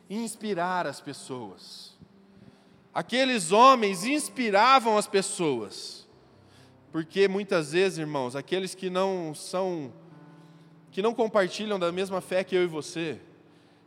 Inspirar 0.09 0.87
as 0.87 0.99
pessoas. 0.99 1.97
Aqueles 2.93 3.51
homens 3.51 4.03
inspiravam 4.03 4.97
as 4.97 5.07
pessoas. 5.07 6.07
Porque 6.91 7.27
muitas 7.27 7.71
vezes, 7.71 7.99
irmãos, 7.99 8.35
aqueles 8.35 8.75
que 8.75 8.89
não 8.89 9.33
são, 9.33 9.93
que 10.91 11.01
não 11.01 11.13
compartilham 11.13 11.79
da 11.79 11.91
mesma 11.91 12.19
fé 12.19 12.43
que 12.43 12.55
eu 12.55 12.63
e 12.63 12.67
você, 12.67 13.21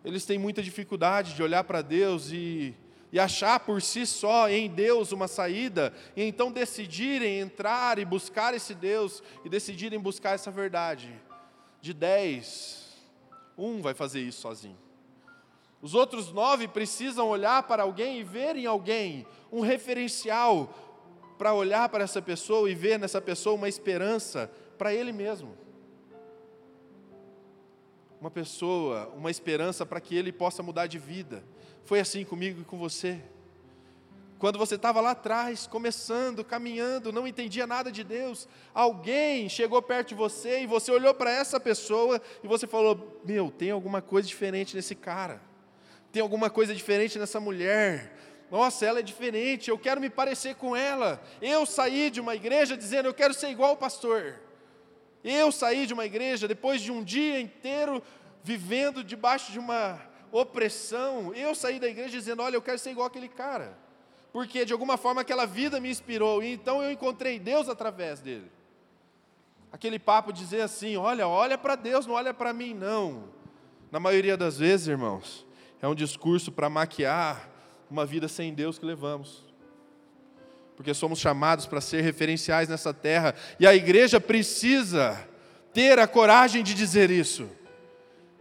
eles 0.03 0.25
têm 0.25 0.39
muita 0.39 0.63
dificuldade 0.63 1.35
de 1.35 1.43
olhar 1.43 1.65
para 1.65 1.83
Deus 1.83 2.31
e 2.31 2.75
e 3.15 3.21
achar 3.21 3.61
por 3.61 3.81
si 3.81 4.05
só 4.05 4.51
em 4.51 4.69
Deus 4.69 5.13
uma 5.13 5.29
saída, 5.29 5.95
e 6.17 6.25
então 6.25 6.51
decidirem 6.51 7.39
entrar 7.39 7.97
e 8.01 8.05
buscar 8.05 8.53
esse 8.55 8.75
Deus, 8.75 9.23
e 9.45 9.49
decidirem 9.49 10.01
buscar 10.01 10.33
essa 10.33 10.51
verdade. 10.51 11.15
De 11.81 11.95
dez, 11.95 12.93
um 13.57 13.81
vai 13.81 13.95
fazer 13.95 14.21
isso 14.21 14.41
sozinho. 14.41 14.77
Os 15.81 15.95
outros 15.95 16.33
nove 16.33 16.67
precisam 16.67 17.29
olhar 17.29 17.63
para 17.63 17.85
alguém 17.85 18.19
e 18.19 18.25
ver 18.25 18.57
em 18.57 18.67
alguém 18.67 19.25
um 19.53 19.61
referencial 19.61 20.75
para 21.39 21.55
olhar 21.55 21.89
para 21.91 22.03
essa 22.03 22.21
pessoa 22.21 22.69
e 22.69 22.75
ver 22.75 22.99
nessa 22.99 23.21
pessoa 23.21 23.55
uma 23.55 23.69
esperança 23.69 24.51
para 24.77 24.93
ele 24.93 25.13
mesmo. 25.13 25.57
Uma 28.21 28.31
pessoa, 28.31 29.09
uma 29.15 29.31
esperança 29.31 29.87
para 29.87 30.01
que 30.01 30.17
ele 30.17 30.33
possa 30.33 30.65
mudar 30.65 30.89
de 30.89 30.99
vida. 30.99 31.45
Foi 31.85 32.01
assim 32.01 32.25
comigo 32.25 32.63
e 32.63 32.65
com 32.65 32.79
você. 32.79 33.21
Quando 34.39 34.59
você 34.59 34.75
estava 34.75 35.01
lá 35.01 35.13
atrás, 35.13 35.67
começando, 35.67 36.45
caminhando, 36.45 37.13
não 37.13 37.27
entendia 37.27 37.67
nada 37.67 37.91
de 37.91 38.03
Deus, 38.03 38.49
alguém 38.75 39.49
chegou 39.49 39.81
perto 39.81 40.09
de 40.09 40.15
você 40.15 40.63
e 40.63 40.67
você 40.67 40.91
olhou 40.91 41.15
para 41.15 41.31
essa 41.31 41.61
pessoa 41.61 42.21
e 42.43 42.47
você 42.47 42.67
falou: 42.67 43.21
Meu, 43.25 43.51
tem 43.51 43.71
alguma 43.71 44.03
coisa 44.03 44.27
diferente 44.27 44.75
nesse 44.75 44.95
cara, 44.95 45.41
tem 46.11 46.21
alguma 46.21 46.51
coisa 46.51 46.75
diferente 46.75 47.19
nessa 47.19 47.39
mulher. 47.39 48.13
Nossa, 48.51 48.85
ela 48.85 48.99
é 48.99 49.03
diferente, 49.03 49.71
eu 49.71 49.79
quero 49.79 50.01
me 50.01 50.11
parecer 50.11 50.55
com 50.57 50.77
ela. 50.77 51.23
Eu 51.41 51.65
saí 51.65 52.11
de 52.11 52.21
uma 52.21 52.35
igreja 52.35 52.77
dizendo: 52.77 53.07
Eu 53.07 53.15
quero 53.15 53.35
ser 53.35 53.49
igual 53.49 53.71
ao 53.71 53.77
pastor. 53.77 54.41
Eu 55.23 55.51
saí 55.51 55.87
de 55.87 55.95
uma 55.95 56.05
igreja 56.05 56.47
depois 56.47 56.83
de 56.83 56.93
um 56.93 57.03
dia 57.03 57.41
inteiro 57.41 58.03
vivendo 58.43 59.03
debaixo 59.03 59.51
de 59.53 59.59
uma 59.59 60.14
opressão, 60.41 61.33
eu 61.33 61.55
saí 61.55 61.79
da 61.79 61.89
igreja 61.89 62.11
dizendo: 62.11 62.43
Olha, 62.43 62.57
eu 62.57 62.63
quero 62.63 62.79
ser 62.79 62.91
igual 62.91 63.07
aquele 63.07 63.29
cara, 63.29 63.79
porque 64.33 64.65
de 64.65 64.73
alguma 64.73 64.97
forma 64.97 65.21
aquela 65.21 65.47
vida 65.47 65.79
me 65.79 65.89
inspirou, 65.89 66.43
e 66.43 66.53
então 66.53 66.83
eu 66.83 66.91
encontrei 66.91 67.39
Deus 67.39 67.69
através 67.69 68.21
dele. 68.21 68.51
Aquele 69.71 69.99
papo 69.99 70.33
dizer 70.33 70.63
assim: 70.63 70.97
Olha, 70.97 71.29
olha 71.29 71.57
para 71.57 71.77
Deus, 71.77 72.05
não 72.05 72.15
olha 72.15 72.35
para 72.35 72.53
mim, 72.53 72.75
não. 72.75 73.29
Na 73.93 74.01
maioria 74.01 74.37
das 74.37 74.59
vezes, 74.59 74.89
irmãos, 74.89 75.47
é 75.81 75.87
um 75.87 75.95
discurso 75.95 76.51
para 76.51 76.69
maquiar 76.69 77.49
uma 77.89 78.05
vida 78.05 78.27
sem 78.27 78.53
Deus 78.53 78.77
que 78.77 78.85
levamos. 78.85 79.45
Porque 80.77 80.93
somos 80.93 81.21
chamados 81.21 81.67
para 81.67 81.81
ser 81.81 82.01
referenciais 82.01 82.69
nessa 82.69 82.93
terra, 82.93 83.37
e 83.61 83.67
a 83.67 83.75
igreja 83.75 84.21
precisa 84.21 85.29
ter 85.73 86.01
a 86.01 86.09
coragem 86.09 86.65
de 86.65 86.75
dizer 86.75 87.09
isso. 87.09 87.49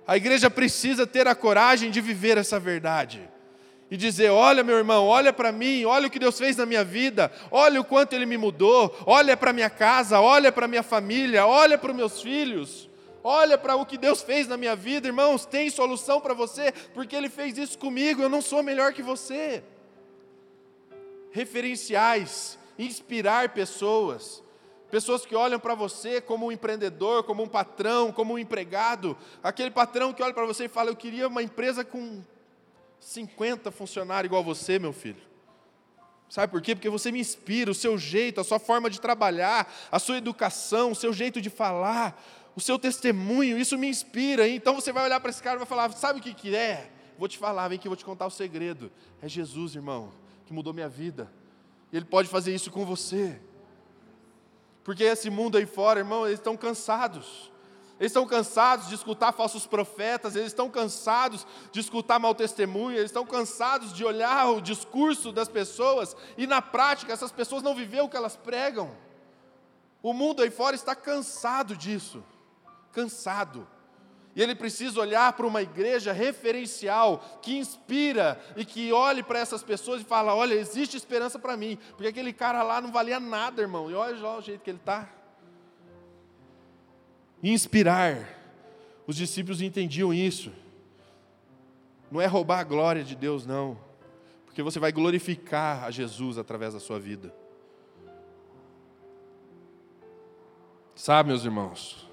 A 0.05 0.17
igreja 0.17 0.49
precisa 0.49 1.07
ter 1.07 1.27
a 1.27 1.35
coragem 1.35 1.89
de 1.89 2.01
viver 2.01 2.37
essa 2.37 2.59
verdade 2.59 3.29
e 3.89 3.97
dizer: 3.97 4.29
olha, 4.31 4.63
meu 4.63 4.77
irmão, 4.77 5.05
olha 5.05 5.31
para 5.31 5.51
mim, 5.51 5.85
olha 5.85 6.07
o 6.07 6.09
que 6.09 6.19
Deus 6.19 6.37
fez 6.37 6.57
na 6.57 6.65
minha 6.65 6.83
vida, 6.83 7.31
olha 7.49 7.79
o 7.79 7.85
quanto 7.85 8.13
Ele 8.13 8.25
me 8.25 8.37
mudou, 8.37 8.93
olha 9.05 9.37
para 9.37 9.53
minha 9.53 9.69
casa, 9.69 10.19
olha 10.19 10.51
para 10.51 10.67
minha 10.67 10.83
família, 10.83 11.45
olha 11.45 11.77
para 11.77 11.91
os 11.91 11.95
meus 11.95 12.21
filhos, 12.21 12.89
olha 13.23 13.57
para 13.57 13.75
o 13.75 13.85
que 13.85 13.97
Deus 13.97 14.21
fez 14.21 14.47
na 14.47 14.57
minha 14.57 14.75
vida, 14.75 15.07
irmãos, 15.07 15.45
tem 15.45 15.69
solução 15.69 16.19
para 16.19 16.33
você, 16.33 16.73
porque 16.93 17.15
Ele 17.15 17.29
fez 17.29 17.57
isso 17.57 17.77
comigo, 17.77 18.21
eu 18.21 18.29
não 18.29 18.41
sou 18.41 18.61
melhor 18.61 18.93
que 18.93 19.01
você. 19.01 19.63
Referenciais, 21.31 22.59
inspirar 22.77 23.49
pessoas, 23.49 24.42
Pessoas 24.93 25.25
que 25.25 25.35
olham 25.35 25.59
para 25.59 25.73
você 25.73 26.21
como 26.21 26.45
um 26.45 26.51
empreendedor, 26.51 27.23
como 27.23 27.41
um 27.41 27.47
patrão, 27.47 28.11
como 28.11 28.35
um 28.35 28.37
empregado. 28.37 29.17
Aquele 29.41 29.71
patrão 29.71 30.13
que 30.13 30.21
olha 30.21 30.35
para 30.35 30.45
você 30.45 30.65
e 30.65 30.67
fala: 30.67 30.91
Eu 30.91 30.95
queria 30.95 31.27
uma 31.27 31.41
empresa 31.41 31.83
com 31.83 32.21
50 32.99 33.71
funcionários 33.71 34.29
igual 34.29 34.43
você, 34.43 34.77
meu 34.77 34.93
filho. 34.93 35.23
Sabe 36.29 36.51
por 36.51 36.61
quê? 36.61 36.75
Porque 36.75 36.91
você 36.91 37.11
me 37.11 37.19
inspira, 37.19 37.71
o 37.71 37.73
seu 37.73 37.97
jeito, 37.97 38.39
a 38.39 38.43
sua 38.43 38.59
forma 38.59 38.87
de 38.87 39.01
trabalhar, 39.01 39.67
a 39.91 39.97
sua 39.97 40.19
educação, 40.19 40.91
o 40.91 40.95
seu 40.95 41.11
jeito 41.11 41.41
de 41.41 41.49
falar, 41.49 42.23
o 42.55 42.61
seu 42.61 42.77
testemunho, 42.77 43.57
isso 43.57 43.75
me 43.79 43.87
inspira. 43.87 44.47
Então 44.47 44.75
você 44.75 44.91
vai 44.91 45.05
olhar 45.05 45.19
para 45.19 45.31
esse 45.31 45.41
cara 45.41 45.55
e 45.55 45.57
vai 45.57 45.65
falar: 45.65 45.91
Sabe 45.93 46.19
o 46.19 46.21
que, 46.21 46.35
que 46.35 46.55
é? 46.55 46.91
Vou 47.17 47.27
te 47.27 47.39
falar, 47.39 47.67
vem 47.67 47.79
que 47.79 47.89
vou 47.89 47.97
te 47.97 48.05
contar 48.05 48.27
o 48.27 48.29
segredo. 48.29 48.91
É 49.23 49.27
Jesus, 49.27 49.73
irmão, 49.73 50.11
que 50.45 50.53
mudou 50.53 50.71
minha 50.71 50.87
vida. 50.87 51.33
Ele 51.91 52.05
pode 52.05 52.29
fazer 52.29 52.53
isso 52.53 52.69
com 52.69 52.85
você. 52.85 53.41
Porque 54.83 55.03
esse 55.03 55.29
mundo 55.29 55.57
aí 55.57 55.65
fora, 55.65 55.99
irmão, 55.99 56.25
eles 56.25 56.39
estão 56.39 56.57
cansados. 56.57 57.51
Eles 57.99 58.11
estão 58.11 58.25
cansados 58.25 58.87
de 58.87 58.95
escutar 58.95 59.31
falsos 59.31 59.65
profetas, 59.65 60.35
eles 60.35 60.47
estão 60.47 60.69
cansados 60.69 61.45
de 61.71 61.79
escutar 61.79 62.19
mau 62.19 62.35
testemunho, 62.35 62.97
eles 62.97 63.11
estão 63.11 63.25
cansados 63.25 63.93
de 63.93 64.03
olhar 64.03 64.49
o 64.49 64.61
discurso 64.61 65.31
das 65.31 65.47
pessoas 65.47 66.15
e 66.37 66.45
na 66.45 66.61
prática 66.61 67.13
essas 67.13 67.31
pessoas 67.31 67.63
não 67.63 67.75
viveram 67.75 68.05
o 68.05 68.09
que 68.09 68.17
elas 68.17 68.35
pregam. 68.35 68.91
O 70.01 70.11
mundo 70.11 70.41
aí 70.41 70.49
fora 70.49 70.75
está 70.75 70.95
cansado 70.95 71.77
disso. 71.77 72.23
Cansado. 72.91 73.65
E 74.35 74.41
ele 74.41 74.55
precisa 74.55 74.99
olhar 74.99 75.31
para 75.33 75.45
uma 75.45 75.61
igreja 75.61 76.11
referencial, 76.11 77.39
que 77.41 77.55
inspira 77.57 78.39
e 78.55 78.65
que 78.65 78.91
olhe 78.91 79.21
para 79.21 79.39
essas 79.39 79.61
pessoas 79.61 80.01
e 80.01 80.05
fala: 80.05 80.33
olha, 80.33 80.55
existe 80.55 80.97
esperança 80.97 81.37
para 81.37 81.55
mim, 81.55 81.77
porque 81.91 82.07
aquele 82.07 82.33
cara 82.33 82.63
lá 82.63 82.81
não 82.81 82.91
valia 82.91 83.19
nada, 83.19 83.61
irmão, 83.61 83.91
e 83.91 83.93
olha 83.93 84.19
lá 84.19 84.37
o 84.37 84.41
jeito 84.41 84.63
que 84.63 84.71
ele 84.71 84.79
está. 84.79 85.07
Inspirar. 87.43 88.41
Os 89.05 89.17
discípulos 89.17 89.61
entendiam 89.61 90.13
isso. 90.13 90.51
Não 92.09 92.21
é 92.21 92.25
roubar 92.25 92.59
a 92.59 92.63
glória 92.63 93.03
de 93.03 93.15
Deus, 93.15 93.45
não, 93.45 93.77
porque 94.45 94.63
você 94.63 94.79
vai 94.79 94.91
glorificar 94.91 95.83
a 95.83 95.91
Jesus 95.91 96.37
através 96.37 96.73
da 96.73 96.79
sua 96.79 96.99
vida. 96.99 97.33
Sabe, 100.95 101.29
meus 101.29 101.43
irmãos, 101.43 102.07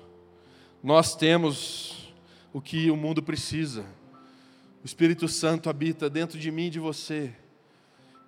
nós 0.82 1.14
temos 1.14 1.99
o 2.53 2.61
que 2.61 2.90
o 2.90 2.96
mundo 2.96 3.22
precisa. 3.22 3.84
O 4.82 4.86
Espírito 4.86 5.28
Santo 5.28 5.68
habita 5.68 6.09
dentro 6.09 6.38
de 6.38 6.51
mim 6.51 6.66
e 6.66 6.70
de 6.70 6.80
você. 6.80 7.34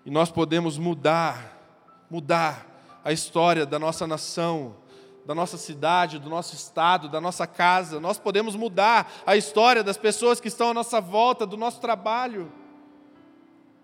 E 0.05 0.11
nós 0.11 0.31
podemos 0.31 0.79
mudar, 0.79 2.07
mudar 2.11 2.67
a 3.05 3.13
história 3.13 3.65
da 3.65 3.79
nossa 3.79 4.07
nação, 4.07 4.77
da 5.25 5.35
nossa 5.35 5.57
cidade, 5.57 6.19
do 6.19 6.29
nosso 6.29 6.55
estado, 6.55 7.09
da 7.09 7.21
nossa 7.21 7.47
casa. 7.47 8.01
Nós 8.01 8.19
podemos 8.19 8.55
mudar 8.55 9.11
a 9.25 9.37
história 9.37 9.83
das 9.83 9.97
pessoas 9.97 10.41
que 10.41 10.49
estão 10.49 10.71
à 10.71 10.75
nossa 10.75 11.01
volta, 11.01 11.47
do 11.47 11.57
nosso 11.57 11.81
trabalho. 11.81 12.53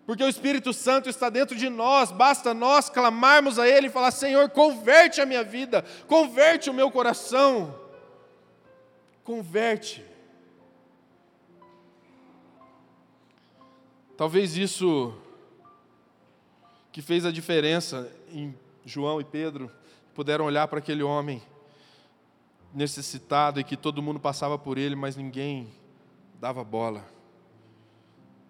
Porque 0.05 0.25
o 0.25 0.29
Espírito 0.29 0.73
Santo 0.73 1.09
está 1.09 1.29
dentro 1.29 1.55
de 1.55 1.69
nós, 1.69 2.11
basta 2.11 2.55
nós 2.55 2.89
clamarmos 2.89 3.59
a 3.59 3.69
Ele 3.69 3.89
e 3.89 3.91
falar: 3.91 4.11
Senhor, 4.11 4.49
converte 4.51 5.21
a 5.21 5.27
minha 5.27 5.45
vida, 5.45 5.85
converte 6.07 6.71
o 6.71 6.75
meu 6.75 6.91
coração, 6.91 7.75
converte. 9.23 10.05
Talvez 14.19 14.57
isso 14.57 15.15
que 16.91 17.01
fez 17.01 17.25
a 17.25 17.31
diferença 17.31 18.13
em 18.33 18.53
João 18.85 19.21
e 19.21 19.25
Pedro, 19.25 19.71
puderam 20.13 20.45
olhar 20.45 20.67
para 20.67 20.81
aquele 20.81 21.05
homem 21.05 21.41
necessitado 22.75 23.61
e 23.61 23.65
que 23.65 23.77
todo 23.77 24.03
mundo 24.03 24.19
passava 24.19 24.59
por 24.59 24.77
ele, 24.77 24.97
mas 24.97 25.15
ninguém 25.15 25.73
dava 26.41 26.65
bola. 26.65 27.07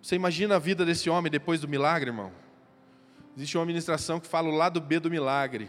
Você 0.00 0.16
imagina 0.16 0.56
a 0.56 0.58
vida 0.58 0.86
desse 0.86 1.10
homem 1.10 1.30
depois 1.30 1.60
do 1.60 1.68
milagre, 1.68 2.08
irmão? 2.08 2.32
Existe 3.36 3.58
uma 3.58 3.66
ministração 3.66 4.18
que 4.18 4.26
fala 4.26 4.48
o 4.48 4.56
lado 4.56 4.80
B 4.80 4.98
do 4.98 5.10
milagre, 5.10 5.68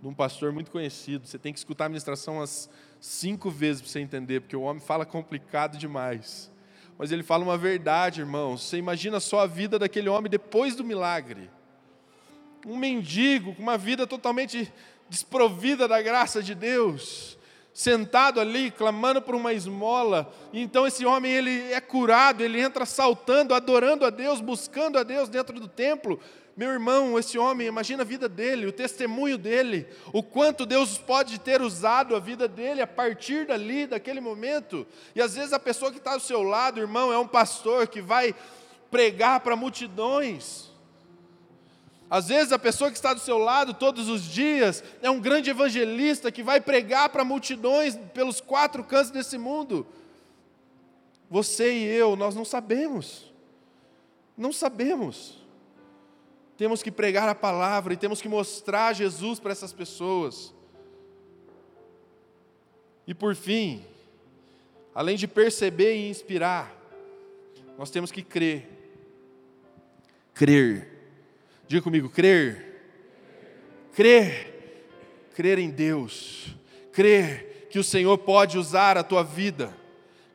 de 0.00 0.06
um 0.06 0.14
pastor 0.14 0.52
muito 0.52 0.70
conhecido. 0.70 1.26
Você 1.26 1.40
tem 1.40 1.52
que 1.52 1.58
escutar 1.58 1.86
a 1.86 1.88
ministração 1.88 2.36
umas 2.36 2.70
cinco 3.00 3.50
vezes 3.50 3.82
para 3.82 3.90
você 3.90 3.98
entender, 3.98 4.42
porque 4.42 4.54
o 4.54 4.62
homem 4.62 4.80
fala 4.80 5.04
complicado 5.04 5.76
demais. 5.76 6.56
Mas 6.98 7.12
ele 7.12 7.22
fala 7.22 7.44
uma 7.44 7.56
verdade, 7.56 8.20
irmão. 8.20 8.58
Você 8.58 8.76
imagina 8.76 9.20
só 9.20 9.40
a 9.40 9.46
vida 9.46 9.78
daquele 9.78 10.08
homem 10.08 10.28
depois 10.28 10.74
do 10.74 10.82
milagre. 10.82 11.48
Um 12.66 12.76
mendigo 12.76 13.54
com 13.54 13.62
uma 13.62 13.78
vida 13.78 14.04
totalmente 14.04 14.70
desprovida 15.08 15.86
da 15.86 16.02
graça 16.02 16.42
de 16.42 16.54
Deus, 16.54 17.38
sentado 17.72 18.40
ali 18.40 18.70
clamando 18.70 19.22
por 19.22 19.34
uma 19.34 19.52
esmola, 19.52 20.30
e 20.52 20.60
então 20.60 20.86
esse 20.86 21.06
homem 21.06 21.32
ele 21.32 21.72
é 21.72 21.80
curado, 21.80 22.42
ele 22.42 22.60
entra 22.60 22.84
saltando, 22.84 23.54
adorando 23.54 24.04
a 24.04 24.10
Deus, 24.10 24.40
buscando 24.40 24.98
a 24.98 25.02
Deus 25.02 25.28
dentro 25.28 25.58
do 25.58 25.68
templo. 25.68 26.20
Meu 26.58 26.72
irmão, 26.72 27.16
esse 27.16 27.38
homem, 27.38 27.68
imagina 27.68 28.02
a 28.02 28.04
vida 28.04 28.28
dele, 28.28 28.66
o 28.66 28.72
testemunho 28.72 29.38
dele, 29.38 29.86
o 30.12 30.24
quanto 30.24 30.66
Deus 30.66 30.98
pode 30.98 31.38
ter 31.38 31.62
usado 31.62 32.16
a 32.16 32.18
vida 32.18 32.48
dele 32.48 32.82
a 32.82 32.86
partir 32.86 33.46
dali, 33.46 33.86
daquele 33.86 34.20
momento. 34.20 34.84
E 35.14 35.22
às 35.22 35.36
vezes 35.36 35.52
a 35.52 35.60
pessoa 35.60 35.92
que 35.92 35.98
está 35.98 36.14
ao 36.14 36.18
seu 36.18 36.42
lado, 36.42 36.80
irmão, 36.80 37.12
é 37.12 37.18
um 37.18 37.28
pastor 37.28 37.86
que 37.86 38.02
vai 38.02 38.34
pregar 38.90 39.38
para 39.38 39.54
multidões. 39.54 40.68
Às 42.10 42.26
vezes 42.26 42.50
a 42.50 42.58
pessoa 42.58 42.90
que 42.90 42.96
está 42.96 43.14
do 43.14 43.20
seu 43.20 43.38
lado 43.38 43.72
todos 43.72 44.08
os 44.08 44.24
dias 44.24 44.82
é 45.00 45.08
um 45.08 45.20
grande 45.20 45.50
evangelista 45.50 46.32
que 46.32 46.42
vai 46.42 46.60
pregar 46.60 47.10
para 47.10 47.24
multidões 47.24 47.96
pelos 48.12 48.40
quatro 48.40 48.82
cantos 48.82 49.12
desse 49.12 49.38
mundo. 49.38 49.86
Você 51.30 51.72
e 51.72 51.84
eu, 51.84 52.16
nós 52.16 52.34
não 52.34 52.44
sabemos. 52.44 53.32
Não 54.36 54.52
sabemos. 54.52 55.37
Temos 56.58 56.82
que 56.82 56.90
pregar 56.90 57.28
a 57.28 57.34
palavra 57.34 57.94
e 57.94 57.96
temos 57.96 58.20
que 58.20 58.28
mostrar 58.28 58.92
Jesus 58.92 59.40
para 59.40 59.52
essas 59.52 59.72
pessoas. 59.72 60.52
E 63.06 63.14
por 63.14 63.34
fim, 63.34 63.82
além 64.94 65.16
de 65.16 65.26
perceber 65.26 65.94
e 65.94 66.10
inspirar, 66.10 66.76
nós 67.78 67.90
temos 67.90 68.12
que 68.12 68.22
crer. 68.22 68.68
Crer 70.34 70.98
Diga 71.68 71.82
comigo, 71.82 72.08
crer. 72.08 72.82
Crer. 73.94 74.54
Crer 75.36 75.58
em 75.58 75.68
Deus. 75.68 76.56
Crer 76.92 77.68
que 77.70 77.78
o 77.78 77.84
Senhor 77.84 78.16
pode 78.16 78.56
usar 78.56 78.96
a 78.96 79.04
tua 79.04 79.22
vida. 79.22 79.76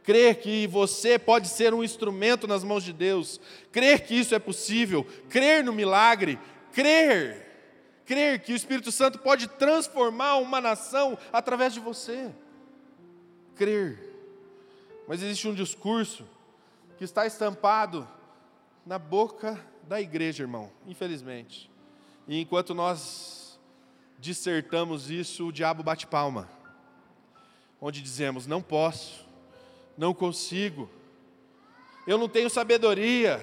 Crer 0.04 0.42
que 0.42 0.68
você 0.68 1.18
pode 1.18 1.48
ser 1.48 1.74
um 1.74 1.84
instrumento 1.84 2.46
nas 2.46 2.64
mãos 2.64 2.84
de 2.84 2.92
Deus. 2.92 3.40
Crer 3.72 4.06
que 4.06 4.14
isso 4.14 4.36
é 4.36 4.40
possível. 4.40 5.08
Crer 5.30 5.64
no 5.64 5.72
milagre. 5.72 6.38
Crer. 6.74 7.44
Crer 8.06 8.42
que 8.42 8.52
o 8.52 8.56
Espírito 8.56 8.92
Santo 8.92 9.20
pode 9.20 9.48
transformar 9.48 10.36
uma 10.38 10.60
nação 10.60 11.18
através 11.32 11.74
de 11.74 11.80
você. 11.80 12.30
Crer. 13.56 13.98
Mas 15.08 15.22
existe 15.22 15.48
um 15.48 15.54
discurso 15.54 16.26
que 16.98 17.04
está 17.06 17.26
estampado 17.26 18.08
na 18.86 19.00
boca 19.00 19.60
da 19.88 20.02
igreja, 20.02 20.44
irmão, 20.44 20.72
infelizmente. 20.86 21.72
E 22.28 22.40
enquanto 22.40 22.74
nós 22.74 23.60
dissertamos 24.20 25.10
isso, 25.10 25.48
o 25.48 25.52
diabo 25.52 25.84
bate 25.84 26.08
palma, 26.08 26.50
onde 27.80 28.02
dizemos: 28.02 28.48
não 28.48 28.62
posso, 28.62 29.26
não 29.98 30.14
consigo, 30.14 30.90
eu 32.06 32.18
não 32.18 32.28
tenho 32.28 32.50
sabedoria, 32.50 33.42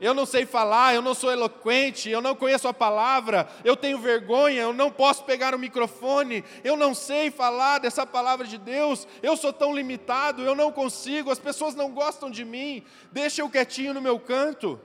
eu 0.00 0.14
não 0.14 0.24
sei 0.24 0.46
falar, 0.46 0.94
eu 0.94 1.02
não 1.02 1.12
sou 1.12 1.32
eloquente, 1.32 2.08
eu 2.08 2.20
não 2.20 2.34
conheço 2.34 2.68
a 2.68 2.74
palavra, 2.74 3.48
eu 3.64 3.76
tenho 3.76 3.98
vergonha, 3.98 4.62
eu 4.62 4.72
não 4.72 4.90
posso 4.90 5.24
pegar 5.24 5.54
o 5.54 5.58
microfone, 5.58 6.44
eu 6.62 6.76
não 6.76 6.94
sei 6.94 7.30
falar 7.30 7.78
dessa 7.78 8.06
palavra 8.06 8.46
de 8.46 8.58
Deus, 8.58 9.08
eu 9.22 9.36
sou 9.36 9.52
tão 9.52 9.74
limitado, 9.74 10.42
eu 10.42 10.54
não 10.54 10.70
consigo, 10.70 11.30
as 11.30 11.38
pessoas 11.38 11.74
não 11.74 11.90
gostam 11.90 12.30
de 12.30 12.44
mim, 12.44 12.84
deixa 13.10 13.42
eu 13.42 13.50
quietinho 13.50 13.92
no 13.92 14.00
meu 14.00 14.20
canto. 14.20 14.80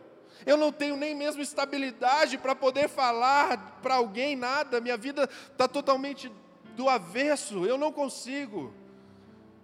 Eu 0.45 0.57
não 0.57 0.74
tenho 0.74 0.97
nem 0.97 1.16
mesmo 1.16 1.41
estabilidade 1.41 2.38
para 2.38 2.53
poder 2.53 2.89
falar 2.89 3.80
para 3.82 3.95
alguém 3.95 4.36
nada, 4.36 4.82
minha 4.82 4.97
vida 4.97 5.30
está 5.51 5.68
totalmente 5.68 6.30
do 6.76 6.89
avesso, 6.89 7.66
eu 7.66 7.78
não 7.78 7.91
consigo. 7.91 8.74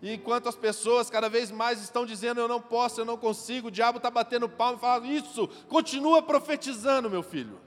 E 0.02 0.14
enquanto 0.14 0.47
as 0.47 0.56
pessoas 0.56 1.10
cada 1.10 1.30
vez 1.30 1.52
mais 1.52 1.82
estão 1.82 2.06
dizendo 2.06 2.39
eu 2.39 2.47
não 2.47 2.62
posso, 2.62 3.02
eu 3.02 3.06
não 3.06 3.18
consigo, 3.18 3.68
o 3.68 3.72
diabo 3.72 3.97
está 3.97 4.10
batendo 4.10 4.47
palma 4.47 4.78
e 4.78 4.80
falando 4.80 5.06
isso, 5.08 5.47
continua 5.68 6.22
profetizando, 6.22 7.10
meu 7.10 7.22
filho. 7.22 7.60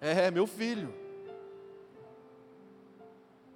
É, 0.00 0.30
meu 0.30 0.46
filho. 0.46 0.94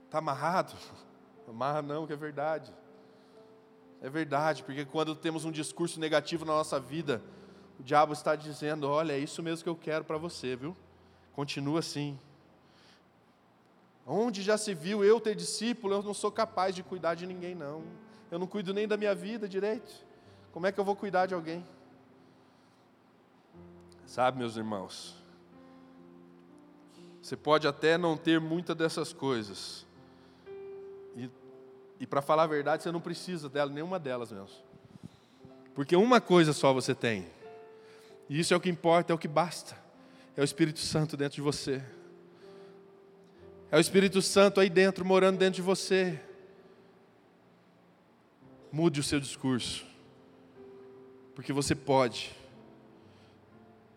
Está 0.05 0.19
amarrado? 0.19 0.75
Amarra 1.49 1.83
não, 1.83 2.07
que 2.07 2.13
é 2.13 2.17
verdade. 2.17 2.73
É 4.01 4.11
verdade, 4.11 4.63
porque 4.63 4.85
quando 4.85 5.15
temos 5.15 5.45
um 5.45 5.51
discurso 5.51 6.01
negativo 6.01 6.45
na 6.45 6.53
nossa 6.53 6.81
vida, 6.81 7.23
o 7.79 7.83
diabo 7.83 8.13
está 8.13 8.35
dizendo: 8.35 8.89
olha, 8.89 9.13
é 9.13 9.19
isso 9.19 9.43
mesmo 9.43 9.63
que 9.63 9.69
eu 9.69 9.77
quero 9.77 10.05
para 10.05 10.19
você, 10.19 10.57
viu? 10.57 10.77
Continua 11.33 11.79
assim. 11.79 12.19
Onde 14.07 14.43
já 14.43 14.59
se 14.59 14.75
viu 14.75 15.05
eu 15.05 15.21
ter 15.21 15.35
discípulo, 15.35 15.95
eu 15.95 16.03
não 16.03 16.15
sou 16.15 16.31
capaz 16.31 16.75
de 16.75 16.83
cuidar 16.83 17.15
de 17.15 17.27
ninguém, 17.27 17.55
não. 17.55 17.85
Eu 18.31 18.39
não 18.39 18.47
cuido 18.47 18.75
nem 18.75 18.89
da 18.89 18.97
minha 18.97 19.15
vida 19.15 19.49
direito. 19.49 19.93
Como 20.53 20.67
é 20.67 20.73
que 20.73 20.81
eu 20.81 20.85
vou 20.85 20.97
cuidar 20.97 21.27
de 21.27 21.35
alguém? 21.35 21.65
Sabe, 24.07 24.39
meus 24.39 24.57
irmãos, 24.57 25.15
você 27.23 27.37
pode 27.37 27.67
até 27.67 27.97
não 27.97 28.17
ter 28.17 28.41
muitas 28.41 28.77
dessas 28.77 29.13
coisas, 29.13 29.87
e, 31.17 31.31
e 32.01 32.07
para 32.07 32.21
falar 32.21 32.43
a 32.43 32.47
verdade, 32.47 32.83
você 32.83 32.91
não 32.91 33.01
precisa 33.01 33.49
dela, 33.49 33.71
nenhuma 33.71 33.99
delas 33.99 34.33
mesmo. 34.33 34.57
Porque 35.75 35.97
uma 35.97 36.21
coisa 36.21 36.53
só 36.53 36.73
você 36.73 36.95
tem: 36.95 37.27
e 38.29 38.39
isso 38.39 38.53
é 38.53 38.57
o 38.57 38.61
que 38.61 38.69
importa, 38.69 39.13
é 39.13 39.15
o 39.15 39.19
que 39.19 39.29
basta. 39.29 39.77
É 40.37 40.41
o 40.41 40.45
Espírito 40.45 40.81
Santo 40.81 41.17
dentro 41.17 41.37
de 41.37 41.43
você. 41.43 41.83
É 43.73 43.77
o 43.79 43.81
Espírito 43.81 44.21
Santo 44.21 44.61
aí 44.61 44.69
dentro, 44.69 45.03
morando 45.03 45.39
dentro 45.39 45.55
de 45.55 45.63
você. 45.63 46.21
Mude 48.71 49.01
o 49.01 49.03
seu 49.03 49.19
discurso, 49.19 49.87
porque 51.35 51.55
você 51.55 51.75
pode. 51.75 52.33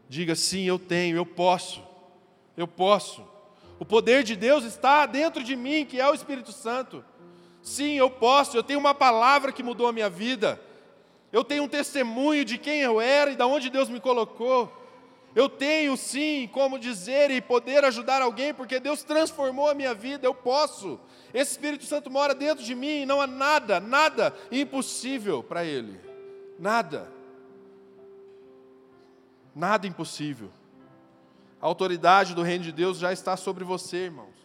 Diga 0.08 0.34
sim, 0.34 0.64
eu 0.64 0.80
tenho, 0.80 1.18
eu 1.18 1.26
posso, 1.26 1.84
eu 2.56 2.66
posso. 2.66 3.22
O 3.78 3.84
poder 3.84 4.24
de 4.24 4.38
Deus 4.38 4.64
está 4.64 5.06
dentro 5.06 5.44
de 5.44 5.58
mim, 5.58 5.84
que 5.84 6.00
é 6.00 6.10
o 6.10 6.14
Espírito 6.14 6.54
Santo. 6.54 7.04
Sim, 7.62 7.96
eu 7.96 8.10
posso, 8.10 8.56
eu 8.56 8.64
tenho 8.64 8.80
uma 8.80 8.94
palavra 8.94 9.52
que 9.52 9.62
mudou 9.62 9.88
a 9.88 9.92
minha 9.92 10.10
vida. 10.10 10.58
Eu 11.34 11.44
tenho 11.44 11.64
um 11.64 11.68
testemunho 11.68 12.46
de 12.46 12.58
quem 12.58 12.80
eu 12.80 13.02
era 13.02 13.30
e 13.30 13.36
de 13.36 13.44
onde 13.44 13.70
Deus 13.70 13.90
me 13.90 14.00
colocou. 14.00 14.85
Eu 15.36 15.50
tenho 15.50 15.98
sim 15.98 16.50
como 16.54 16.80
dizer 16.80 17.30
e 17.30 17.42
poder 17.42 17.84
ajudar 17.84 18.22
alguém, 18.22 18.54
porque 18.54 18.80
Deus 18.80 19.04
transformou 19.04 19.70
a 19.70 19.74
minha 19.74 19.94
vida, 19.94 20.26
eu 20.26 20.34
posso. 20.34 20.98
Esse 21.34 21.52
Espírito 21.52 21.84
Santo 21.84 22.10
mora 22.10 22.34
dentro 22.34 22.64
de 22.64 22.74
mim 22.74 23.02
e 23.02 23.06
não 23.06 23.20
há 23.20 23.28
nada, 23.28 23.82
nada 23.82 24.34
impossível 24.50 25.44
para 25.44 25.66
Ele. 25.66 26.00
Nada. 26.58 27.12
Nada 29.54 29.86
impossível. 29.86 30.50
A 31.62 31.66
autoridade 31.66 32.34
do 32.34 32.42
reino 32.42 32.64
de 32.64 32.72
Deus 32.72 32.98
já 32.98 33.12
está 33.12 33.36
sobre 33.36 33.66
você, 33.66 34.06
irmãos. 34.06 34.36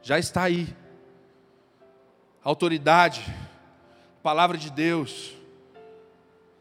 Já 0.00 0.16
está 0.16 0.42
aí. 0.44 0.68
A 2.44 2.48
autoridade 2.48 3.24
palavra 4.22 4.56
de 4.56 4.70
Deus, 4.70 5.34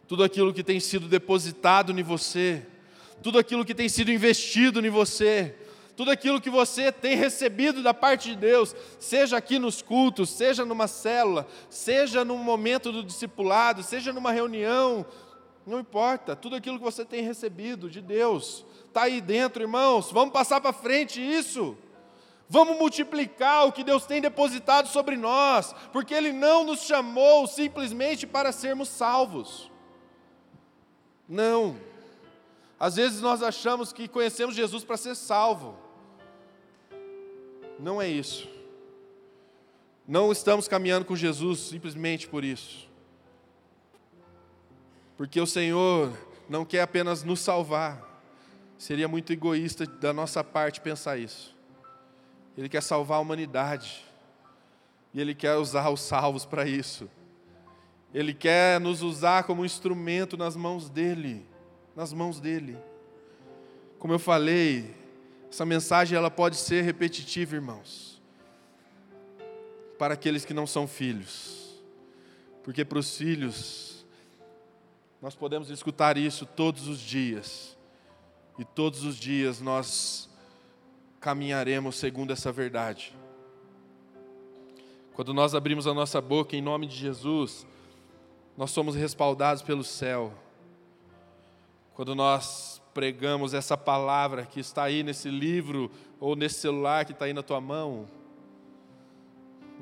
tudo 0.07 0.23
aquilo 0.23 0.53
que 0.53 0.63
tem 0.63 0.79
sido 0.79 1.07
depositado 1.07 1.97
em 1.97 2.03
você, 2.03 2.65
tudo 3.21 3.39
aquilo 3.39 3.65
que 3.65 3.73
tem 3.73 3.87
sido 3.87 4.11
investido 4.11 4.85
em 4.85 4.89
você, 4.89 5.55
tudo 5.95 6.11
aquilo 6.11 6.41
que 6.41 6.49
você 6.49 6.91
tem 6.91 7.15
recebido 7.15 7.83
da 7.83 7.93
parte 7.93 8.29
de 8.29 8.35
Deus, 8.35 8.75
seja 8.99 9.37
aqui 9.37 9.59
nos 9.59 9.81
cultos, 9.81 10.29
seja 10.29 10.65
numa 10.65 10.87
célula, 10.87 11.47
seja 11.69 12.25
num 12.25 12.37
momento 12.37 12.91
do 12.91 13.03
discipulado, 13.03 13.83
seja 13.83 14.11
numa 14.11 14.31
reunião, 14.31 15.05
não 15.65 15.79
importa, 15.79 16.35
tudo 16.35 16.55
aquilo 16.55 16.77
que 16.77 16.83
você 16.83 17.05
tem 17.05 17.23
recebido 17.23 17.89
de 17.89 18.01
Deus, 18.01 18.65
está 18.87 19.03
aí 19.03 19.21
dentro, 19.21 19.63
irmãos, 19.63 20.11
vamos 20.11 20.33
passar 20.33 20.59
para 20.59 20.73
frente 20.73 21.21
isso. 21.21 21.77
Vamos 22.49 22.77
multiplicar 22.77 23.65
o 23.65 23.71
que 23.71 23.83
Deus 23.83 24.05
tem 24.05 24.21
depositado 24.21 24.87
sobre 24.87 25.15
nós, 25.15 25.73
porque 25.91 26.13
Ele 26.13 26.31
não 26.31 26.63
nos 26.63 26.81
chamou 26.81 27.47
simplesmente 27.47 28.27
para 28.27 28.51
sermos 28.51 28.89
salvos. 28.89 29.71
Não. 31.27 31.77
Às 32.79 32.95
vezes 32.95 33.21
nós 33.21 33.41
achamos 33.41 33.93
que 33.93 34.07
conhecemos 34.07 34.55
Jesus 34.55 34.83
para 34.83 34.97
ser 34.97 35.15
salvo. 35.15 35.77
Não 37.79 38.01
é 38.01 38.07
isso. 38.07 38.47
Não 40.07 40.31
estamos 40.31 40.67
caminhando 40.67 41.05
com 41.05 41.15
Jesus 41.15 41.59
simplesmente 41.59 42.27
por 42.27 42.43
isso. 42.43 42.89
Porque 45.15 45.39
o 45.39 45.47
Senhor 45.47 46.11
não 46.49 46.65
quer 46.65 46.81
apenas 46.81 47.23
nos 47.23 47.39
salvar. 47.39 48.11
Seria 48.77 49.07
muito 49.07 49.31
egoísta 49.31 49.85
da 49.85 50.11
nossa 50.11 50.43
parte 50.43 50.81
pensar 50.81 51.17
isso. 51.17 51.55
Ele 52.57 52.67
quer 52.67 52.81
salvar 52.81 53.17
a 53.17 53.21
humanidade. 53.21 54.03
E 55.13 55.21
Ele 55.21 55.33
quer 55.35 55.55
usar 55.55 55.89
os 55.89 56.01
salvos 56.01 56.43
para 56.43 56.67
isso. 56.67 57.09
Ele 58.13 58.33
quer 58.33 58.79
nos 58.79 59.01
usar 59.01 59.43
como 59.43 59.65
instrumento 59.65 60.37
nas 60.37 60.55
mãos 60.55 60.89
dEle. 60.89 61.45
Nas 61.95 62.13
mãos 62.13 62.39
dEle. 62.39 62.77
Como 63.97 64.13
eu 64.13 64.19
falei, 64.19 64.93
essa 65.49 65.65
mensagem 65.65 66.17
ela 66.17 66.29
pode 66.29 66.55
ser 66.57 66.83
repetitiva, 66.83 67.55
irmãos. 67.55 68.21
Para 69.97 70.13
aqueles 70.13 70.45
que 70.45 70.53
não 70.53 70.67
são 70.67 70.87
filhos. 70.87 71.81
Porque 72.63 72.85
para 72.85 72.99
os 72.99 73.17
filhos, 73.17 74.05
nós 75.21 75.35
podemos 75.35 75.69
escutar 75.69 76.17
isso 76.17 76.45
todos 76.45 76.87
os 76.87 76.99
dias. 76.99 77.77
E 78.59 78.63
todos 78.63 79.03
os 79.03 79.15
dias 79.15 79.59
nós 79.59 80.29
caminharemos 81.19 81.95
segundo 81.95 82.31
essa 82.31 82.51
verdade. 82.51 83.15
Quando 85.13 85.33
nós 85.33 85.55
abrimos 85.55 85.87
a 85.87 85.93
nossa 85.93 86.19
boca 86.19 86.55
em 86.55 86.61
nome 86.61 86.85
de 86.85 86.95
Jesus, 86.95 87.65
nós 88.55 88.71
somos 88.71 88.95
respaldados 88.95 89.61
pelo 89.61 89.83
céu. 89.83 90.33
Quando 91.93 92.13
nós 92.13 92.81
pregamos 92.93 93.53
essa 93.53 93.75
palavra 93.75 94.45
que 94.45 94.59
está 94.59 94.83
aí 94.83 95.03
nesse 95.03 95.29
livro 95.29 95.89
ou 96.19 96.35
nesse 96.35 96.59
celular 96.59 97.05
que 97.05 97.11
está 97.11 97.25
aí 97.25 97.33
na 97.33 97.41
tua 97.41 97.59
mão, 97.59 98.07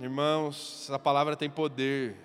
irmãos, 0.02 0.86
essa 0.86 0.98
palavra 0.98 1.36
tem 1.36 1.50
poder. 1.50 2.16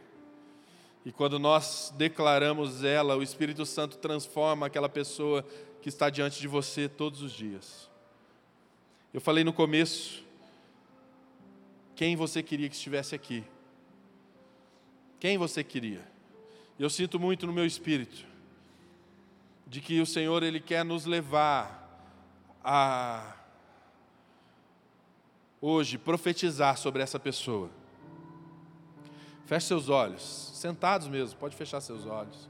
E 1.04 1.12
quando 1.12 1.38
nós 1.38 1.92
declaramos 1.96 2.82
ela, 2.84 3.16
o 3.16 3.22
Espírito 3.22 3.66
Santo 3.66 3.98
transforma 3.98 4.66
aquela 4.66 4.88
pessoa 4.88 5.44
que 5.80 5.88
está 5.88 6.10
diante 6.10 6.40
de 6.40 6.48
você 6.48 6.88
todos 6.88 7.22
os 7.22 7.32
dias. 7.32 7.90
Eu 9.14 9.20
falei 9.20 9.44
no 9.44 9.52
começo 9.52 10.24
quem 11.94 12.16
você 12.16 12.42
queria 12.42 12.68
que 12.68 12.74
estivesse 12.74 13.14
aqui. 13.14 13.44
Quem 15.18 15.38
você 15.38 15.64
queria? 15.64 16.15
Eu 16.78 16.90
sinto 16.90 17.18
muito 17.18 17.46
no 17.46 17.52
meu 17.52 17.64
espírito 17.64 18.26
de 19.66 19.80
que 19.80 20.00
o 20.00 20.06
Senhor 20.06 20.42
ele 20.42 20.60
quer 20.60 20.84
nos 20.84 21.06
levar 21.06 21.82
a 22.62 23.34
hoje 25.60 25.96
profetizar 25.96 26.76
sobre 26.76 27.02
essa 27.02 27.18
pessoa. 27.18 27.70
Feche 29.46 29.66
seus 29.68 29.88
olhos, 29.88 30.50
sentados 30.54 31.08
mesmo, 31.08 31.38
pode 31.38 31.56
fechar 31.56 31.80
seus 31.80 32.04
olhos. 32.04 32.48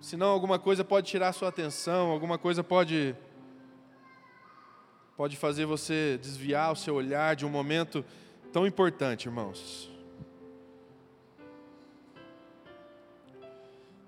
Senão 0.00 0.30
alguma 0.30 0.58
coisa 0.58 0.82
pode 0.82 1.06
tirar 1.06 1.32
sua 1.32 1.48
atenção, 1.48 2.10
alguma 2.10 2.38
coisa 2.38 2.64
pode 2.64 3.14
pode 5.16 5.36
fazer 5.36 5.66
você 5.66 6.18
desviar 6.20 6.72
o 6.72 6.76
seu 6.76 6.96
olhar 6.96 7.36
de 7.36 7.46
um 7.46 7.48
momento 7.48 8.04
tão 8.52 8.66
importante, 8.66 9.26
irmãos. 9.26 9.91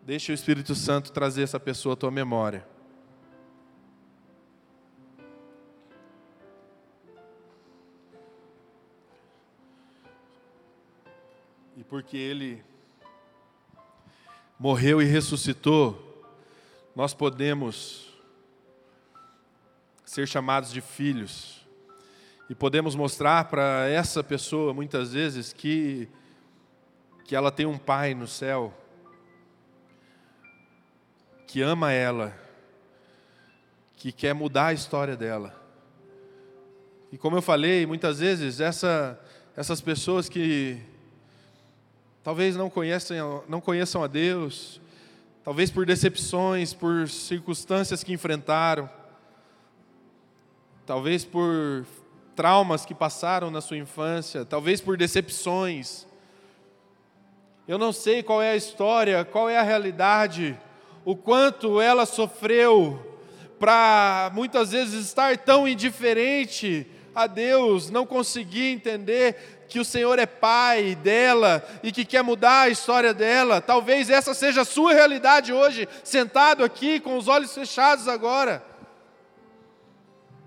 Deixe 0.06 0.30
o 0.30 0.34
Espírito 0.34 0.74
Santo 0.74 1.10
trazer 1.10 1.44
essa 1.44 1.58
pessoa 1.58 1.94
à 1.94 1.96
tua 1.96 2.10
memória. 2.10 2.68
E 11.74 11.82
porque 11.82 12.18
Ele 12.18 12.62
morreu 14.58 15.00
e 15.00 15.06
ressuscitou, 15.06 16.22
nós 16.94 17.14
podemos 17.14 18.12
ser 20.04 20.28
chamados 20.28 20.70
de 20.70 20.82
filhos. 20.82 21.66
E 22.50 22.54
podemos 22.54 22.94
mostrar 22.94 23.46
para 23.46 23.88
essa 23.88 24.22
pessoa, 24.22 24.74
muitas 24.74 25.14
vezes, 25.14 25.54
que, 25.54 26.10
que 27.24 27.34
ela 27.34 27.50
tem 27.50 27.64
um 27.64 27.78
pai 27.78 28.12
no 28.12 28.28
céu, 28.28 28.83
que 31.54 31.62
ama 31.62 31.92
ela, 31.92 32.36
que 33.96 34.10
quer 34.10 34.34
mudar 34.34 34.66
a 34.66 34.72
história 34.72 35.16
dela. 35.16 35.54
E 37.12 37.16
como 37.16 37.36
eu 37.36 37.42
falei, 37.42 37.86
muitas 37.86 38.18
vezes, 38.18 38.58
essa, 38.58 39.16
essas 39.56 39.80
pessoas 39.80 40.28
que 40.28 40.82
talvez 42.24 42.56
não 42.56 42.68
conheçam, 42.68 43.44
não 43.48 43.60
conheçam 43.60 44.02
a 44.02 44.08
Deus, 44.08 44.80
talvez 45.44 45.70
por 45.70 45.86
decepções, 45.86 46.74
por 46.74 47.08
circunstâncias 47.08 48.02
que 48.02 48.12
enfrentaram, 48.12 48.90
talvez 50.84 51.24
por 51.24 51.86
traumas 52.34 52.84
que 52.84 52.96
passaram 52.96 53.48
na 53.48 53.60
sua 53.60 53.76
infância, 53.78 54.44
talvez 54.44 54.80
por 54.80 54.96
decepções. 54.96 56.04
Eu 57.68 57.78
não 57.78 57.92
sei 57.92 58.24
qual 58.24 58.42
é 58.42 58.50
a 58.50 58.56
história, 58.56 59.24
qual 59.24 59.48
é 59.48 59.56
a 59.56 59.62
realidade, 59.62 60.58
o 61.04 61.14
quanto 61.14 61.80
ela 61.80 62.06
sofreu 62.06 62.98
para 63.58 64.30
muitas 64.34 64.72
vezes 64.72 65.06
estar 65.06 65.36
tão 65.38 65.68
indiferente 65.68 66.86
a 67.14 67.26
Deus, 67.26 67.90
não 67.90 68.04
conseguir 68.04 68.68
entender 68.68 69.64
que 69.68 69.78
o 69.78 69.84
Senhor 69.84 70.18
é 70.18 70.26
pai 70.26 70.94
dela 70.96 71.64
e 71.82 71.92
que 71.92 72.04
quer 72.04 72.22
mudar 72.22 72.62
a 72.62 72.68
história 72.68 73.14
dela. 73.14 73.60
Talvez 73.60 74.10
essa 74.10 74.34
seja 74.34 74.62
a 74.62 74.64
sua 74.64 74.92
realidade 74.92 75.52
hoje, 75.52 75.88
sentado 76.02 76.64
aqui 76.64 76.98
com 76.98 77.16
os 77.16 77.28
olhos 77.28 77.54
fechados 77.54 78.08
agora. 78.08 78.64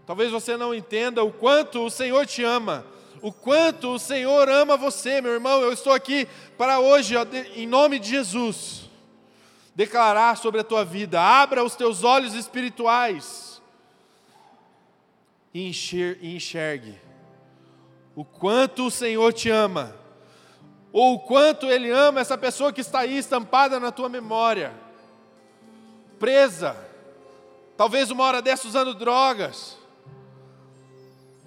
Talvez 0.06 0.32
você 0.32 0.56
não 0.56 0.74
entenda 0.74 1.24
o 1.24 1.32
quanto 1.32 1.86
o 1.86 1.90
Senhor 1.90 2.26
te 2.26 2.44
ama, 2.44 2.86
o 3.22 3.32
quanto 3.32 3.94
o 3.94 4.00
Senhor 4.00 4.48
ama 4.50 4.78
você, 4.78 5.20
meu 5.20 5.34
irmão. 5.34 5.62
Eu 5.62 5.74
estou 5.74 5.92
aqui 5.92 6.28
para 6.58 6.80
hoje, 6.80 7.16
em 7.56 7.68
nome 7.68 8.00
de 8.00 8.10
Jesus, 8.10 8.87
declarar 9.78 10.36
sobre 10.38 10.62
a 10.62 10.64
tua 10.64 10.84
vida. 10.84 11.22
Abra 11.22 11.64
os 11.64 11.76
teus 11.76 12.04
olhos 12.04 12.34
espirituais 12.34 13.62
e 15.54 15.68
enxergue 15.68 17.00
o 18.16 18.26
quanto 18.26 18.88
o 18.88 18.92
Senhor 18.92 19.32
te 19.32 19.52
ama, 19.52 19.96
ou 20.92 21.14
o 21.14 21.20
quanto 21.20 21.68
Ele 21.68 21.92
ama 21.92 22.20
essa 22.20 22.36
pessoa 22.36 22.74
que 22.74 22.82
está 22.82 23.02
aí 23.02 23.20
estampada 23.20 23.80
na 23.80 23.92
tua 23.92 24.10
memória, 24.10 24.74
presa, 26.18 26.76
talvez 27.78 28.10
uma 28.10 28.24
hora 28.24 28.42
dessa 28.42 28.68
usando 28.68 28.96
drogas 28.96 29.78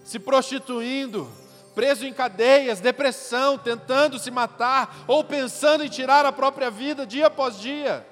se 0.04 0.20
prostituindo, 0.20 1.28
preso 1.74 2.06
em 2.06 2.12
cadeias, 2.12 2.80
depressão, 2.80 3.58
tentando 3.58 4.20
se 4.20 4.30
matar 4.30 5.04
ou 5.08 5.24
pensando 5.24 5.84
em 5.84 5.88
tirar 5.88 6.24
a 6.24 6.30
própria 6.30 6.70
vida 6.70 7.04
dia 7.04 7.26
após 7.26 7.58
dia. 7.58 8.06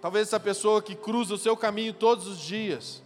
Talvez 0.00 0.28
essa 0.28 0.38
pessoa 0.38 0.80
que 0.80 0.94
cruza 0.94 1.34
o 1.34 1.38
seu 1.38 1.56
caminho 1.56 1.92
todos 1.92 2.26
os 2.26 2.38
dias. 2.38 3.02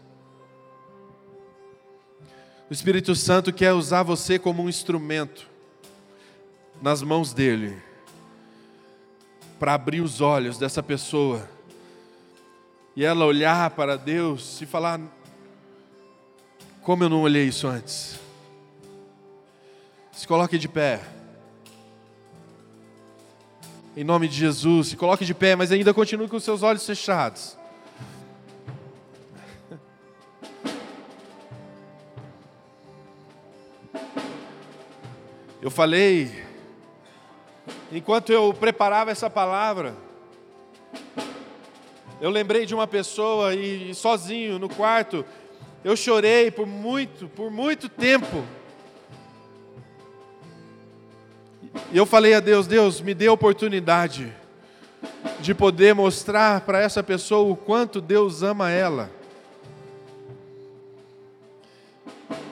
O 2.69 2.73
Espírito 2.73 3.15
Santo 3.15 3.53
quer 3.53 3.73
usar 3.73 4.03
você 4.03 4.39
como 4.39 4.63
um 4.63 4.69
instrumento 4.69 5.47
nas 6.81 7.03
mãos 7.03 7.33
dele 7.33 7.81
para 9.59 9.75
abrir 9.75 10.01
os 10.01 10.21
olhos 10.21 10.59
dessa 10.59 10.83
pessoa 10.83 11.49
e 12.97 13.05
ela 13.05 13.25
olhar 13.25 13.71
para 13.71 13.97
Deus 13.97 14.61
e 14.61 14.67
falar: 14.67 15.01
como 16.83 17.05
eu 17.05 17.09
não 17.09 17.23
olhei 17.23 17.45
isso 17.45 17.67
antes? 17.67 18.19
Se 20.13 20.27
coloque 20.27 20.59
de 20.59 20.69
pé. 20.69 21.01
Em 23.95 24.05
nome 24.05 24.27
de 24.27 24.35
Jesus, 24.35 24.89
se 24.89 24.97
coloque 24.97 25.23
de 25.23 25.35
pé, 25.35 25.55
mas 25.55 25.71
ainda 25.71 25.93
continue 25.93 26.27
com 26.27 26.41
seus 26.41 26.63
olhos 26.63 26.87
fechados. 26.87 27.59
Eu 35.61 35.71
falei, 35.71 36.43
enquanto 37.93 38.33
eu 38.33 38.55
preparava 38.55 39.11
essa 39.11 39.29
palavra, 39.29 39.95
eu 42.19 42.31
lembrei 42.31 42.65
de 42.65 42.75
uma 42.75 42.87
pessoa 42.87 43.55
e 43.55 43.95
sozinho 43.95 44.59
no 44.59 44.71
quarto, 44.71 45.23
eu 45.85 45.95
chorei 45.95 46.51
por 46.51 46.67
muito, 46.67 47.29
por 47.29 47.51
muito 47.51 47.91
tempo. 47.91 48.43
E 51.91 51.97
eu 51.97 52.07
falei 52.07 52.35
a 52.35 52.41
Deus: 52.41 52.67
Deus, 52.67 53.01
me 53.01 53.15
dê 53.15 53.27
a 53.27 53.33
oportunidade 53.33 54.33
de 55.41 55.55
poder 55.55 55.95
mostrar 55.95 56.61
para 56.63 56.81
essa 56.81 57.03
pessoa 57.03 57.51
o 57.51 57.57
quanto 57.57 58.01
Deus 58.01 58.43
ama 58.43 58.71
ela. 58.71 59.11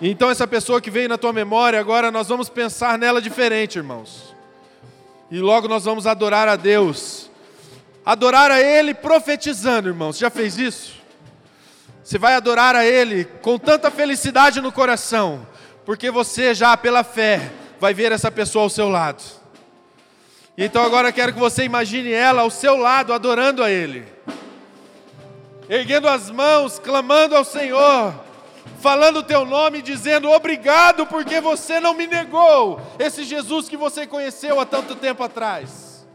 Então, 0.02 0.30
essa 0.30 0.46
pessoa 0.46 0.80
que 0.80 0.90
veio 0.90 1.08
na 1.08 1.18
tua 1.18 1.32
memória, 1.32 1.78
agora 1.78 2.10
nós 2.10 2.28
vamos 2.28 2.48
pensar 2.48 2.98
nela 2.98 3.20
diferente, 3.20 3.76
irmãos. 3.76 4.34
E 5.30 5.38
logo 5.38 5.68
nós 5.68 5.84
vamos 5.84 6.06
adorar 6.06 6.48
a 6.48 6.56
Deus. 6.56 7.30
Adorar 8.04 8.50
a 8.50 8.60
Ele 8.60 8.94
profetizando, 8.94 9.88
irmãos. 9.88 10.16
Já 10.16 10.30
fez 10.30 10.58
isso? 10.58 10.94
Você 12.02 12.18
vai 12.18 12.34
adorar 12.34 12.74
a 12.74 12.84
Ele 12.84 13.24
com 13.42 13.58
tanta 13.58 13.90
felicidade 13.90 14.60
no 14.60 14.72
coração, 14.72 15.46
porque 15.84 16.10
você 16.10 16.54
já 16.54 16.76
pela 16.76 17.04
fé 17.04 17.52
vai 17.80 17.94
ver 17.94 18.12
essa 18.12 18.30
pessoa 18.30 18.64
ao 18.64 18.70
seu 18.70 18.88
lado. 18.88 19.22
Então 20.56 20.84
agora 20.84 21.10
quero 21.10 21.32
que 21.32 21.40
você 21.40 21.64
imagine 21.64 22.12
ela 22.12 22.42
ao 22.42 22.50
seu 22.50 22.76
lado, 22.76 23.14
adorando 23.14 23.64
a 23.64 23.70
Ele, 23.70 24.06
erguendo 25.68 26.06
as 26.06 26.30
mãos, 26.30 26.78
clamando 26.78 27.34
ao 27.34 27.44
Senhor, 27.44 28.12
falando 28.80 29.20
o 29.20 29.22
teu 29.22 29.46
nome, 29.46 29.80
dizendo 29.80 30.30
obrigado 30.30 31.06
porque 31.06 31.40
você 31.40 31.80
não 31.80 31.94
me 31.94 32.06
negou 32.06 32.78
esse 32.98 33.24
Jesus 33.24 33.68
que 33.68 33.76
você 33.78 34.06
conheceu 34.06 34.60
há 34.60 34.66
tanto 34.66 34.94
tempo 34.94 35.22
atrás. 35.22 36.06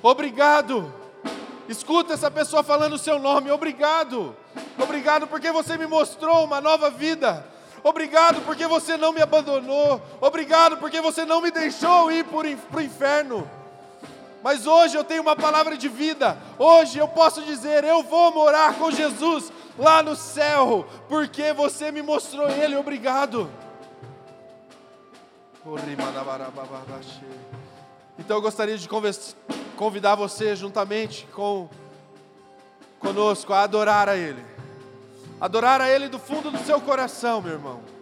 Obrigado. 0.00 0.94
Escuta 1.68 2.14
essa 2.14 2.30
pessoa 2.30 2.62
falando 2.62 2.92
o 2.92 2.98
seu 2.98 3.18
nome, 3.18 3.50
obrigado. 3.50 4.34
Obrigado 4.78 5.26
porque 5.26 5.50
você 5.50 5.76
me 5.76 5.86
mostrou 5.86 6.44
uma 6.44 6.60
nova 6.60 6.88
vida. 6.88 7.44
Obrigado 7.82 8.40
porque 8.42 8.66
você 8.66 8.96
não 8.96 9.12
me 9.12 9.20
abandonou. 9.20 10.00
Obrigado 10.20 10.76
porque 10.76 11.00
você 11.00 11.24
não 11.24 11.40
me 11.40 11.50
deixou 11.50 12.10
ir 12.10 12.24
para 12.24 12.78
o 12.78 12.82
inferno. 12.82 13.48
Mas 14.42 14.66
hoje 14.66 14.96
eu 14.96 15.04
tenho 15.04 15.22
uma 15.22 15.36
palavra 15.36 15.76
de 15.76 15.88
vida. 15.88 16.38
Hoje 16.58 16.98
eu 16.98 17.08
posso 17.08 17.42
dizer: 17.42 17.84
eu 17.84 18.02
vou 18.02 18.32
morar 18.32 18.74
com 18.74 18.90
Jesus 18.90 19.52
lá 19.76 20.02
no 20.02 20.16
céu, 20.16 20.86
porque 21.08 21.52
você 21.52 21.90
me 21.90 22.02
mostrou 22.02 22.48
Ele. 22.48 22.76
Obrigado. 22.76 23.50
Então 28.18 28.36
eu 28.36 28.42
gostaria 28.42 28.78
de 28.78 28.88
convidar 29.76 30.14
você 30.14 30.56
juntamente 30.56 31.26
com 31.32 31.68
conosco 32.98 33.52
a 33.52 33.62
adorar 33.62 34.08
a 34.08 34.16
Ele. 34.16 34.57
Adorar 35.40 35.80
a 35.80 35.88
Ele 35.88 36.08
do 36.08 36.18
fundo 36.18 36.50
do 36.50 36.58
seu 36.58 36.80
coração, 36.80 37.40
meu 37.40 37.52
irmão. 37.52 37.97